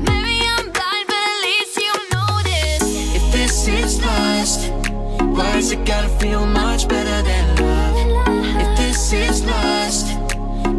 maybe 0.09 0.37
I'm 0.57 0.67
blind, 0.77 1.05
but 1.11 1.23
at 1.33 1.39
least 1.49 1.75
you 1.87 1.95
know 2.13 2.33
this. 2.51 2.83
If 3.19 3.25
this 3.37 3.55
is 3.69 3.93
lust, 4.09 4.61
why 5.37 5.51
has 5.57 5.73
it 5.73 5.83
gotta 5.85 6.11
feel 6.21 6.47
much 6.47 6.89
better 6.89 7.19
than 7.31 7.45
love? 7.67 7.97
If 8.63 8.71
this 8.79 9.13
is 9.13 9.45
lust, 9.45 10.07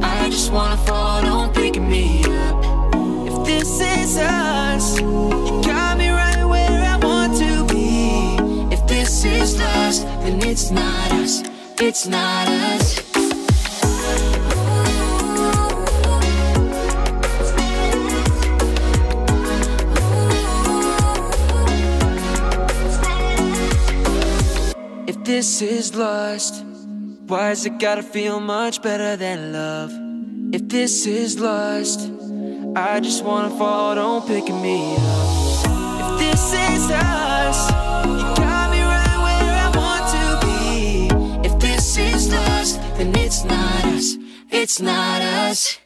I 0.02 0.30
just 0.32 0.52
wanna 0.52 0.78
fall, 0.88 1.09
then 10.40 10.50
it's 10.50 10.72
not 10.72 11.12
us, 11.14 11.44
it's 11.80 12.08
not 12.08 12.48
us. 12.48 13.00
If 25.08 25.24
this 25.24 25.62
is 25.62 25.96
lust, 25.96 26.64
why 27.28 27.50
has 27.50 27.66
it 27.66 27.80
gotta 27.80 28.04
feel 28.04 28.40
much 28.40 28.82
better 28.82 29.16
than 29.16 29.54
love? 29.54 29.92
If 30.54 30.68
this 30.68 31.06
is 31.06 31.40
lust, 31.40 32.12
I 32.76 33.00
just 33.00 33.24
wanna 33.24 33.56
fall, 33.58 33.96
don't 33.96 34.26
pick 34.28 34.46
me 34.46 34.96
up. 34.96 35.60
If 36.02 36.20
this 36.20 36.54
is 36.54 36.92
us, 36.92 38.49
then 43.00 43.16
it's 43.16 43.46
not 43.46 43.86
us, 43.86 44.18
it's 44.52 44.82
not 44.82 45.22
us. 45.22 45.80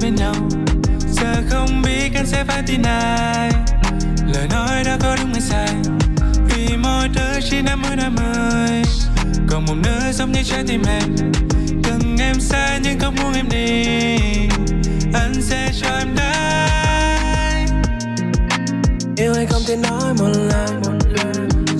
Sẽ 0.00 0.06
bên 0.06 0.14
nhau. 0.14 0.34
Giờ 1.08 1.34
không 1.50 1.82
biết 1.82 2.10
anh 2.14 2.26
sẽ 2.26 2.44
phải 2.44 2.62
tin 2.66 2.82
ai. 2.82 3.50
Lời 4.26 4.48
nói 4.50 4.84
đã 4.84 4.98
có 5.02 5.16
đúng 5.20 5.32
hay 5.32 5.40
sai. 5.40 5.68
Vì 6.48 6.76
mọi 6.76 7.08
thứ 7.14 7.40
chỉ 7.50 7.62
năm 7.62 7.82
mươi 7.82 7.96
năm 7.96 8.14
mươi. 8.14 8.82
Còn 9.48 9.64
một 9.66 9.74
nửa 9.84 10.12
giống 10.12 10.32
như 10.32 10.42
trái 10.44 10.64
tim 10.66 10.82
em. 10.88 11.16
Cần 11.84 12.16
em 12.20 12.40
xa 12.40 12.78
nhưng 12.82 12.98
không 12.98 13.14
muốn 13.22 13.32
em 13.32 13.48
đi. 13.50 13.86
Anh 15.14 15.34
sẽ 15.40 15.70
cho 15.80 15.88
em 15.98 16.14
đây. 16.16 17.66
Yêu 19.16 19.34
hay 19.34 19.46
không 19.46 19.62
thể 19.68 19.76
nói 19.76 20.14
một 20.18 20.28
lời. 20.34 20.68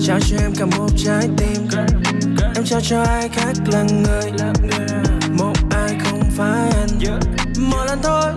Trao 0.07 0.19
cho 0.19 0.37
em 0.41 0.55
cả 0.55 0.65
một 0.65 0.89
trái 0.97 1.27
tim. 1.37 1.67
Em 2.55 2.65
trao 2.65 2.81
cho 2.81 3.03
ai 3.03 3.29
khác 3.29 3.53
là 3.71 3.83
người. 3.83 4.31
Một 5.37 5.53
ai 5.71 5.97
không 6.03 6.21
phải 6.37 6.69
anh 6.71 7.38
lần 7.89 7.99
thôi. 8.03 8.31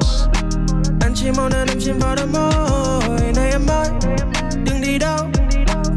Anh 1.00 1.12
chỉ 1.14 1.26
mong 1.36 1.50
nên 1.52 1.68
em 1.68 1.78
chìm 1.80 1.98
vào 1.98 2.16
đôi 2.16 2.26
môi 2.26 3.32
Này 3.36 3.50
em 3.50 3.66
ơi 3.66 3.88
Đừng 4.64 4.80
đi 4.80 4.98
đâu, 4.98 5.18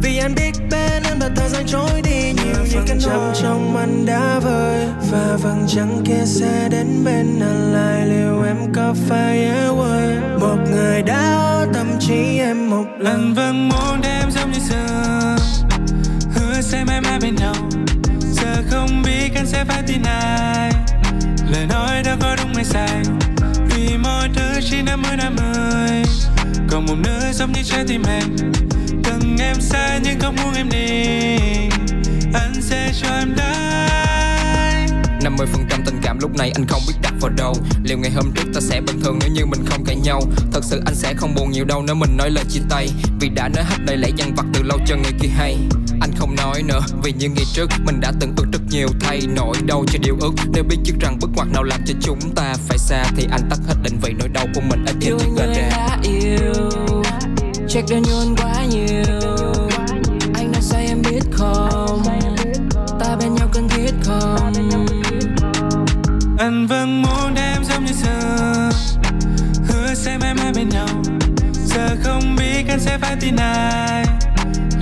Vì 0.02 0.18
anh 0.18 0.36
biết 0.36 0.52
bên 0.72 1.04
em 1.04 1.20
là 1.20 1.30
thời 1.36 1.50
gian 1.50 1.64
trôi 1.68 2.02
đi 2.02 2.34
Nhiều 2.34 2.64
như 2.72 2.80
cánh 2.88 3.00
trăng 3.00 3.34
trong 3.42 3.78
anh 3.78 4.06
đã 4.06 4.40
vơi 4.40 4.88
Và 5.12 5.38
vầng 5.44 5.66
trăng 5.68 6.02
kia 6.06 6.26
sẽ 6.26 6.70
đến 6.72 7.04
bên 7.06 7.40
anh 7.40 7.74
lại, 7.74 8.06
Liệu 8.08 8.44
em 8.44 8.74
có 8.74 8.94
phải 9.10 9.38
yêu? 9.38 9.76
quên 9.76 10.40
Một 10.40 10.58
người 10.72 11.02
đã 11.02 11.66
tâm 11.74 11.88
trí 12.00 12.40
em 12.40 12.70
một 12.70 12.86
lần 13.00 13.16
Anh 13.16 13.34
vẫn 13.34 13.70
muốn 13.70 14.02
đêm 14.02 14.32
giống 14.32 14.52
như 14.52 14.60
xưa. 14.60 15.36
Hứa 16.36 16.62
sẽ 16.62 16.84
mãi 16.84 17.02
mãi 17.02 17.20
bên 17.22 17.36
nhau, 17.36 17.56
Giờ 18.20 18.64
không 18.70 19.02
biết 19.06 19.32
anh 19.36 19.46
sẽ 19.46 19.66
phải 19.66 19.84
tin 19.88 20.04
ai. 20.04 20.72
Lời 21.52 21.66
nói 21.70 22.04
đã 22.04 22.18
có 22.22 22.36
đúng 22.36 22.54
hay 22.54 22.66
sai 22.66 23.04
mọi 24.26 24.34
thứ 24.36 24.62
chỉ 24.70 24.82
năm 24.82 25.02
mươi 25.02 25.18
năm 25.18 25.36
mới 25.36 26.04
Còn 26.70 26.86
một 26.86 26.96
nửa 27.04 27.32
giống 27.34 27.52
như 27.52 27.62
trái 27.64 27.86
tim 27.88 28.04
em. 28.08 28.24
Từng 29.04 29.38
em 29.40 29.56
xa 29.62 30.00
nhưng 30.04 30.20
không 30.20 30.36
muốn 30.36 30.54
em 30.54 30.70
đi. 30.70 31.06
Anh 32.34 32.54
sẽ 32.62 32.92
cho 33.02 33.10
em 33.10 33.36
đai 33.38 34.88
50% 35.22 35.38
tình 35.86 36.00
cảm 36.02 36.20
lúc 36.22 36.38
này 36.38 36.52
anh 36.56 36.66
không 36.68 36.82
biết 36.88 36.94
đặt 37.02 37.14
vào 37.22 37.32
đâu. 37.38 37.54
Liệu 37.84 37.98
ngày 37.98 38.12
hôm 38.12 38.32
trước 38.36 38.48
ta 38.54 38.60
sẽ 38.62 38.82
bình 38.82 39.02
thường 39.04 39.20
nếu 39.22 39.30
như 39.30 39.46
mình 39.46 39.66
không 39.66 39.86
cãi 39.86 39.96
nhau? 39.96 40.22
Thật 40.54 40.64
sự 40.64 40.82
anh 40.86 40.96
sẽ 40.96 41.14
không 41.14 41.36
buồn 41.36 41.52
nhiều 41.52 41.66
đâu 41.66 41.84
nếu 41.88 41.96
mình 41.96 42.18
nói 42.18 42.30
lời 42.30 42.44
chia 42.50 42.62
tay. 42.70 42.90
Vì 43.20 43.30
đã 43.30 43.50
nói 43.56 43.64
hết 43.64 43.78
lời 43.88 43.98
lẽ 43.98 44.10
dằn 44.18 44.36
vặt 44.36 44.46
từ 44.54 44.64
lâu 44.64 44.80
cho 44.88 44.96
người 44.96 45.14
kia 45.22 45.30
hay. 45.38 45.58
Anh 46.06 46.14
không 46.16 46.36
nói 46.36 46.64
nữa 46.64 46.80
vì 47.04 47.12
như 47.12 47.30
ngày 47.30 47.46
trước 47.54 47.70
mình 47.86 48.00
đã 48.02 48.12
từng 48.20 48.34
ước 48.38 48.46
rất 48.52 48.60
nhiều 48.70 48.88
thay 49.00 49.20
nỗi 49.36 49.56
đau 49.66 49.86
cho 49.88 50.00
điều 50.04 50.18
ước. 50.22 50.34
Nếu 50.54 50.64
biết 50.64 50.78
trước 50.84 50.94
rằng 51.00 51.18
bước 51.22 51.30
ngoặt 51.36 51.48
nào 51.54 51.64
làm 51.64 51.82
cho 51.86 51.94
chúng 52.02 52.20
ta 52.36 52.54
phải 52.68 52.78
xa 52.78 53.04
Thì 53.16 53.28
anh 53.32 53.50
tắt 53.50 53.60
hết 53.68 53.76
định 53.84 54.00
vị 54.02 54.14
nỗi 54.20 54.28
đau 54.28 54.46
của 54.56 54.62
mình 54.62 54.86
ở 54.86 54.94
Yêu 55.02 55.18
chiếc 55.20 55.28
như 55.36 55.46
ra 55.56 55.70
đã 55.70 55.98
yêu 56.04 56.70
check 57.70 57.90
đã 57.90 57.98
nhuần 57.98 58.36
quá 58.36 58.66
nhiều. 58.70 59.34
Anh 60.34 60.52
đang 60.52 60.62
say 60.62 60.86
em 60.88 61.02
biết 61.02 61.22
không? 61.32 62.04
Ta 63.00 63.16
bên 63.16 63.36
nhau 63.36 63.48
cần 63.54 63.70
thiết 63.70 63.92
không? 64.04 64.54
Anh 66.38 66.68
vẫn 66.68 67.02
muốn 67.02 67.36
em 67.36 67.64
giống 67.64 67.86
như 67.86 67.94
xưa. 67.94 68.70
Hứa 69.68 69.94
sẽ 69.94 70.18
mãi 70.18 70.34
mãi 70.34 70.52
bên 70.56 70.70
nhau. 70.70 70.88
Giờ 71.66 71.96
không 72.04 72.36
biết 72.40 72.66
anh 72.68 72.80
sẽ 72.80 72.98
phải 72.98 73.16
tin 73.22 73.36
ai 73.36 74.06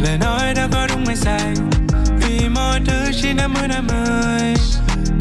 lời 0.03 0.17
nói 0.17 0.53
đã 0.53 0.67
có 0.71 0.88
đúng 0.88 1.05
hay 1.05 1.15
sai? 1.15 1.53
Vì 2.19 2.49
mọi 2.49 2.80
thứ 2.85 3.11
chỉ 3.21 3.34
năm 3.34 3.53
mươi 3.53 3.67
năm 3.67 3.88
mươi 3.88 4.53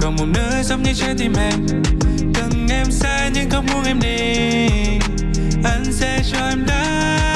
còn 0.01 0.17
một 0.17 0.27
nơi 0.35 0.63
giống 0.63 0.83
như 0.83 0.93
trái 0.95 1.15
tim 1.19 1.33
em. 1.39 1.67
Từng 2.35 2.67
em 2.71 2.91
sai 2.91 3.31
nhưng 3.35 3.51
không 3.51 3.67
muốn 3.73 3.85
em 3.85 4.01
đi. 4.01 4.69
Anh 5.65 5.85
sẽ 5.93 6.23
cho 6.33 6.49
em 6.49 6.67
đáp 6.67 7.32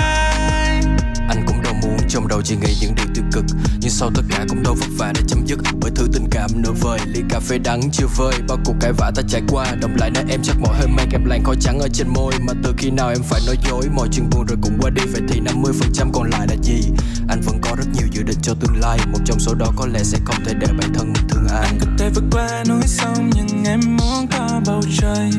trong 2.27 2.31
đầu 2.31 2.43
chỉ 2.43 2.57
nghĩ 2.57 2.77
những 2.81 2.95
điều 2.95 3.07
tiêu 3.15 3.25
cực, 3.33 3.45
nhưng 3.81 3.91
sau 3.91 4.11
tất 4.15 4.23
cả 4.31 4.45
cũng 4.49 4.63
đâu 4.63 4.75
vất 4.75 4.87
vả 4.99 5.13
để 5.15 5.21
chấm 5.29 5.47
dứt. 5.47 5.59
Bởi 5.81 5.91
thứ 5.95 6.07
tình 6.13 6.27
cảm 6.31 6.51
nửa 6.55 6.73
vời, 6.81 6.99
ly 7.07 7.23
cà 7.29 7.41
phê 7.41 7.59
đắng 7.59 7.81
chưa 7.93 8.07
vơi. 8.17 8.35
Bao 8.49 8.59
cuộc 8.65 8.75
cãi 8.81 8.93
vã 8.93 9.11
ta 9.15 9.23
trải 9.29 9.43
qua 9.49 9.75
đồng 9.81 9.97
lại 9.97 10.11
nơi 10.11 10.25
em 10.29 10.41
chắc 10.43 10.57
mỗi 10.61 10.75
hơi 10.77 10.87
mang 10.87 11.09
kèm 11.11 11.25
làn 11.25 11.45
khói 11.45 11.57
trắng 11.61 11.79
ở 11.79 11.89
trên 11.93 12.09
môi, 12.09 12.33
mà 12.47 12.53
từ 12.65 12.75
khi 12.79 12.91
nào 12.91 13.09
em 13.09 13.23
phải 13.23 13.41
nói 13.47 13.57
dối? 13.69 13.83
Mọi 13.95 14.09
chuyện 14.13 14.31
buồn 14.31 14.47
rồi 14.47 14.59
cũng 14.63 14.79
qua 14.81 14.91
đi, 14.91 15.03
vậy 15.13 15.23
thì 15.29 15.41
50% 15.41 15.73
phần 15.73 15.93
trăm 15.95 16.13
còn 16.13 16.31
lại 16.31 16.47
là 16.49 16.57
gì? 16.63 16.81
Anh 17.29 17.41
vẫn 17.41 17.61
có 17.63 17.77
rất 17.77 17.87
nhiều 17.95 18.07
dự 18.11 18.23
định 18.23 18.39
cho 18.43 18.55
tương 18.61 18.81
lai, 18.81 18.99
một 19.13 19.19
trong 19.25 19.39
số 19.39 19.55
đó 19.55 19.73
có 19.77 19.87
lẽ 19.87 20.03
sẽ 20.03 20.19
không 20.25 20.45
thể 20.45 20.55
để 20.61 20.67
bản 20.79 20.95
thân 20.95 21.13
mình 21.13 21.29
thương 21.29 21.47
ai. 21.49 21.73
Có 21.81 21.87
thể 21.99 22.11
vượt 22.15 22.25
qua 22.33 22.65
núi 22.69 22.83
sông, 22.87 23.31
nhưng 23.35 23.65
em 23.65 23.81
muốn 23.97 24.27
có 24.31 24.61
bầu 24.67 24.83
trời. 25.01 25.31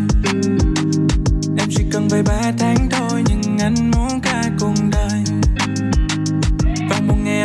Em 1.57 1.69
chỉ 1.69 1.84
cần 1.91 2.07
vài 2.07 2.23
ba 2.23 2.51
tháng 2.59 2.89
thôi, 2.91 3.23
nhưng 3.27 3.57
anh 3.59 3.91
muốn 3.91 4.19
cả 4.22 4.43
cuộc 4.59 4.73
đời 4.91 5.06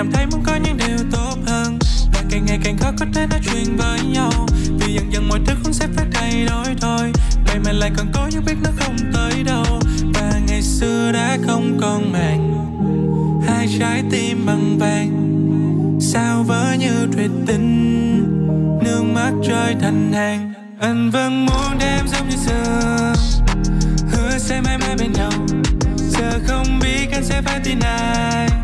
em 0.02 0.12
thấy 0.12 0.26
muốn 0.26 0.42
có 0.46 0.56
những 0.56 0.76
điều 0.76 0.96
tốt 1.12 1.36
hơn. 1.46 1.78
Và 2.12 2.22
càng 2.30 2.46
ngày 2.46 2.58
càng 2.64 2.78
khó 2.78 2.92
có 2.98 3.06
thể 3.14 3.26
nói 3.26 3.40
chuyện 3.44 3.76
với 3.76 4.00
nhau. 4.00 4.46
Vì 4.80 4.94
dần 4.94 5.12
dần 5.12 5.28
mọi 5.28 5.40
thứ 5.46 5.54
cũng 5.64 5.72
sẽ 5.72 5.86
phải 5.96 6.06
thay 6.12 6.46
đổi 6.50 6.66
thôi. 6.80 7.12
Vậy 7.46 7.58
mà 7.64 7.72
lại 7.72 7.90
còn 7.96 8.06
có 8.14 8.26
những 8.32 8.44
biết 8.44 8.54
nó 8.64 8.70
không 8.76 8.96
tới 9.12 9.42
đâu. 9.42 9.80
Và 10.14 10.32
ngày 10.46 10.62
xưa 10.62 11.12
đã 11.12 11.38
không 11.46 11.78
còn 11.80 12.12
màng. 12.12 12.52
Hai 13.46 13.68
trái 13.78 14.02
tim 14.10 14.46
bằng 14.46 14.78
vàng. 14.78 15.10
Sao 16.00 16.42
vỡ 16.42 16.74
như 16.78 17.06
thủy 17.12 17.28
tinh. 17.46 18.78
Nước 18.84 19.02
mắt 19.14 19.32
rơi 19.48 19.74
thành 19.80 20.12
hàng. 20.12 20.52
Anh 20.80 21.10
vẫn 21.10 21.46
muốn 21.46 21.78
đêm 21.78 22.08
giống 22.08 22.28
như 22.28 22.36
xưa. 22.36 23.14
Hứa 24.12 24.38
sẽ 24.38 24.60
mãi 24.60 24.78
mãi 24.78 24.96
bên 24.98 25.12
nhau. 25.12 25.32
Giờ 25.96 26.40
không 26.46 26.78
biết 26.82 27.08
anh 27.12 27.24
sẽ 27.24 27.42
phải 27.42 27.60
tin 27.64 27.80
ai 27.80 28.61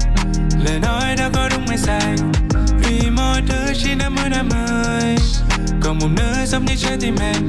nói 0.89 1.17
đã 1.17 1.31
có 1.35 1.49
đúng 1.49 1.67
hay 1.67 1.79
sai. 1.79 2.17
Vì 2.83 3.11
mọi 3.11 3.43
thứ 3.49 3.73
chỉ 3.83 3.95
năm 3.95 4.15
mươi 4.15 4.29
năm 4.31 4.49
mới 4.49 5.17
còn 5.81 5.99
một 5.99 6.09
nơi 6.17 6.47
giống 6.47 6.65
như 6.65 6.75
trái 6.77 6.97
tim 7.01 7.17
em. 7.21 7.49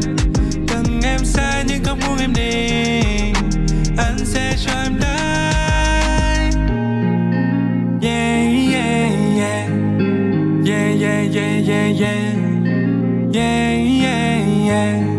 Từng 0.68 1.02
em 1.04 1.26
xa 1.26 1.64
nhưng 1.68 1.84
không 1.84 2.00
muốn 2.08 2.18
em 2.20 2.34
đi. 2.34 2.70
Anh 3.98 4.18
sẽ 4.26 4.56
cho 4.66 4.74
em 4.84 5.00
đai 5.00 6.52
yeah 8.02 9.12
yeah. 9.38 9.70
Yeah 10.66 11.02
yeah 11.02 11.36
yeah 11.36 11.68
yeah 11.68 12.02
yeah. 12.02 12.36
Yeah 13.34 14.04
yeah 14.04 14.48
yeah 14.68 14.68
yeah. 14.68 15.19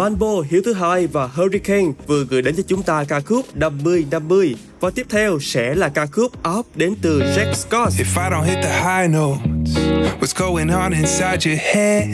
Manbo, 0.00 0.44
Hiếu 0.50 0.62
thứ 0.64 0.72
hai 0.72 1.06
và 1.06 1.26
Hurricane 1.26 1.92
vừa 2.06 2.24
gửi 2.24 2.42
đến 2.42 2.56
cho 2.56 2.62
chúng 2.68 2.82
ta 2.82 3.04
ca 3.04 3.20
khúc 3.20 3.46
50-50 3.58 4.54
và 4.80 4.90
tiếp 4.90 5.06
theo 5.10 5.38
sẽ 5.40 5.74
là 5.74 5.88
ca 5.88 6.06
khúc 6.06 6.32
Up 6.58 6.66
đến 6.76 6.94
từ 7.02 7.20
Jack 7.20 7.52
Scott. 7.52 7.92
If 7.92 8.24
I 8.24 8.30
don't 8.30 8.42
hit 8.42 8.58
the 8.62 8.80
high 8.80 9.10
notes, 9.10 9.76
what's 10.20 10.34
going 10.38 10.68
on 10.68 10.92
inside 10.92 11.50
your 11.50 11.60
head? 11.74 12.06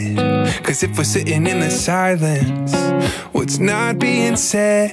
Cause 0.63 0.87
if 0.87 0.89
we're 0.97 1.03
sitting 1.03 1.45
in 1.45 1.61
the 1.61 1.69
silence, 1.69 2.75
what's 3.33 3.59
not 3.59 3.95
being 3.99 4.35
said? 4.35 4.91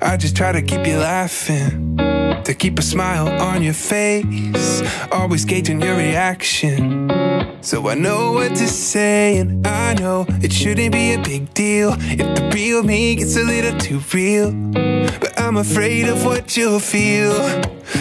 I 0.00 0.16
just 0.20 0.36
try 0.36 0.52
to 0.52 0.62
keep 0.66 0.86
you 0.86 0.98
laughing, 0.98 1.96
to 2.44 2.54
keep 2.54 2.78
a 2.78 2.82
smile 2.82 3.28
on 3.28 3.62
your 3.62 3.76
face, 3.76 4.82
always 5.12 5.44
gauging 5.44 5.82
your 5.82 5.96
reaction. 5.96 7.21
So 7.62 7.88
I 7.88 7.94
know 7.94 8.32
what 8.32 8.56
to 8.56 8.66
say, 8.66 9.38
and 9.38 9.64
I 9.64 9.94
know 9.94 10.26
it 10.42 10.52
shouldn't 10.52 10.90
be 10.90 11.14
a 11.14 11.18
big 11.22 11.54
deal 11.54 11.94
if 11.96 12.18
the 12.18 12.50
real 12.52 12.82
me 12.82 13.14
gets 13.14 13.36
a 13.36 13.44
little 13.44 13.78
too 13.78 14.00
real. 14.12 14.50
But 15.20 15.40
I'm 15.40 15.56
afraid 15.56 16.08
of 16.08 16.24
what 16.24 16.56
you'll 16.56 16.80
feel. 16.80 17.32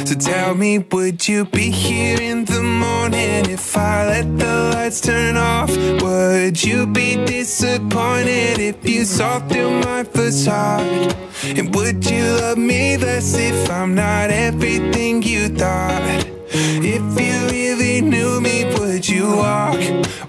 So 0.07 0.15
tell 0.15 0.55
me, 0.55 0.79
would 0.79 1.27
you 1.27 1.45
be 1.45 1.69
here 1.69 2.19
in 2.19 2.45
the 2.45 2.63
morning 2.63 3.51
if 3.51 3.77
I 3.77 4.07
let 4.07 4.39
the 4.39 4.71
lights 4.73 4.99
turn 4.99 5.37
off? 5.37 5.69
Would 6.01 6.63
you 6.63 6.87
be 6.87 7.23
disappointed 7.23 8.57
if 8.57 8.83
you 8.83 9.05
saw 9.05 9.39
through 9.47 9.79
my 9.81 10.03
facade? 10.03 11.15
And 11.45 11.73
would 11.75 12.03
you 12.09 12.23
love 12.23 12.57
me 12.57 12.97
less 12.97 13.35
if 13.35 13.69
I'm 13.69 13.93
not 13.93 14.31
everything 14.31 15.21
you 15.21 15.49
thought? 15.49 16.40
If 16.53 17.01
you 17.19 17.47
really 17.47 18.01
knew 18.01 18.41
me, 18.41 18.65
would 18.75 19.07
you 19.07 19.25
walk? 19.37 19.79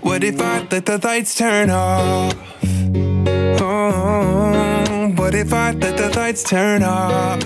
What 0.02 0.22
if 0.22 0.40
I 0.40 0.66
let 0.70 0.86
the 0.86 0.98
lights 1.02 1.36
turn 1.36 1.70
off? 1.70 2.34
Oh, 3.60 5.12
what 5.16 5.34
if 5.34 5.52
I 5.52 5.72
let 5.72 5.96
the 5.96 6.10
lights 6.16 6.44
turn 6.44 6.82
off? 6.84 7.42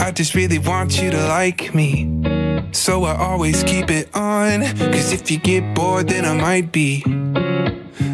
I 0.00 0.10
just 0.10 0.34
really 0.34 0.58
want 0.58 1.00
you 1.00 1.10
to 1.10 1.28
like 1.28 1.74
me. 1.74 2.70
So 2.72 3.04
I 3.04 3.16
always 3.16 3.62
keep 3.64 3.90
it 3.90 4.14
on. 4.14 4.62
Cause 4.92 5.12
if 5.12 5.30
you 5.30 5.38
get 5.38 5.74
bored, 5.74 6.08
then 6.08 6.26
I 6.26 6.34
might 6.34 6.72
be 6.72 7.02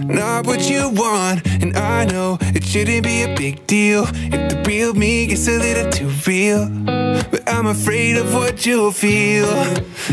not 0.08 0.46
what 0.46 0.68
you 0.68 0.88
want. 0.90 1.46
And 1.62 1.76
I 1.76 2.04
know 2.04 2.38
it 2.40 2.64
shouldn't 2.64 3.04
be 3.04 3.22
a 3.22 3.34
big 3.34 3.66
deal 3.66 4.04
if 4.08 4.50
the 4.50 4.62
real 4.66 4.94
me 4.94 5.26
gets 5.26 5.46
a 5.48 5.58
little 5.58 5.90
too 5.90 6.10
real. 6.26 6.68
But 7.30 7.48
I'm 7.48 7.66
afraid 7.66 8.16
of 8.16 8.32
what 8.34 8.66
you'll 8.66 8.92
feel. 8.92 9.46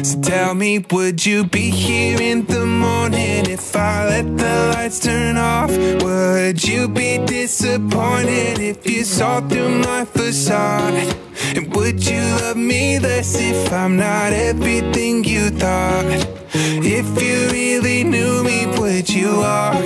So 0.04 0.22
tell 0.22 0.56
me, 0.56 0.86
would 0.92 1.26
you 1.26 1.46
be 1.46 1.70
here 1.70 2.22
in 2.22 2.46
the 2.46 2.66
morning 2.66 3.50
if 3.50 3.76
I 3.76 4.08
let 4.08 4.38
the 4.38 4.74
lights 4.76 5.00
turn 5.00 5.38
off? 5.38 5.72
Would 6.04 6.64
you 6.64 6.88
be 6.88 7.18
disappointed 7.26 8.60
if 8.60 8.86
you 8.90 9.04
saw 9.04 9.42
through 9.42 9.80
my 9.80 10.06
facade? 10.06 11.25
And 11.56 11.74
would 11.76 12.06
you 12.06 12.22
love 12.42 12.58
me 12.58 13.00
less 13.00 13.36
if 13.40 13.72
I'm 13.72 13.98
not 13.98 14.34
everything 14.34 15.24
you 15.24 15.50
thought? 15.50 16.06
If 16.54 17.08
you 17.22 17.50
really 17.52 18.04
knew 18.04 18.44
me, 18.44 18.66
would 18.80 19.10
you 19.10 19.38
walk? 19.38 19.84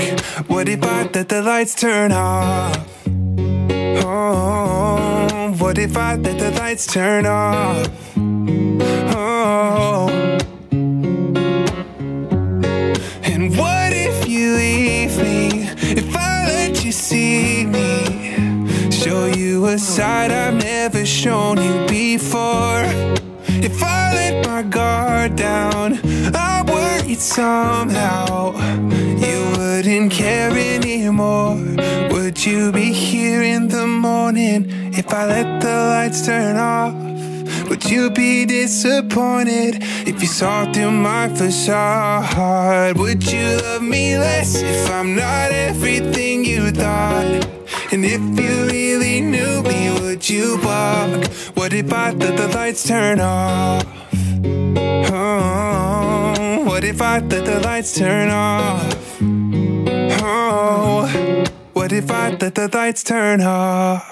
What 0.48 0.69
if 0.69 0.84
I 0.84 1.03
let 1.14 1.27
the 1.30 1.41
lights 1.41 1.76
turn 1.76 2.11
off? 2.11 2.88
Oh, 4.06 5.56
what 5.57 5.77
if 5.77 5.98
I 5.98 6.15
let 6.15 6.40
the 6.40 6.52
lights 6.52 6.86
turn 6.86 7.26
off? 7.26 7.88
Oh. 9.15 10.10
And 13.23 13.57
what 13.57 13.91
if 13.94 14.27
you 14.27 14.56
leave 14.56 15.18
me? 15.18 15.69
If 15.98 16.15
I 16.15 16.45
let 16.45 16.84
you 16.86 16.91
see 16.91 17.59
a 19.65 19.80
side 19.80 20.31
I've 20.31 20.53
never 20.53 21.06
shown 21.06 21.57
you 21.57 21.86
before. 21.88 22.84
If 23.48 23.81
I 23.84 24.14
let 24.14 24.45
my 24.45 24.61
guard 24.61 25.36
down, 25.36 25.99
I 26.36 26.64
worried 26.68 27.19
somehow 27.19 28.53
you 29.26 29.40
wouldn't 29.57 30.11
care 30.11 30.52
anymore. 30.52 31.56
Would 32.11 32.45
you 32.45 32.72
be 32.72 32.94
here 32.94 33.41
in 33.41 33.68
the 33.68 33.88
morning 33.88 34.68
if 34.94 35.14
I 35.14 35.26
let 35.26 35.61
the 35.61 35.76
lights 35.94 36.26
turn 36.26 36.56
off? 36.56 36.94
Would 37.69 37.86
you 37.90 38.10
be 38.11 38.45
disappointed 38.45 39.84
if 40.07 40.22
you 40.22 40.27
saw 40.27 40.72
through 40.72 40.91
my 40.91 41.27
facade? 41.30 42.98
Would 42.98 43.30
you 43.31 43.57
love 43.64 43.81
me 43.81 44.18
less 44.18 44.61
if 44.61 44.90
I'm 44.91 45.15
not 45.15 45.52
everything 45.52 46.45
you 46.45 46.72
thought? 46.72 47.59
And 47.91 48.06
if 48.06 48.22
you 48.22 48.68
really 48.68 49.20
knew 49.20 49.64
me, 49.64 49.90
would 49.99 50.30
you 50.30 50.60
walk? 50.64 51.26
What 51.56 51.74
if 51.74 51.91
I 51.91 52.11
let 52.11 52.38
the 52.38 52.48
lights 52.49 52.88
turn 52.88 53.20
off? 53.20 53.84
Oh, 55.11 56.64
what 56.66 56.84
if 56.84 57.02
I 57.02 57.18
let 57.18 57.45
the 57.45 57.60
lights 57.61 57.95
turn 57.95 58.30
off? 58.30 59.18
Oh, 60.22 61.07
what 61.74 61.91
if 61.91 62.11
I 62.11 62.30
let 62.30 62.53
the 62.53 62.70
lights 62.72 63.03
turn 63.03 63.41
off? 63.41 64.06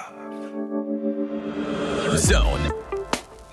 Zone 2.16 2.77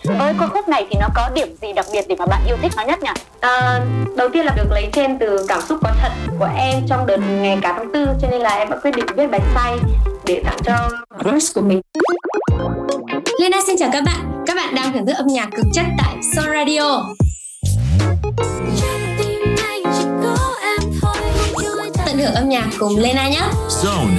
với 0.08 0.34
ca 0.40 0.48
khúc 0.48 0.68
này 0.68 0.88
thì 0.90 0.98
nó 1.00 1.08
có 1.16 1.30
điểm 1.34 1.56
gì 1.62 1.74
đặc 1.74 1.86
biệt 1.94 2.06
để 2.10 2.16
mà 2.20 2.26
bạn 2.26 2.42
yêu 2.48 2.58
thích 2.62 2.72
nó 2.78 2.84
nhất 2.84 3.04
nhỉ 3.04 3.12
À, 3.40 3.80
đầu 4.18 4.30
tiên 4.34 4.46
là 4.46 4.54
được 4.58 4.72
lấy 4.72 4.88
trên 4.94 5.20
từ 5.20 5.46
cảm 5.48 5.62
xúc 5.62 5.80
có 5.84 5.92
thật 6.02 6.12
của 6.40 6.50
em 6.58 6.84
trong 6.90 7.06
đợt 7.06 7.18
ngày 7.18 7.60
cả 7.62 7.74
tháng 7.78 7.92
tư 7.94 8.06
cho 8.22 8.28
nên 8.32 8.42
là 8.42 8.50
em 8.50 8.70
đã 8.70 8.78
quyết 8.84 8.92
định 8.96 9.06
viết 9.18 9.28
bài 9.32 9.42
say 9.56 9.78
để 10.26 10.42
tặng 10.46 10.58
cho 10.66 10.90
crush 11.24 11.56
của 11.56 11.62
mình. 11.62 11.82
Lena 13.40 13.58
xin 13.68 13.76
chào 13.80 13.90
các 13.94 14.04
bạn. 14.04 14.44
Các 14.46 14.56
bạn 14.56 14.76
đang 14.76 14.94
thưởng 14.94 15.06
thức 15.06 15.14
âm 15.18 15.28
nhạc 15.28 15.50
cực 15.56 15.66
chất 15.74 15.86
tại 15.98 16.16
Son 16.36 16.46
Radio. 16.54 17.04
Tận 22.06 22.18
hưởng 22.18 22.34
âm 22.34 22.50
nhạc 22.50 22.68
cùng 22.80 22.98
Lena 22.98 23.30
nhé. 23.30 23.42
Zone. 23.70 24.10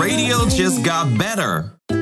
Radio 0.00 0.34
just 0.48 0.84
got 0.84 1.06
better. 1.18 2.01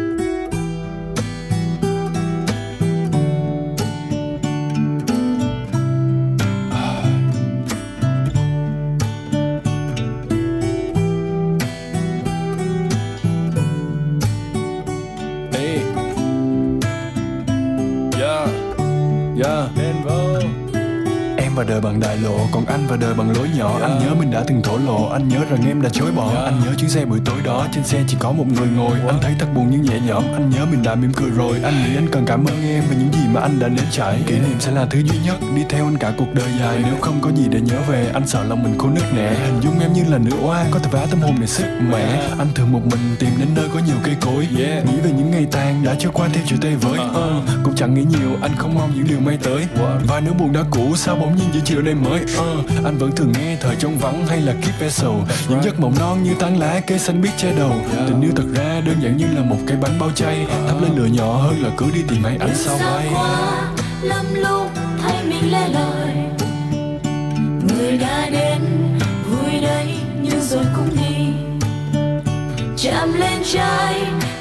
Và 21.60 21.66
đời 21.68 21.80
bằng 21.80 22.00
đại 22.00 22.16
lộ. 22.16 22.38
Còn 22.52 22.64
anh 22.66 22.86
và 22.88 22.96
đời 22.96 23.14
bằng 23.14 23.30
lối 23.36 23.48
nhỏ. 23.56 23.78
Anh 23.82 23.98
nhớ 23.98 24.14
mình 24.14 24.30
đã 24.30 24.44
từng 24.46 24.62
thổ 24.62 24.78
lộ. 24.78 25.08
Anh 25.08 25.28
nhớ 25.28 25.38
rằng 25.50 25.68
em 25.68 25.82
đã 25.82 25.88
chối 25.92 26.10
bỏ. 26.16 26.32
Anh 26.44 26.60
nhớ 26.60 26.74
chuyến 26.78 26.90
xe 26.90 27.04
buổi 27.04 27.20
tối 27.24 27.36
đó. 27.44 27.66
Trên 27.74 27.84
xe 27.84 28.04
chỉ 28.08 28.16
có 28.20 28.32
một 28.32 28.44
người 28.46 28.68
ngồi. 28.76 28.98
Anh 29.08 29.18
thấy 29.22 29.34
thật 29.38 29.46
buồn 29.54 29.66
nhưng 29.70 29.82
nhẹ 29.82 30.00
nhõm. 30.06 30.24
Anh 30.32 30.50
nhớ 30.50 30.66
mình 30.70 30.82
đã 30.82 30.94
mỉm 30.94 31.12
cười 31.12 31.30
rồi. 31.30 31.60
Anh 31.62 31.74
nghĩ 31.84 31.96
anh 31.96 32.08
cần 32.12 32.24
cảm 32.26 32.44
ơn 32.44 32.62
em 32.62 32.84
Về 32.90 32.96
những 32.96 33.12
gì 33.12 33.28
mà 33.32 33.40
anh 33.40 33.58
đã 33.58 33.68
nếm 33.68 33.84
trải. 33.90 34.22
Kỷ 34.26 34.38
niệm 34.38 34.60
sẽ 34.60 34.70
là 34.72 34.86
thứ 34.90 34.98
duy 34.98 35.18
nhất. 35.24 35.36
Đi 35.56 35.62
theo 35.68 35.84
anh 35.84 35.98
cả 35.98 36.12
cuộc 36.18 36.34
đời 36.34 36.48
dài. 36.60 36.78
Nếu 36.84 36.94
không 37.00 37.20
có 37.20 37.30
gì 37.36 37.48
để 37.50 37.60
nhớ 37.60 37.76
về 37.88 38.10
Anh 38.14 38.26
sợ 38.26 38.44
lòng 38.44 38.62
mình 38.62 38.78
khô 38.78 38.88
nứt 38.88 39.14
nẻ. 39.14 39.34
Hình 39.44 39.60
dung 39.62 39.80
em 39.80 39.92
như 39.92 40.04
là 40.08 40.18
nữ 40.18 40.32
oa 40.42 40.64
Có 40.70 40.78
thể 40.78 40.90
vá 40.92 41.06
tâm 41.10 41.20
hồn 41.20 41.34
để 41.40 41.46
sức 41.46 41.66
mẻ. 41.90 42.28
Anh 42.38 42.48
thường 42.54 42.72
một 42.72 42.82
mình 42.84 43.16
tìm 43.18 43.30
đến 43.38 43.48
nơi 43.54 43.68
có 43.74 43.80
nhiều 43.86 43.96
cây 44.04 44.16
cối. 44.20 44.48
Nghĩ 44.56 45.00
về 45.04 45.10
những 45.16 45.30
ngày 45.30 45.46
tàn 45.52 45.84
đã 45.84 45.94
trôi 45.98 46.12
qua 46.14 46.28
theo 46.32 46.42
chiều 46.46 46.58
tây 46.60 46.76
với. 46.76 46.98
Ờ, 47.14 47.42
Cũng 47.64 47.74
chẳng 47.74 47.94
nghĩ 47.94 48.04
nhiều. 48.04 48.30
Anh 48.42 48.56
không 48.56 48.74
mong 48.74 48.90
những 48.94 49.06
điều 49.08 49.20
may 49.20 49.38
tới. 49.42 49.66
Và 50.08 50.20
nếu 50.20 50.34
buồn 50.34 50.52
đã 50.52 50.60
cũ 50.70 50.96
Sao 50.96 51.16
bỗng 51.16 51.36
nhiên 51.36 51.49
giữa 51.52 51.60
chiều 51.64 51.82
nay 51.82 51.94
mới. 51.94 52.20
Ờ, 52.38 52.56
Anh 52.84 52.98
vẫn 52.98 53.12
thường 53.16 53.32
nghe 53.32 53.56
thời 53.60 53.76
trong 53.76 53.98
vắng 53.98 54.26
hay 54.26 54.40
là 54.40 54.52
Keep 54.62 54.80
Vessel 54.80 55.10
Những 55.48 55.62
giấc 55.62 55.80
mộng 55.80 55.94
non 55.98 56.22
như 56.22 56.34
tán 56.38 56.58
lá 56.58 56.80
cây 56.86 56.98
xanh 56.98 57.22
biết 57.22 57.30
che 57.36 57.52
đầu. 57.56 57.72
Tình 58.08 58.20
yêu 58.20 58.32
thật 58.36 58.46
ra 58.54 58.80
đơn 58.86 58.96
giản 59.02 59.16
như 59.16 59.26
là 59.36 59.42
một 59.42 59.58
cái 59.66 59.76
bánh 59.76 59.98
bao 59.98 60.10
chay. 60.10 60.46
Thắp 60.68 60.74
lên 60.82 60.90
lửa 60.96 61.06
nhỏ 61.06 61.36
hơn 61.36 61.62
là 61.62 61.70
cứ 61.76 61.86
đi 61.94 62.00
tìm 62.08 62.24
hay 62.24 62.36
ánh 62.40 62.54
sao 62.54 62.78
bay. 62.78 63.10
lắm 64.02 64.26
lúc 64.34 64.66
thấy 65.02 65.24
mình 65.24 65.52
lẻ 65.52 65.68
loi. 65.68 66.12
Người 67.68 67.96
đã 67.98 68.28
đến 68.30 68.60
vui 69.30 69.60
đấy 69.60 69.94
nhưng 70.22 70.40
rồi 70.40 70.64
cũng 70.76 70.88
đi. 70.96 71.26
Chạm 72.76 73.12
lên 73.12 73.42
trái 73.52 73.94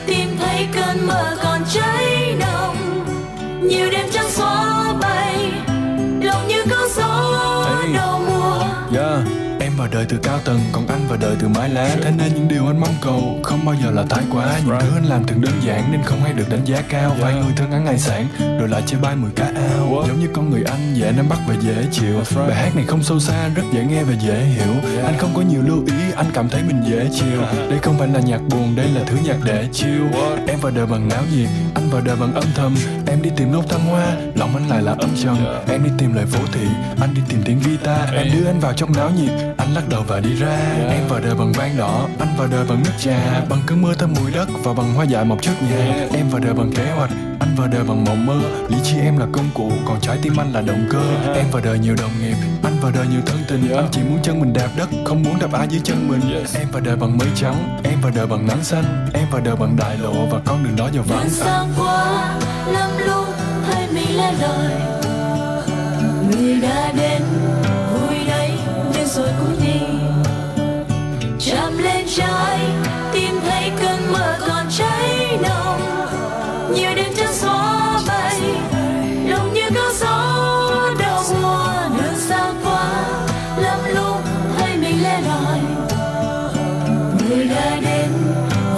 tìm 0.08 0.28
thấy 0.40 0.68
cơn 0.74 1.08
mơ 1.08 1.38
còn 1.44 1.62
cháy 1.74 2.36
nồng. 2.40 2.76
Nhiều 3.62 3.90
đêm 3.92 4.06
trắng 4.12 4.29
vào 9.80 9.88
đời 9.92 10.06
từ 10.10 10.18
cao 10.24 10.40
tầng 10.46 10.60
Còn 10.72 10.88
anh 10.88 11.08
vào 11.08 11.18
đời 11.18 11.36
từ 11.40 11.48
mái 11.48 11.70
lá. 11.70 11.96
Thế 12.02 12.12
nên 12.18 12.34
những 12.34 12.48
điều 12.48 12.68
anh 12.68 12.80
mong 12.80 12.96
cầu 13.02 13.40
Không 13.44 13.66
bao 13.66 13.76
giờ 13.84 13.92
là 13.92 14.04
thái 14.10 14.24
quá. 14.32 14.60
Những 14.66 14.80
thứ 14.80 14.88
anh 14.96 15.06
làm 15.06 15.26
thường 15.26 15.42
đơn 15.42 15.54
giản 15.62 15.92
Nên 15.92 16.02
không 16.04 16.22
hay 16.22 16.34
được 16.34 16.50
đánh 16.50 16.66
giá 16.66 16.82
cao. 16.90 17.16
Vài 17.20 17.34
người 17.34 17.54
thương 17.56 17.72
ăn 17.72 17.86
ngày 17.86 17.98
sản 17.98 18.28
Rồi 18.60 18.70
lại 18.70 18.84
chơi 18.86 19.00
bay 19.00 19.16
mười 19.16 19.32
cá 19.32 19.46
ao. 19.46 20.04
Giống 20.08 20.20
như 20.20 20.28
con 20.34 20.50
người 20.50 20.64
anh 20.64 20.94
Dễ 20.94 21.12
nắm 21.12 21.30
bắt 21.30 21.40
và 21.48 21.56
dễ 21.62 21.86
chịu. 21.92 22.22
Bài 22.36 22.56
hát 22.56 22.76
này 22.76 22.86
không 22.88 23.04
sâu 23.04 23.20
xa 23.20 23.50
Rất 23.56 23.64
dễ 23.74 23.86
nghe 23.86 24.04
và 24.04 24.14
dễ 24.14 24.40
hiểu. 24.44 24.74
Anh 25.06 25.18
không 25.18 25.32
có 25.36 25.42
nhiều 25.42 25.62
lưu 25.62 25.84
ý 25.86 26.12
Anh 26.16 26.26
cảm 26.34 26.50
thấy 26.50 26.64
mình 26.64 26.82
dễ 26.90 27.10
chịu. 27.14 27.42
Đây 27.70 27.80
không 27.82 28.00
phải 28.00 28.08
là 28.08 28.20
nhạc 28.20 28.42
buồn 28.50 28.76
Đây 28.76 28.88
là 28.96 29.02
thứ 29.06 29.18
nhạc 29.26 29.38
để 29.46 29.68
chill. 29.74 30.04
Em 30.48 30.60
vào 30.60 30.72
đời 30.72 30.86
bằng 30.86 31.10
náo 31.10 31.24
nhiệt 31.36 31.50
Anh 31.74 31.90
vào 31.90 32.02
đời 32.02 32.16
bằng 32.16 32.34
âm 32.34 32.46
thầm. 32.56 32.76
Em 33.08 33.22
đi 33.22 33.30
tìm 33.36 33.52
nốt 33.52 33.64
thăng 33.70 33.86
hoa 33.86 34.16
Lòng 34.36 34.56
anh 34.56 34.70
lại 34.70 34.82
là 34.82 34.92
âm 34.92 35.10
trầm. 35.24 35.38
Em 35.68 35.84
đi 35.84 35.90
tìm 35.98 36.14
lời 36.14 36.26
phố 36.26 36.40
thị 36.52 36.68
Anh 37.02 37.14
đi 37.14 37.22
tìm 37.30 37.42
tiếng 37.46 37.60
guitar. 37.66 38.10
Em 38.14 38.28
đưa 38.34 38.46
anh 38.48 38.60
vào 38.60 38.74
trong 38.74 38.94
náo 38.94 39.10
nhiệt 39.10 39.32
Anh 39.58 39.69
lắc 39.74 39.90
đầu 39.90 40.04
và 40.08 40.20
đi 40.20 40.34
ra. 40.36 40.58
Em 40.90 41.08
vào 41.08 41.20
đời 41.20 41.36
bằng 41.36 41.52
vang 41.52 41.78
đỏ 41.78 42.08
Anh 42.20 42.36
vào 42.38 42.48
đời 42.48 42.66
bằng 42.70 42.84
nước 42.84 42.92
trà. 43.00 43.46
Bằng 43.50 43.60
cơn 43.68 43.82
mưa 43.82 43.94
thơm 43.94 44.14
mùi 44.20 44.32
đất 44.32 44.50
Và 44.64 44.74
bằng 44.74 44.94
hoa 44.94 45.06
dại 45.06 45.26
mọc 45.26 45.42
trước 45.42 45.54
nhà. 45.70 46.08
Em 46.14 46.30
vào 46.30 46.42
đời 46.42 46.54
bằng 46.54 46.72
kế 46.72 46.92
hoạch 46.92 47.10
anh 47.40 47.56
vào 47.56 47.68
đời 47.68 47.84
bằng 47.84 48.06
mộng 48.06 48.26
mơ. 48.26 48.40
Lý 48.70 48.78
trí 48.84 49.00
em 49.00 49.18
là 49.18 49.26
công 49.32 49.50
cụ 49.54 49.72
Còn 49.86 50.02
trái 50.02 50.18
tim 50.22 50.38
anh 50.38 50.52
là 50.54 50.62
động 50.62 50.88
cơ. 50.92 51.34
Em 51.36 51.46
vào 51.52 51.62
đời 51.66 51.80
nhiều 51.80 51.96
đồng 52.02 52.12
nghiệp 52.22 52.36
Anh 52.64 52.80
vào 52.82 52.92
đời 52.92 53.08
nhiều 53.08 53.22
thân 53.26 53.38
tình. 53.48 53.76
Anh 53.76 53.88
chỉ 53.92 54.02
muốn 54.04 54.20
chân 54.24 54.40
mình 54.40 54.54
đạp 54.54 54.70
đất 54.78 54.90
Không 55.06 55.24
muốn 55.24 55.40
đạp 55.40 55.54
ai 55.54 55.68
dưới 55.68 55.82
chân 55.84 56.08
mình. 56.08 56.22
Em 56.56 56.68
vào 56.72 56.82
đời 56.82 56.96
bằng 56.96 57.18
mây 57.18 57.28
trắng 57.36 57.80
Em 57.84 58.02
vào 58.02 58.12
đời 58.16 58.28
bằng 58.28 58.48
nắng 58.48 58.64
xanh. 58.64 59.08
Em 59.14 59.28
vào 59.32 59.42
đời 59.42 59.56
bằng 59.56 59.76
đại 59.78 59.98
lộ 59.98 60.26
Và 60.26 60.40
con 60.46 60.64
đường 60.64 60.76
đó 60.76 60.90
giờ 60.94 61.02
vắng 61.02 61.30
xa 61.30 61.66
qua 61.78 62.36
lắm 62.68 62.90
lúc 63.08 63.26
thấy 63.68 63.88
mình 63.94 64.18
lẻ 64.18 64.34
loi 64.42 64.90
người 66.32 66.62
đã 66.62 66.92
đến 66.98 67.22
rồi 69.16 69.30
cũng 69.40 69.56
đi. 69.62 69.80
Chạm 71.40 71.78
lên 71.78 72.06
trái, 72.16 72.60
tìm 73.14 73.40
thấy 73.50 73.72
cơn 73.82 74.12
mưa 74.12 74.38
còn 74.48 74.66
cháy 74.78 75.40
nồng. 75.42 75.82
Nhiều 76.74 76.96
đêm 76.96 77.14
trắng 77.18 77.34
xóa 77.34 78.02
bay, 78.08 78.42
lòng 79.28 79.54
như 79.54 79.70
cơn 79.76 79.94
gió 80.00 80.42
đầu 81.00 81.24
mùa. 81.42 81.98
Đường 81.98 82.18
xa 82.18 82.54
qua 82.64 82.92
lắm 83.58 83.80
lúc 83.96 84.18
thấy 84.58 84.78
mình 84.78 85.04
lẻ 85.04 85.22
loi. 85.22 85.60
Người 87.30 87.46
đã 87.46 87.78
đến, 87.82 88.12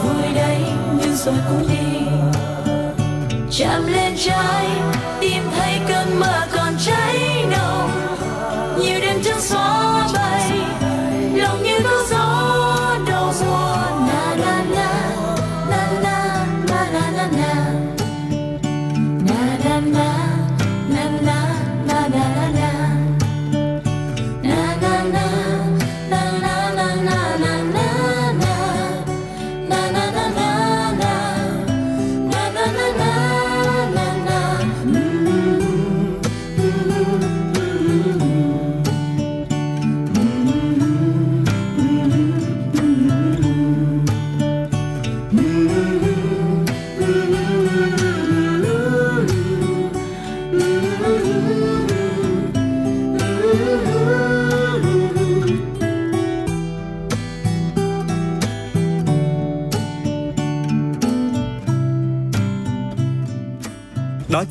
vui 0.03 0.33
đấy, 0.35 0.63
nhưng 1.01 1.15
rồi 1.15 1.35
cũng 1.49 1.67
đi. 1.69 2.05
Chạm 3.51 3.87
lên 3.87 4.13
trái 4.17 4.67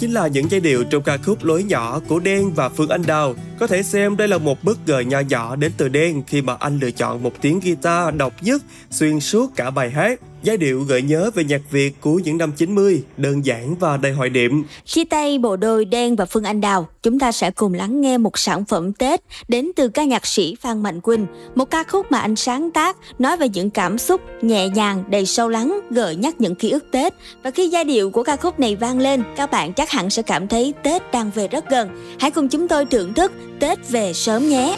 chính 0.01 0.13
là 0.13 0.27
những 0.27 0.51
giai 0.51 0.61
điệu 0.61 0.85
trong 0.85 1.03
ca 1.03 1.17
khúc 1.17 1.45
Lối 1.45 1.63
nhỏ 1.63 2.01
của 2.09 2.21
Đen 2.21 2.53
và 2.55 2.69
Phương 2.69 2.89
Anh 2.89 3.03
Đào. 3.07 3.35
Có 3.59 3.67
thể 3.67 3.83
xem 3.83 4.17
đây 4.17 4.29
là 4.29 4.39
một 4.39 4.65
bất 4.65 4.79
ngờ 4.87 5.01
nho 5.01 5.21
nhỏ 5.21 5.57
đến 5.57 5.73
từ 5.77 5.89
Đen 5.89 6.23
khi 6.27 6.43
mà 6.43 6.57
anh 6.61 6.79
lựa 6.79 6.91
chọn 6.91 7.23
một 7.23 7.33
tiếng 7.41 7.61
guitar 7.61 8.15
độc 8.15 8.33
nhất 8.43 8.63
xuyên 8.91 9.21
suốt 9.21 9.53
cả 9.57 9.71
bài 9.71 9.91
hát. 9.91 10.21
Giai 10.43 10.57
điệu 10.57 10.85
gợi 10.89 11.03
nhớ 11.03 11.31
về 11.35 11.45
nhạc 11.45 11.61
Việt 11.71 12.01
của 12.01 12.15
những 12.25 12.39
năm 12.39 12.53
90, 12.57 13.03
đơn 13.17 13.45
giản 13.45 13.75
và 13.81 13.97
đầy 13.97 14.13
hoài 14.13 14.31
niệm. 14.31 14.65
Chia 14.85 15.05
tay 15.05 15.39
bộ 15.39 15.57
đôi 15.57 15.85
Đen 15.85 16.17
và 16.17 16.27
Phương 16.27 16.45
Anh 16.45 16.61
Đào, 16.61 16.89
chúng 17.03 17.19
ta 17.19 17.33
sẽ 17.33 17.51
cùng 17.51 17.75
lắng 17.75 18.01
nghe 18.01 18.19
một 18.19 18.39
sản 18.39 18.65
phẩm 18.65 18.93
Tết 18.93 19.21
đến 19.49 19.71
từ 19.77 19.89
ca 19.89 20.05
nhạc 20.05 20.27
sĩ 20.27 20.57
Phan 20.61 20.83
Mạnh 20.83 21.01
Quỳnh. 21.01 21.27
Một 21.55 21.71
ca 21.71 21.85
khúc 21.85 22.13
mà 22.13 22.19
anh 22.19 22.37
sáng 22.37 22.71
tác 22.71 22.97
nói 23.19 23.37
về 23.37 23.49
những 23.49 23.71
cảm 23.71 23.99
xúc 23.99 24.21
nhẹ 24.43 24.69
nhàng, 24.69 25.05
đầy 25.11 25.27
sâu 25.27 25.49
lắng, 25.49 25.81
gợi 25.91 26.17
nhắc 26.17 26.41
những 26.41 26.55
ký 26.55 26.71
ức 26.71 26.85
Tết. 26.91 27.15
Và 27.43 27.51
khi 27.51 27.69
giai 27.69 27.85
điệu 27.85 28.11
của 28.11 28.23
ca 28.23 28.37
khúc 28.37 28.61
này 28.61 28.77
vang 28.77 28.99
lên, 28.99 29.23
các 29.37 29.51
bạn 29.51 29.73
chắc 29.73 29.91
hẳn 29.91 30.11
sẽ 30.11 30.23
cảm 30.23 30.49
thấy 30.49 30.75
Tết 30.83 31.13
đang 31.13 31.31
về 31.31 31.49
rất 31.49 31.71
gần. 31.71 31.89
Hãy 32.21 32.31
cùng 32.31 32.49
chúng 32.49 32.69
tôi 32.69 32.85
thưởng 32.85 33.15
thức 33.15 33.33
Tết 33.61 33.89
về 33.89 34.13
sớm 34.13 34.49
nhé. 34.49 34.77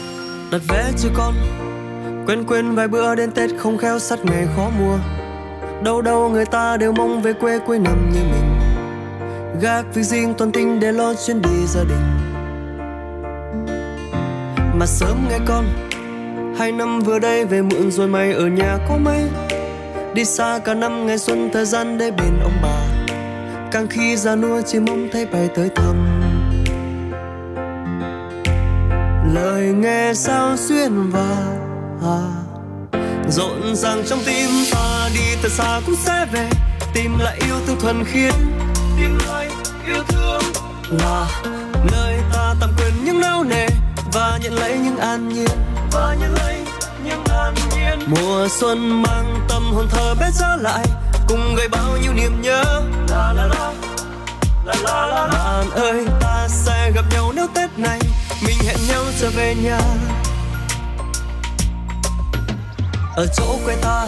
đặt 0.51 0.61
vé 0.69 0.91
cho 1.03 1.09
con 1.13 1.33
quên 2.27 2.43
quên 2.47 2.75
vài 2.75 2.87
bữa 2.87 3.15
đến 3.15 3.31
tết 3.31 3.49
không 3.57 3.77
khéo 3.77 3.99
sắt 3.99 4.25
ngày 4.25 4.47
khó 4.55 4.69
mua 4.79 4.97
đâu 5.81 6.01
đâu 6.01 6.29
người 6.29 6.45
ta 6.45 6.77
đều 6.77 6.91
mong 6.91 7.21
về 7.21 7.33
quê 7.33 7.59
cuối 7.59 7.79
năm 7.79 8.11
như 8.13 8.19
mình. 8.19 8.59
Gác 9.61 9.85
việc 9.93 10.03
riêng 10.03 10.33
toàn 10.37 10.51
tinh 10.51 10.79
để 10.79 10.91
lo 10.91 11.13
chuyến 11.13 11.41
đi 11.41 11.65
gia 11.67 11.83
đình. 11.83 12.03
Mà 14.75 14.85
sớm 14.85 15.17
nghe 15.29 15.37
con, 15.45 15.65
hai 16.57 16.71
năm 16.71 16.99
vừa 16.99 17.19
đây 17.19 17.45
về 17.45 17.61
muộn 17.61 17.91
rồi 17.91 18.07
mày 18.07 18.31
ở 18.31 18.47
nhà 18.47 18.77
có 18.89 18.97
mấy? 18.97 19.21
Đi 20.13 20.25
xa 20.25 20.59
cả 20.65 20.73
năm 20.73 21.07
ngày 21.07 21.17
xuân 21.17 21.49
thời 21.53 21.65
gian 21.65 21.97
để 21.97 22.11
bên 22.11 22.39
ông 22.43 22.57
bà. 22.63 22.83
Càng 23.71 23.87
khi 23.89 24.17
già 24.17 24.35
nua 24.35 24.61
chỉ 24.61 24.79
mong 24.79 25.07
thấy 25.11 25.25
bay 25.25 25.49
tới 25.55 25.69
thăm. 25.75 25.95
Lời 29.33 29.63
nghe 29.63 30.11
sao 30.13 30.57
xuyên 30.57 31.09
vào 31.09 31.57
à 32.01 32.42
rộn 33.29 33.75
ràng 33.75 34.03
trong 34.09 34.19
tim 34.25 34.49
ta 34.71 35.09
đi 35.13 35.35
thật 35.41 35.51
xa 35.51 35.81
cũng 35.85 35.95
sẽ 36.05 36.25
về. 36.31 36.49
Tìm 36.93 37.19
lại 37.19 37.39
yêu 37.47 37.55
thương 37.67 37.79
thuần 37.79 38.03
khiết. 38.05 38.33
Tìm 38.97 39.17
lại 39.27 39.47
yêu 39.87 40.03
thương. 40.07 40.41
Là 40.89 41.25
nơi 41.91 42.17
ta 42.33 42.55
tạm 42.59 42.69
quên 42.77 42.93
những 43.05 43.21
nao 43.21 43.43
nề 43.43 43.67
và 44.13 44.39
nhận 44.43 44.53
lấy 44.53 44.77
những 44.77 44.97
an 44.97 45.29
nhiên. 45.29 45.49
Và 45.91 46.15
nhận 46.19 46.33
lấy 46.33 46.55
những 47.05 47.23
an 47.25 47.53
nhiên. 47.75 47.99
Mùa 48.07 48.47
xuân 48.59 49.01
mang 49.01 49.45
tâm 49.49 49.73
hồn 49.73 49.87
thơ 49.91 50.15
bé 50.19 50.29
trở 50.39 50.55
lại 50.55 50.85
cùng 51.27 51.55
gây 51.55 51.67
bao 51.67 51.97
nhiêu 52.01 52.13
niềm 52.13 52.41
nhớ. 52.41 52.63
La 53.09 53.33
la. 53.33 53.47
La 54.65 54.73
la 54.83 55.05
la 55.07 55.27
la. 55.27 55.27
Bạn 55.27 55.71
ơi 55.71 56.05
ta 56.21 56.47
sẽ 56.49 56.91
gặp 56.95 57.05
nhau 57.11 57.31
nếu 57.35 57.47
tết 57.55 57.79
này. 57.79 57.99
Mình 58.45 58.57
hẹn 58.65 58.77
nhau 58.87 59.03
trở 59.21 59.29
về 59.29 59.55
nhà 59.63 59.79
ở 63.15 63.27
chỗ 63.27 63.59
quê 63.65 63.75
ta 63.81 64.07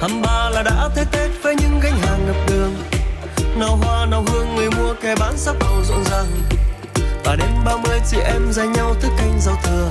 hăm 0.00 0.22
ba 0.22 0.50
là 0.50 0.62
đã 0.62 0.88
thấy 0.94 1.04
tết 1.12 1.30
với 1.42 1.54
những 1.54 1.80
gánh 1.82 1.98
hàng 2.00 2.26
ngập 2.26 2.36
đường. 2.48 2.74
Nào 3.56 3.76
hoa 3.76 4.06
nào 4.06 4.24
hương, 4.28 4.54
người 4.54 4.70
mua, 4.70 4.94
kẻ 5.02 5.14
bán 5.20 5.36
sắc 5.36 5.54
màu 5.60 5.82
rộn 5.88 6.04
ràng. 6.10 6.26
Và 7.24 7.36
đêm 7.36 7.64
ba 7.64 7.76
mươi 7.76 8.00
chị 8.10 8.16
em 8.24 8.52
dành 8.52 8.72
nhau 8.72 8.94
thức 9.00 9.10
canh 9.18 9.40
rau 9.40 9.56
thừa. 9.62 9.90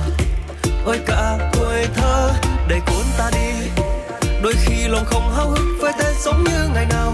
Ôi 0.84 1.00
cả 1.06 1.50
tuổi 1.52 1.86
thơ, 1.96 2.30
để 2.68 2.80
cuốn 2.86 3.04
ta 3.18 3.30
đi. 3.32 3.70
Đôi 4.42 4.54
khi 4.64 4.88
lòng 4.88 5.04
không 5.06 5.34
háo 5.36 5.46
hức 5.48 5.66
với 5.80 5.92
tết 5.98 6.16
sống 6.16 6.44
như 6.44 6.68
ngày 6.74 6.86
nào. 6.90 7.12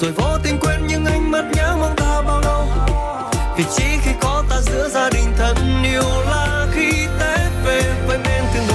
Rồi 0.00 0.12
vô 0.12 0.38
tình 0.42 0.58
quên 0.60 0.86
những 0.86 1.06
ánh 1.06 1.30
mắt 1.30 1.44
nhớ 1.52 1.76
mong 1.80 1.96
ta 1.96 2.22
bao 2.26 2.40
lâu. 2.40 2.66
Vì 3.56 3.64
chỉ 3.76 3.84
khi 4.04 4.10
có 4.20 4.44
ta 4.50 4.60
giữa 4.60 4.88
gia 4.88 5.10
đình 5.10 5.32
thân 5.38 5.82
yêu 5.84 6.24
là 6.26 6.66
khi 6.74 7.06
tết 7.20 7.50
về 7.64 7.82
với 8.06 8.18
bên 8.18 8.44
thương 8.54 8.73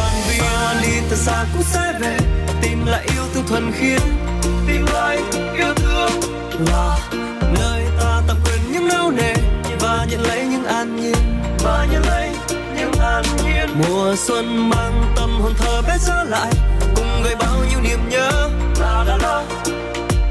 thật 1.10 1.16
từ 1.16 1.24
xa 1.24 1.46
cũng 1.54 1.64
sẽ 1.64 1.94
về, 2.00 2.18
tìm 2.62 2.86
lại 2.86 3.08
yêu 3.16 3.24
thương 3.34 3.44
thuần 3.48 3.72
khiết, 3.72 4.02
tìm 4.68 4.86
lại 4.94 5.18
yêu 5.58 5.74
thương 5.76 6.12
là 6.68 6.98
nơi 7.60 7.84
ta 8.00 8.22
tạm 8.28 8.38
quên 8.46 8.60
những 8.72 8.88
nao 8.88 9.12
nề 9.12 9.34
và 9.80 10.06
nhận 10.10 10.22
lấy 10.22 10.46
những 10.46 10.66
an 10.66 10.96
nhiên, 10.96 11.16
và 11.64 11.88
nhận 11.92 12.04
lấy 12.06 12.30
những 12.78 12.92
an 12.92 13.24
nhiên. 13.44 13.70
Mùa 13.74 14.16
xuân 14.18 14.70
mang 14.70 15.14
tâm 15.16 15.30
hồn 15.42 15.54
thơ 15.58 15.82
bé 15.88 15.98
trở 16.08 16.24
lại, 16.24 16.52
cùng 16.96 17.24
gây 17.24 17.36
bao 17.36 17.64
nhiêu 17.70 17.82
niềm 17.82 18.10
nhớ. 18.10 18.50
La 18.80 19.04
la 19.08 19.18
la 19.18 19.44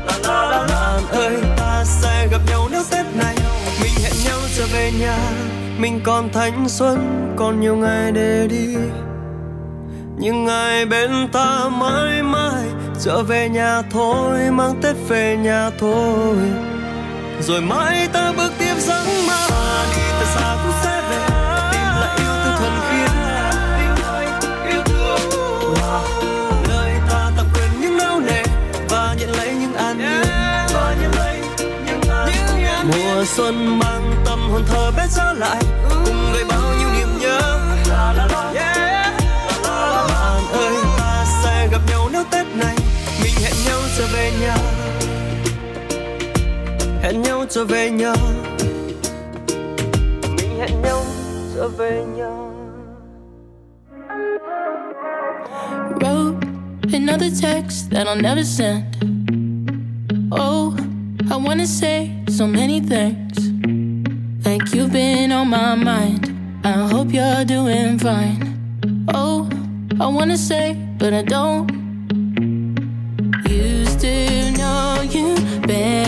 la 0.07 0.19
la 0.23 0.51
la 0.51 0.67
la. 0.69 1.01
Ơi, 1.11 1.37
ta 1.57 1.85
sẽ 1.85 2.29
gặp 2.31 2.41
nhau 2.51 2.69
nếu 2.71 2.83
tết 2.91 3.07
này. 3.17 3.37
Mình 3.83 3.93
hẹn 4.03 4.13
nhau 4.25 4.39
trở 4.57 4.67
về 4.73 4.93
nhà, 5.01 5.19
mình 5.79 6.01
còn 6.05 6.33
thanh 6.33 6.69
xuân, 6.69 7.35
còn 7.37 7.61
nhiều 7.61 7.77
ngày 7.77 8.13
để 8.13 8.47
đi 8.51 8.77
nhưng 10.21 10.45
ngày 10.45 10.87
bên 10.87 11.29
ta 11.33 11.69
mãi 11.69 12.23
mãi 12.23 12.65
trở 13.05 13.23
về 13.23 13.49
nhà 13.49 13.83
thôi 13.91 14.39
mang 14.51 14.75
tết 14.83 14.97
về 15.09 15.37
nhà 15.37 15.71
thôi. 15.79 16.37
Rồi 17.41 17.61
mãi 17.61 18.09
ta 18.13 18.33
bước 18.37 18.53
tiếp 18.59 18.75
giấc 18.79 19.05
mơ. 19.29 19.47
Đi 19.97 20.03
từ 20.21 20.27
xa 20.35 20.57
cũng 20.63 20.73
sẽ 20.85 21.03
về 21.11 21.19
tìm 21.73 21.87
lại 22.01 22.19
yêu 22.19 22.35
thương 22.45 22.55
thuần 22.59 22.73
khiết. 22.91 23.11
Wow. 25.75 26.03
nơi 26.69 26.93
ta 27.11 27.31
tạm 27.37 27.47
quên 27.55 27.71
những 27.81 27.97
nao 27.99 28.21
nề 28.21 28.43
và 28.89 29.15
nhận 29.19 29.31
lấy 29.31 29.55
những 29.55 29.75
an 29.75 29.99
nhiên. 29.99 30.29
Mùa 32.85 33.25
xuân 33.37 33.79
mang 33.79 34.13
tâm 34.25 34.51
hồn 34.51 34.63
thơ 34.69 34.91
bé 34.97 35.07
trở 35.17 35.33
lại 35.33 35.63
cùng 35.91 36.33
gây 36.33 36.45
bao 36.45 36.75
nhiêu 36.79 36.89
niềm 36.99 37.09
nhớ. 37.21 37.41
Yeah. 38.55 38.78
Tết 42.31 42.47
này 42.57 42.77
mình 43.23 43.35
hẹn 43.43 43.55
nhau 43.67 43.81
trở 43.99 44.07
về 44.13 44.33
nhà 44.41 44.57
hẹn 47.03 47.23
nhau 47.23 47.45
trở 47.51 47.65
về 47.65 47.91
nhà 47.91 48.13
mình 50.37 50.59
hẹn 50.59 50.83
nhau 50.83 51.05
trở 51.55 51.69
về 51.69 52.05
nhà 52.17 52.31
Wrote 56.01 56.49
another 56.93 57.31
text 57.41 57.91
that 57.91 58.07
I'll 58.07 58.21
never 58.23 58.45
send. 58.45 58.85
Oh, 60.31 60.75
I 61.31 61.37
wanna 61.37 61.67
say 61.67 62.11
so 62.29 62.47
many 62.47 62.81
things. 62.81 63.39
Like 64.45 64.73
you've 64.73 64.93
been 64.93 65.33
on 65.33 65.49
my 65.49 65.75
mind. 65.75 66.33
I 66.65 66.73
hope 66.93 67.13
you're 67.13 67.45
doing 67.45 67.99
fine. 67.99 68.39
Oh, 69.15 69.49
I 70.01 70.07
wanna 70.07 70.37
say, 70.37 70.77
but 70.99 71.13
I 71.13 71.23
don't. 71.23 71.88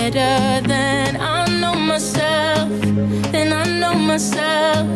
Better 0.01 0.67
than 0.67 1.17
I 1.21 1.45
know 1.61 1.75
myself. 1.75 2.69
Than 3.33 3.53
I 3.53 3.65
know 3.81 3.95
myself. 3.95 4.87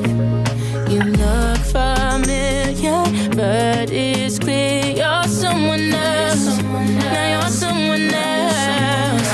You 0.93 1.01
look 1.23 1.61
familiar, 1.77 3.03
but 3.41 3.91
it's 3.91 4.39
clear 4.39 4.97
you're 5.01 5.29
someone 5.45 5.93
else. 5.93 6.47
Now 7.13 7.27
you're 7.33 7.55
someone 7.65 8.09
else. 8.15 9.31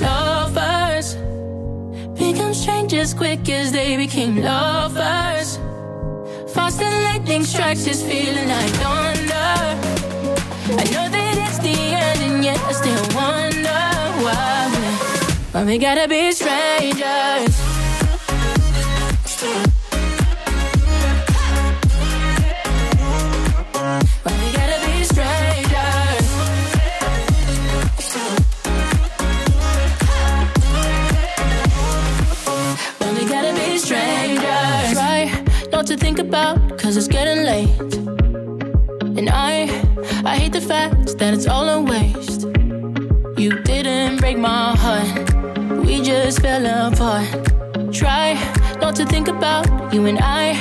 Lovers 0.00 1.08
become 2.22 2.54
strangers 2.54 3.12
quick 3.12 3.48
as 3.48 3.72
they 3.72 3.96
became 3.96 4.36
lovers. 4.50 5.58
Fast 6.54 6.80
and 6.80 6.96
lightning 7.06 7.44
strikes, 7.44 7.84
just 7.84 8.06
feeling 8.06 8.48
like 8.54 8.72
thunder. 8.82 9.54
I 10.80 10.84
know 10.94 11.06
that 11.14 11.34
it's 11.44 11.58
the 11.58 11.76
end, 12.06 12.20
and 12.28 12.44
yet 12.44 12.60
I 12.70 12.72
still 12.80 13.06
wonder 13.18 13.82
why. 14.24 14.77
We 15.66 15.76
gotta 15.76 16.06
be 16.06 16.30
strangers? 16.32 17.54
To 48.98 49.06
think 49.06 49.28
about 49.28 49.94
you 49.94 50.06
and 50.06 50.18
I, 50.20 50.54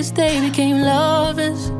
quick 0.00 0.14
they 0.14 0.40
became 0.40 0.80
lovers. 0.80 1.70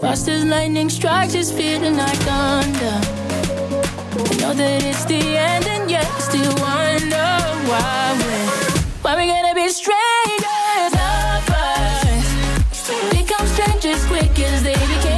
Fast 0.00 0.28
as 0.28 0.44
lightning 0.44 0.88
strikes, 0.88 1.34
it's 1.34 1.50
feeling 1.50 1.96
like 1.96 2.18
thunder. 2.28 3.00
I 4.30 4.34
know 4.40 4.54
that 4.54 4.84
it's 4.84 5.04
the 5.06 5.22
end, 5.36 5.66
and 5.66 5.90
yet 5.90 6.06
I 6.06 6.18
still 6.20 6.54
wonder 6.62 7.28
why 7.70 8.14
we 8.22 8.38
why 9.02 9.16
we 9.16 9.26
gonna 9.26 9.54
be 9.54 9.68
strangers, 9.68 10.92
lovers. 11.02 12.26
Become 13.10 13.46
strangers 13.48 14.04
quick 14.06 14.38
as 14.38 14.62
they 14.62 14.78
became 14.94 15.11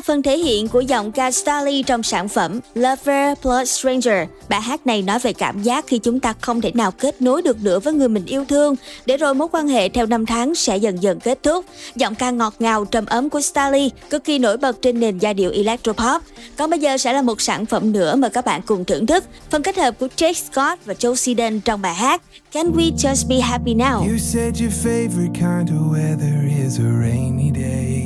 là 0.00 0.04
phần 0.04 0.22
thể 0.22 0.38
hiện 0.38 0.68
của 0.68 0.80
giọng 0.80 1.12
ca 1.12 1.30
Starly 1.30 1.82
trong 1.82 2.02
sản 2.02 2.28
phẩm 2.28 2.60
Lover 2.74 3.38
Plus 3.42 3.80
Stranger. 3.80 4.28
Bài 4.48 4.60
hát 4.60 4.86
này 4.86 5.02
nói 5.02 5.18
về 5.18 5.32
cảm 5.32 5.62
giác 5.62 5.84
khi 5.86 5.98
chúng 5.98 6.20
ta 6.20 6.34
không 6.40 6.60
thể 6.60 6.72
nào 6.74 6.90
kết 6.90 7.22
nối 7.22 7.42
được 7.42 7.62
nữa 7.62 7.78
với 7.78 7.94
người 7.94 8.08
mình 8.08 8.24
yêu 8.24 8.44
thương, 8.44 8.76
để 9.06 9.16
rồi 9.16 9.34
mối 9.34 9.48
quan 9.52 9.68
hệ 9.68 9.88
theo 9.88 10.06
năm 10.06 10.26
tháng 10.26 10.54
sẽ 10.54 10.76
dần 10.76 11.02
dần 11.02 11.20
kết 11.20 11.42
thúc. 11.42 11.64
Giọng 11.94 12.14
ca 12.14 12.30
ngọt 12.30 12.54
ngào 12.58 12.84
trầm 12.84 13.06
ấm 13.06 13.30
của 13.30 13.40
Starly 13.40 13.90
cực 14.10 14.24
kỳ 14.24 14.38
nổi 14.38 14.56
bật 14.56 14.82
trên 14.82 15.00
nền 15.00 15.18
giai 15.18 15.34
điệu 15.34 15.50
electropop. 15.50 16.22
Còn 16.56 16.70
bây 16.70 16.78
giờ 16.78 16.98
sẽ 16.98 17.12
là 17.12 17.22
một 17.22 17.40
sản 17.40 17.66
phẩm 17.66 17.92
nữa 17.92 18.16
mà 18.16 18.28
các 18.28 18.44
bạn 18.44 18.62
cùng 18.66 18.84
thưởng 18.84 19.06
thức. 19.06 19.24
Phần 19.50 19.62
kết 19.62 19.76
hợp 19.76 19.98
của 19.98 20.08
Jake 20.16 20.32
Scott 20.32 20.86
và 20.86 20.94
Joe 20.94 21.14
Siden 21.14 21.60
trong 21.60 21.82
bài 21.82 21.94
hát 21.94 22.22
Can 22.52 22.72
We 22.76 22.92
Just 22.96 23.28
Be 23.28 23.40
Happy 23.40 23.74
Now? 23.74 23.98
You 23.98 24.18
said 24.18 24.62
your 24.62 24.86
favorite 24.86 25.34
kind 25.34 25.70
of 25.70 25.92
weather 25.92 26.64
is 26.64 26.78
a 26.78 26.90
rainy 27.02 27.50
day, 27.54 27.99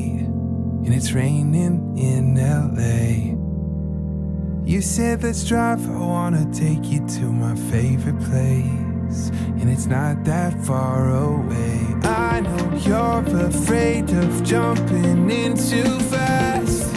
and 0.84 0.92
it's 0.92 1.12
raining 1.12 1.96
in 1.96 2.34
LA. 2.36 3.34
You 4.66 4.80
said 4.80 5.22
let's 5.22 5.44
drive, 5.44 5.88
I 5.88 5.98
wanna 5.98 6.46
take 6.52 6.84
you 6.84 7.06
to 7.06 7.32
my 7.32 7.54
favorite 7.70 8.18
place, 8.20 9.30
and 9.60 9.70
it's 9.70 9.86
not 9.86 10.24
that 10.24 10.52
far 10.64 11.10
away. 11.10 11.80
I 12.02 12.40
know 12.40 12.74
you're 12.86 13.46
afraid 13.46 14.10
of 14.10 14.42
jumping 14.42 15.30
in 15.30 15.56
too 15.56 15.98
fast, 16.10 16.92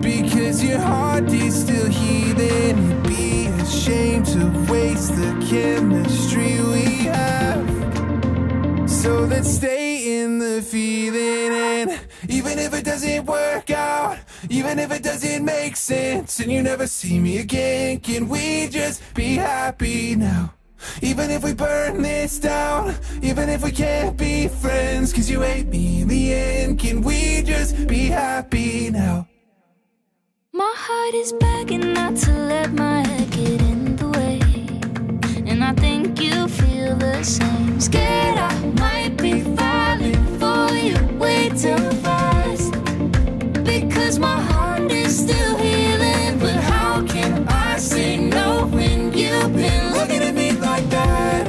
because 0.00 0.62
your 0.64 0.80
heart 0.80 1.30
is 1.32 1.54
still 1.62 1.88
healing. 1.88 2.76
You'd 2.78 3.02
be 3.04 3.46
ashamed 3.62 4.26
to 4.26 4.44
waste 4.70 5.16
the 5.16 5.32
chemistry 5.48 6.60
we 6.62 7.06
have. 7.06 7.81
So 9.02 9.24
let's 9.24 9.50
stay 9.50 10.22
in 10.22 10.38
the 10.38 10.62
feeling 10.62 11.50
and 11.52 12.00
even 12.28 12.56
if 12.60 12.72
it 12.72 12.84
doesn't 12.84 13.26
work 13.26 13.68
out, 13.70 14.16
even 14.48 14.78
if 14.78 14.92
it 14.92 15.02
doesn't 15.02 15.44
make 15.44 15.74
sense 15.74 16.38
and 16.38 16.52
you 16.52 16.62
never 16.62 16.86
see 16.86 17.18
me 17.18 17.38
again, 17.38 17.98
can 17.98 18.28
we 18.28 18.68
just 18.68 19.02
be 19.12 19.34
happy 19.34 20.14
now? 20.14 20.54
Even 21.00 21.32
if 21.32 21.42
we 21.42 21.52
burn 21.52 22.00
this 22.00 22.38
down, 22.38 22.94
even 23.22 23.48
if 23.48 23.64
we 23.64 23.72
can't 23.72 24.16
be 24.16 24.46
friends, 24.46 25.12
cause 25.12 25.28
you 25.28 25.40
hate 25.40 25.66
me 25.66 26.02
in 26.02 26.06
the 26.06 26.32
end, 26.32 26.78
can 26.78 27.00
we 27.02 27.42
just 27.42 27.88
be 27.88 28.06
happy 28.06 28.88
now? 28.88 29.26
My 30.52 30.74
heart 30.76 31.14
is 31.14 31.32
begging 31.32 31.92
not 31.92 32.14
to 32.18 32.30
let 32.30 32.72
my 32.72 33.04
head 33.04 33.30
get 33.32 33.62
in. 33.62 33.91
And 35.62 35.78
I 35.78 35.80
think 35.80 36.20
you 36.20 36.48
feel 36.48 36.96
the 36.96 37.22
same. 37.22 37.78
Scared 37.78 38.36
I 38.36 38.52
might 38.80 39.16
be 39.16 39.42
falling 39.42 40.24
for 40.40 40.74
you 40.74 40.96
way 41.18 41.50
too 41.50 41.78
fast. 42.02 42.72
Because 43.62 44.18
my 44.18 44.40
heart 44.40 44.90
is 44.90 45.16
still 45.16 45.56
healing. 45.56 46.40
But 46.40 46.56
how 46.56 47.06
can 47.06 47.46
I 47.46 47.76
say 47.78 48.16
no 48.16 48.66
when 48.72 49.12
you've 49.12 49.54
been 49.54 49.92
looking 49.92 50.22
at 50.22 50.34
me 50.34 50.50
like 50.52 50.88
that? 50.90 51.46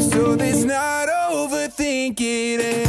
So 0.00 0.34
there's 0.34 0.64
not 0.64 1.08
overthinking 1.08 2.58
it. 2.58 2.85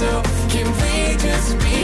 So 0.00 0.22
can 0.48 0.66
we 0.80 1.18
just 1.18 1.58
be 1.58 1.79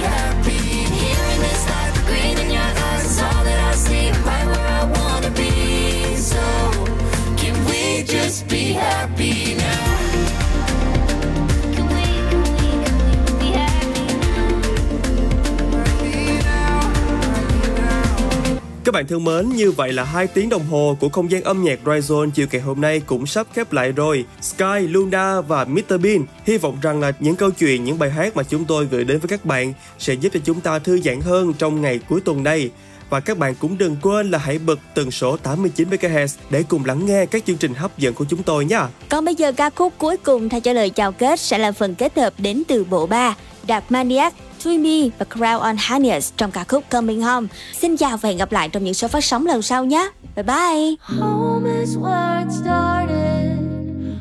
Các 18.86 18.92
bạn 18.92 19.06
thân 19.06 19.24
mến, 19.24 19.48
như 19.48 19.70
vậy 19.70 19.92
là 19.92 20.04
hai 20.04 20.26
tiếng 20.26 20.48
đồng 20.48 20.66
hồ 20.70 20.96
của 21.00 21.08
không 21.08 21.30
gian 21.30 21.42
âm 21.42 21.64
nhạc 21.64 21.78
Ryzone 21.84 22.30
chiều 22.30 22.46
ngày 22.52 22.62
hôm 22.62 22.80
nay 22.80 23.00
cũng 23.06 23.26
sắp 23.26 23.46
khép 23.54 23.72
lại 23.72 23.92
rồi. 23.92 24.24
Sky, 24.42 24.88
Luna 24.88 25.40
và 25.40 25.64
Mr 25.64 26.00
Bean 26.02 26.24
hy 26.44 26.58
vọng 26.58 26.78
rằng 26.82 27.00
là 27.00 27.12
những 27.20 27.36
câu 27.36 27.50
chuyện, 27.50 27.84
những 27.84 27.98
bài 27.98 28.10
hát 28.10 28.36
mà 28.36 28.42
chúng 28.42 28.64
tôi 28.64 28.86
gửi 28.90 29.04
đến 29.04 29.18
với 29.18 29.28
các 29.28 29.44
bạn 29.44 29.72
sẽ 29.98 30.14
giúp 30.14 30.28
cho 30.34 30.40
chúng 30.44 30.60
ta 30.60 30.78
thư 30.78 31.00
giãn 31.00 31.20
hơn 31.20 31.52
trong 31.52 31.82
ngày 31.82 32.00
cuối 32.08 32.20
tuần 32.20 32.42
này. 32.42 32.70
Và 33.10 33.20
các 33.20 33.38
bạn 33.38 33.54
cũng 33.54 33.78
đừng 33.78 33.96
quên 34.02 34.30
là 34.30 34.38
hãy 34.38 34.58
bật 34.58 34.78
tần 34.94 35.10
số 35.10 35.36
89 35.36 35.88
MHz 35.90 36.36
để 36.50 36.64
cùng 36.68 36.84
lắng 36.84 37.06
nghe 37.06 37.26
các 37.26 37.44
chương 37.46 37.56
trình 37.56 37.74
hấp 37.74 37.98
dẫn 37.98 38.14
của 38.14 38.24
chúng 38.28 38.42
tôi 38.42 38.64
nha. 38.64 38.88
Còn 39.08 39.24
bây 39.24 39.34
giờ 39.34 39.52
ca 39.52 39.70
khúc 39.70 39.92
cuối 39.98 40.16
cùng 40.16 40.48
thay 40.48 40.60
cho 40.60 40.72
lời 40.72 40.90
chào 40.90 41.12
kết 41.12 41.40
sẽ 41.40 41.58
là 41.58 41.72
phần 41.72 41.94
kết 41.94 42.16
hợp 42.16 42.32
đến 42.38 42.62
từ 42.68 42.84
bộ 42.84 43.06
ba 43.06 43.34
Đạt 43.66 43.84
Maniac, 43.88 44.34
Tui 44.64 44.78
Me 44.78 45.08
và 45.18 45.26
Crown 45.34 45.58
on 45.60 45.76
Harness 45.78 46.32
trong 46.36 46.50
ca 46.50 46.64
khúc 46.64 46.84
Coming 46.90 47.22
Home. 47.22 47.46
Xin 47.80 47.96
chào 47.96 48.16
và 48.16 48.28
hẹn 48.28 48.38
gặp 48.38 48.52
lại 48.52 48.68
trong 48.68 48.84
những 48.84 48.94
số 48.94 49.08
phát 49.08 49.24
sóng 49.24 49.46
lần 49.46 49.62
sau 49.62 49.84
nhé. 49.84 50.10
Bye 50.36 50.42
bye. 50.42 51.18
Home 51.20 51.80
is 51.80 51.96
where 51.96 52.38
it 52.38 52.52
started. 52.52 53.56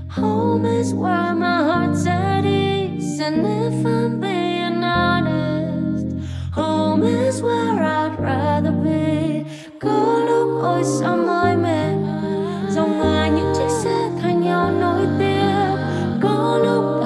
Home 0.09 0.69
is 0.77 0.93
where 0.93 1.35
my 1.35 1.63
heart's 1.63 2.07
at 2.07 2.45
ease. 2.45 3.23
And 3.25 3.45
if 3.45 3.85
I'm 3.85 4.21
being 4.21 4.81
honest, 4.83 6.05
home 6.51 7.03
is 7.27 7.41
where 7.41 7.83
I'd 7.83 8.19
rather 8.19 8.73
be. 8.83 9.43
Có 9.81 10.23
lúc 10.27 10.61
ôi 10.63 10.83
sao 10.99 11.17
mỏi 11.17 11.57
mệt, 11.57 11.95
dòng 12.69 12.97
ngoài 12.97 13.31
những 13.31 13.53
chiếc 13.57 13.69
xe 13.83 14.09
thay 14.21 14.35
nhau 14.35 14.71
nối 14.71 15.07
tiếp. 15.19 15.75
Có 16.21 16.59
lúc 16.63 17.04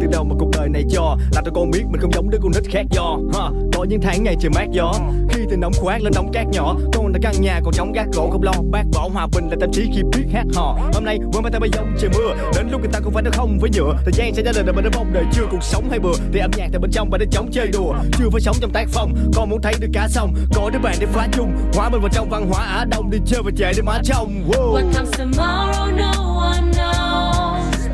từ 0.00 0.06
đâu 0.06 0.24
mà 0.24 0.34
cuộc 0.38 0.50
đời 0.52 0.68
này 0.68 0.84
cho. 0.90 1.16
Làm 1.32 1.44
cho 1.44 1.50
con 1.54 1.70
biết 1.70 1.82
mình 1.90 2.00
không 2.00 2.12
giống 2.12 2.30
đứa 2.30 2.38
con 2.42 2.52
nít 2.54 2.64
khác 2.70 2.86
do. 2.90 3.18
Ha. 3.34 3.50
Có 3.76 3.84
những 3.84 4.00
tháng 4.00 4.24
ngày 4.24 4.36
trời 4.40 4.50
mát 4.50 4.66
gió. 4.70 4.92
Khi 5.28 5.42
từ 5.50 5.56
nóng 5.56 5.72
khoát 5.76 6.02
lên 6.02 6.12
nóng 6.14 6.32
cát 6.32 6.46
nhỏ 6.52 6.76
Con 6.92 7.12
đã 7.12 7.20
căn 7.22 7.34
nhà 7.40 7.60
còn 7.64 7.74
chống 7.74 7.92
gác 7.92 8.06
gỗ 8.12 8.28
không 8.32 8.42
lo. 8.42 8.52
Bác 8.70 8.82
bỏ 8.92 9.08
hòa 9.12 9.26
bình 9.32 9.48
là 9.50 9.56
tâm 9.60 9.70
trí 9.72 9.90
khi 9.94 10.02
biết 10.02 10.24
hát 10.32 10.44
hò. 10.54 10.78
Hôm 10.94 11.04
nay 11.04 11.18
quên 11.32 11.42
mang 11.42 11.52
tay 11.52 11.60
bay 11.60 11.70
giống 11.72 11.96
trời 12.00 12.10
mưa. 12.14 12.34
Đến 12.56 12.68
lúc 12.70 12.80
người 12.80 12.90
ta 12.92 13.00
cũng 13.04 13.12
phải 13.12 13.22
nó 13.22 13.30
không 13.34 13.58
với 13.60 13.70
nhựa. 13.70 13.94
Thời 14.04 14.12
gian 14.12 14.34
sẽ 14.34 14.42
trả 14.44 14.52
lời 14.54 14.64
là 14.66 14.72
mình 14.72 14.84
đã 14.84 14.90
mong 14.96 15.12
đời 15.12 15.24
chưa 15.32 15.44
cuộc 15.50 15.62
sống 15.62 15.90
hay 15.90 15.98
bừa. 15.98 16.12
Thì 16.32 16.40
âm 16.40 16.50
nhạc 16.56 16.68
từ 16.72 16.78
bên 16.78 16.90
trong 16.90 17.10
và 17.10 17.18
đến 17.18 17.28
chống 17.32 17.50
chơi 17.52 17.68
đùa. 17.72 17.94
Chưa 18.18 18.30
phải 18.32 18.40
sống 18.40 18.56
trong 18.60 18.70
tác 18.70 18.84
phong. 18.88 19.14
Con 19.34 19.50
muốn 19.50 19.62
thấy 19.62 19.74
được 19.80 19.88
cả 19.92 20.08
sông 20.08 20.34
Có 20.54 20.70
đứa 20.72 20.78
bạn 20.78 20.96
để 21.00 21.06
phá 21.06 21.28
chung. 21.32 21.52
Hóa 21.74 21.88
mình 21.88 22.00
vào 22.00 22.10
trong 22.12 22.30
văn 22.30 22.50
hóa 22.50 22.64
Á 22.64 22.84
Đông. 22.90 23.10
Đi 23.10 23.18
chơi 23.26 23.42
và 23.44 23.50
chạy 23.56 23.72
để 23.76 23.82
má 23.82 23.98
trong 24.04 24.42
wow. 24.48 24.74
What 24.74 24.92
comes 24.94 25.20
tomorrow, 25.20 25.96
no 25.96 26.12
one 26.40 26.62
knows. 26.72 27.29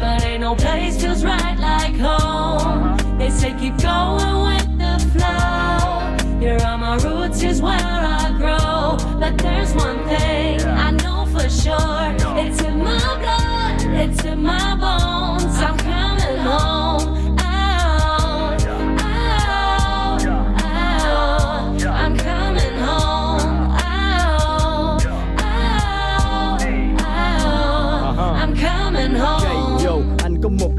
But 0.07 0.23
ain't 0.23 0.41
no 0.43 0.55
place 0.55 1.03
feels 1.03 1.25
right 1.25 1.59
like 1.59 1.97
home. 1.97 2.97
They 3.19 3.29
say 3.29 3.53
keep 3.59 3.77
going 3.79 4.37
with 4.47 4.71
the 4.79 4.95
flow. 5.11 6.39
Here 6.39 6.61
are 6.65 6.79
my 6.79 6.95
roots, 6.99 7.41
here's 7.41 7.61
where 7.61 7.75
I 7.75 8.33
grow. 8.39 8.97
But 9.19 9.37
there's 9.39 9.75
one 9.75 9.99
thing 10.07 10.61
I 10.63 10.93
know 10.93 11.27
for 11.33 11.49
sure. 11.51 12.15
It's 12.39 12.63
in 12.63 12.79
my 12.85 13.01
blood, 13.19 13.83
it's 14.05 14.25
in 14.25 14.45
my 14.45 14.77
bones. 14.77 15.46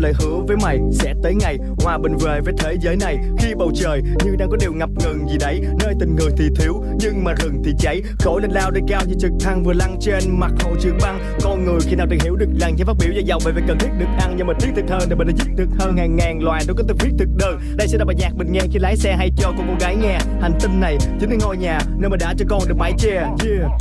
Lời 0.07 0.13
hứa 0.19 0.41
với 0.47 0.57
mày 0.57 0.79
sẽ 0.91 1.13
tới 1.23 1.35
ngày 1.35 1.57
hòa 1.83 1.97
bình 1.97 2.17
về 2.17 2.41
với 2.45 2.53
thế 2.57 2.75
giới 2.81 2.95
này. 2.95 3.17
Khi 3.37 3.53
bầu 3.57 3.71
trời 3.75 4.01
như 4.25 4.35
đang 4.39 4.49
có 4.49 4.57
điều 4.59 4.73
ngập 4.73 4.89
ngừng 5.03 5.29
gì 5.29 5.37
đấy, 5.39 5.61
nơi 5.79 5.93
tình 5.99 6.15
người 6.15 6.29
thì 6.37 6.49
thiếu 6.55 6.83
nhưng 6.99 7.23
mà 7.23 7.33
rừng 7.33 7.61
thì 7.65 7.73
cháy. 7.79 8.01
Khổ 8.19 8.39
lên 8.39 8.51
lao 8.51 8.71
để 8.71 8.81
cao 8.87 9.01
như 9.07 9.13
trực 9.19 9.31
thăng 9.39 9.63
vừa 9.63 9.73
lăn 9.73 9.97
trên 10.01 10.23
mặt 10.27 10.51
hồ 10.59 10.71
trường 10.81 10.97
băng. 11.01 11.19
Con 11.43 11.65
người 11.65 11.79
khi 11.81 11.95
nào 11.95 12.07
từng 12.09 12.19
hiểu 12.19 12.35
được 12.35 12.49
rằng 12.59 12.73
chỉ 12.77 12.83
phát 12.83 12.95
biểu 12.99 13.09
và 13.15 13.21
giàu 13.25 13.39
về 13.45 13.51
việc 13.51 13.61
cần 13.67 13.77
thiết 13.79 13.89
được 13.99 14.05
ăn. 14.19 14.33
Nhưng 14.37 14.47
mà 14.47 14.53
thiết 14.59 14.71
thực 14.75 14.89
hơn, 14.89 15.01
để 15.09 15.15
mình 15.15 15.27
đã 15.27 15.33
giết 15.37 15.55
được 15.55 15.69
hơn 15.79 15.97
hàng 15.97 16.15
ngàn 16.15 16.43
loài, 16.43 16.63
đâu 16.67 16.75
có 16.77 16.83
từng 16.87 16.97
viết 16.99 17.11
thực 17.19 17.29
đơn. 17.37 17.59
Đây 17.77 17.87
sẽ 17.87 17.97
là 17.97 18.05
bài 18.05 18.15
nhạc 18.19 18.31
mình 18.35 18.51
nghe 18.51 18.61
khi 18.71 18.79
lái 18.79 18.97
xe 18.97 19.15
hay 19.15 19.31
cho 19.37 19.53
con 19.57 19.67
cô 19.67 19.73
gái 19.79 19.95
nghe. 19.95 20.17
Hành 20.41 20.53
tinh 20.59 20.79
này 20.79 20.97
chính 21.19 21.29
là 21.29 21.37
ngôi 21.39 21.57
nhà 21.57 21.79
nơi 21.97 22.09
mà 22.09 22.17
đã 22.19 22.33
cho 22.37 22.45
con 22.49 22.61
được 22.67 22.77
mái 22.77 22.93
che. 22.97 23.13
Yeah. 23.13 23.71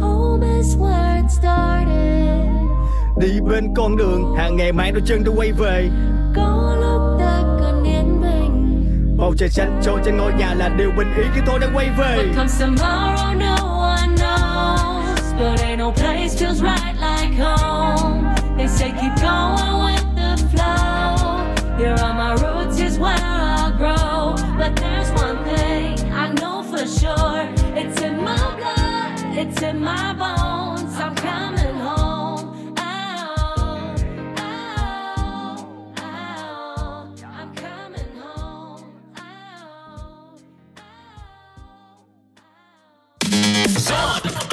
Home 0.00 0.46
is 0.56 0.76
where 0.76 1.16
it 1.16 1.30
started 1.30 2.63
đi 3.16 3.40
bên 3.40 3.74
con 3.76 3.96
đường 3.96 4.34
hàng 4.36 4.56
ngày 4.56 4.72
mang 4.72 4.94
đôi 4.94 5.02
chân 5.06 5.22
tôi 5.24 5.34
quay 5.36 5.52
về. 5.52 5.88
Có 6.36 6.76
lúc 6.80 7.20
ta 7.20 7.42
còn 7.60 7.84
yên 7.84 8.20
bình 8.20 9.16
bầu 9.18 9.34
trời 9.38 9.48
xanh 9.48 9.80
cho 9.84 9.98
trên 10.04 10.16
ngôi 10.16 10.32
nhà 10.32 10.54
là 10.54 10.68
điều 10.68 10.90
bình 10.90 11.14
yên 11.16 11.26
khi 11.34 11.40
tôi 11.46 11.58
đang 11.58 11.76
quay 11.76 11.90
về. 11.98 12.32
Tomorrow, 12.36 13.38
no 13.38 13.96
knows, 14.16 15.34
But 15.38 15.60
ain't 15.60 15.78
no 15.78 15.90
place 15.90 16.34
feels 16.38 16.62
right 16.62 16.94
like 16.94 17.44
home. 17.44 18.34
They 18.56 18.68
say 18.68 18.90
keep 18.90 19.12
going 19.22 19.84
with 19.84 20.04
the 20.16 20.36
flow. 20.52 21.44
Here 21.78 21.96
are 22.02 22.14
my 22.14 22.32
roots, 22.36 22.80
is 22.80 22.98
where 22.98 23.18
I 23.20 23.72
grow. 23.78 24.34
But 24.58 24.72
there's 24.76 25.10
one 25.22 25.44
thing 25.44 26.12
I 26.12 26.32
know 26.40 26.62
for 26.62 26.86
sure. 26.86 27.48
It's 27.76 28.02
in 28.02 28.24
my 28.24 28.38
blood, 28.56 29.36
it's 29.38 29.62
in 29.62 29.80
my 29.80 30.14
bones. 30.14 30.53
Zone. 43.84 44.43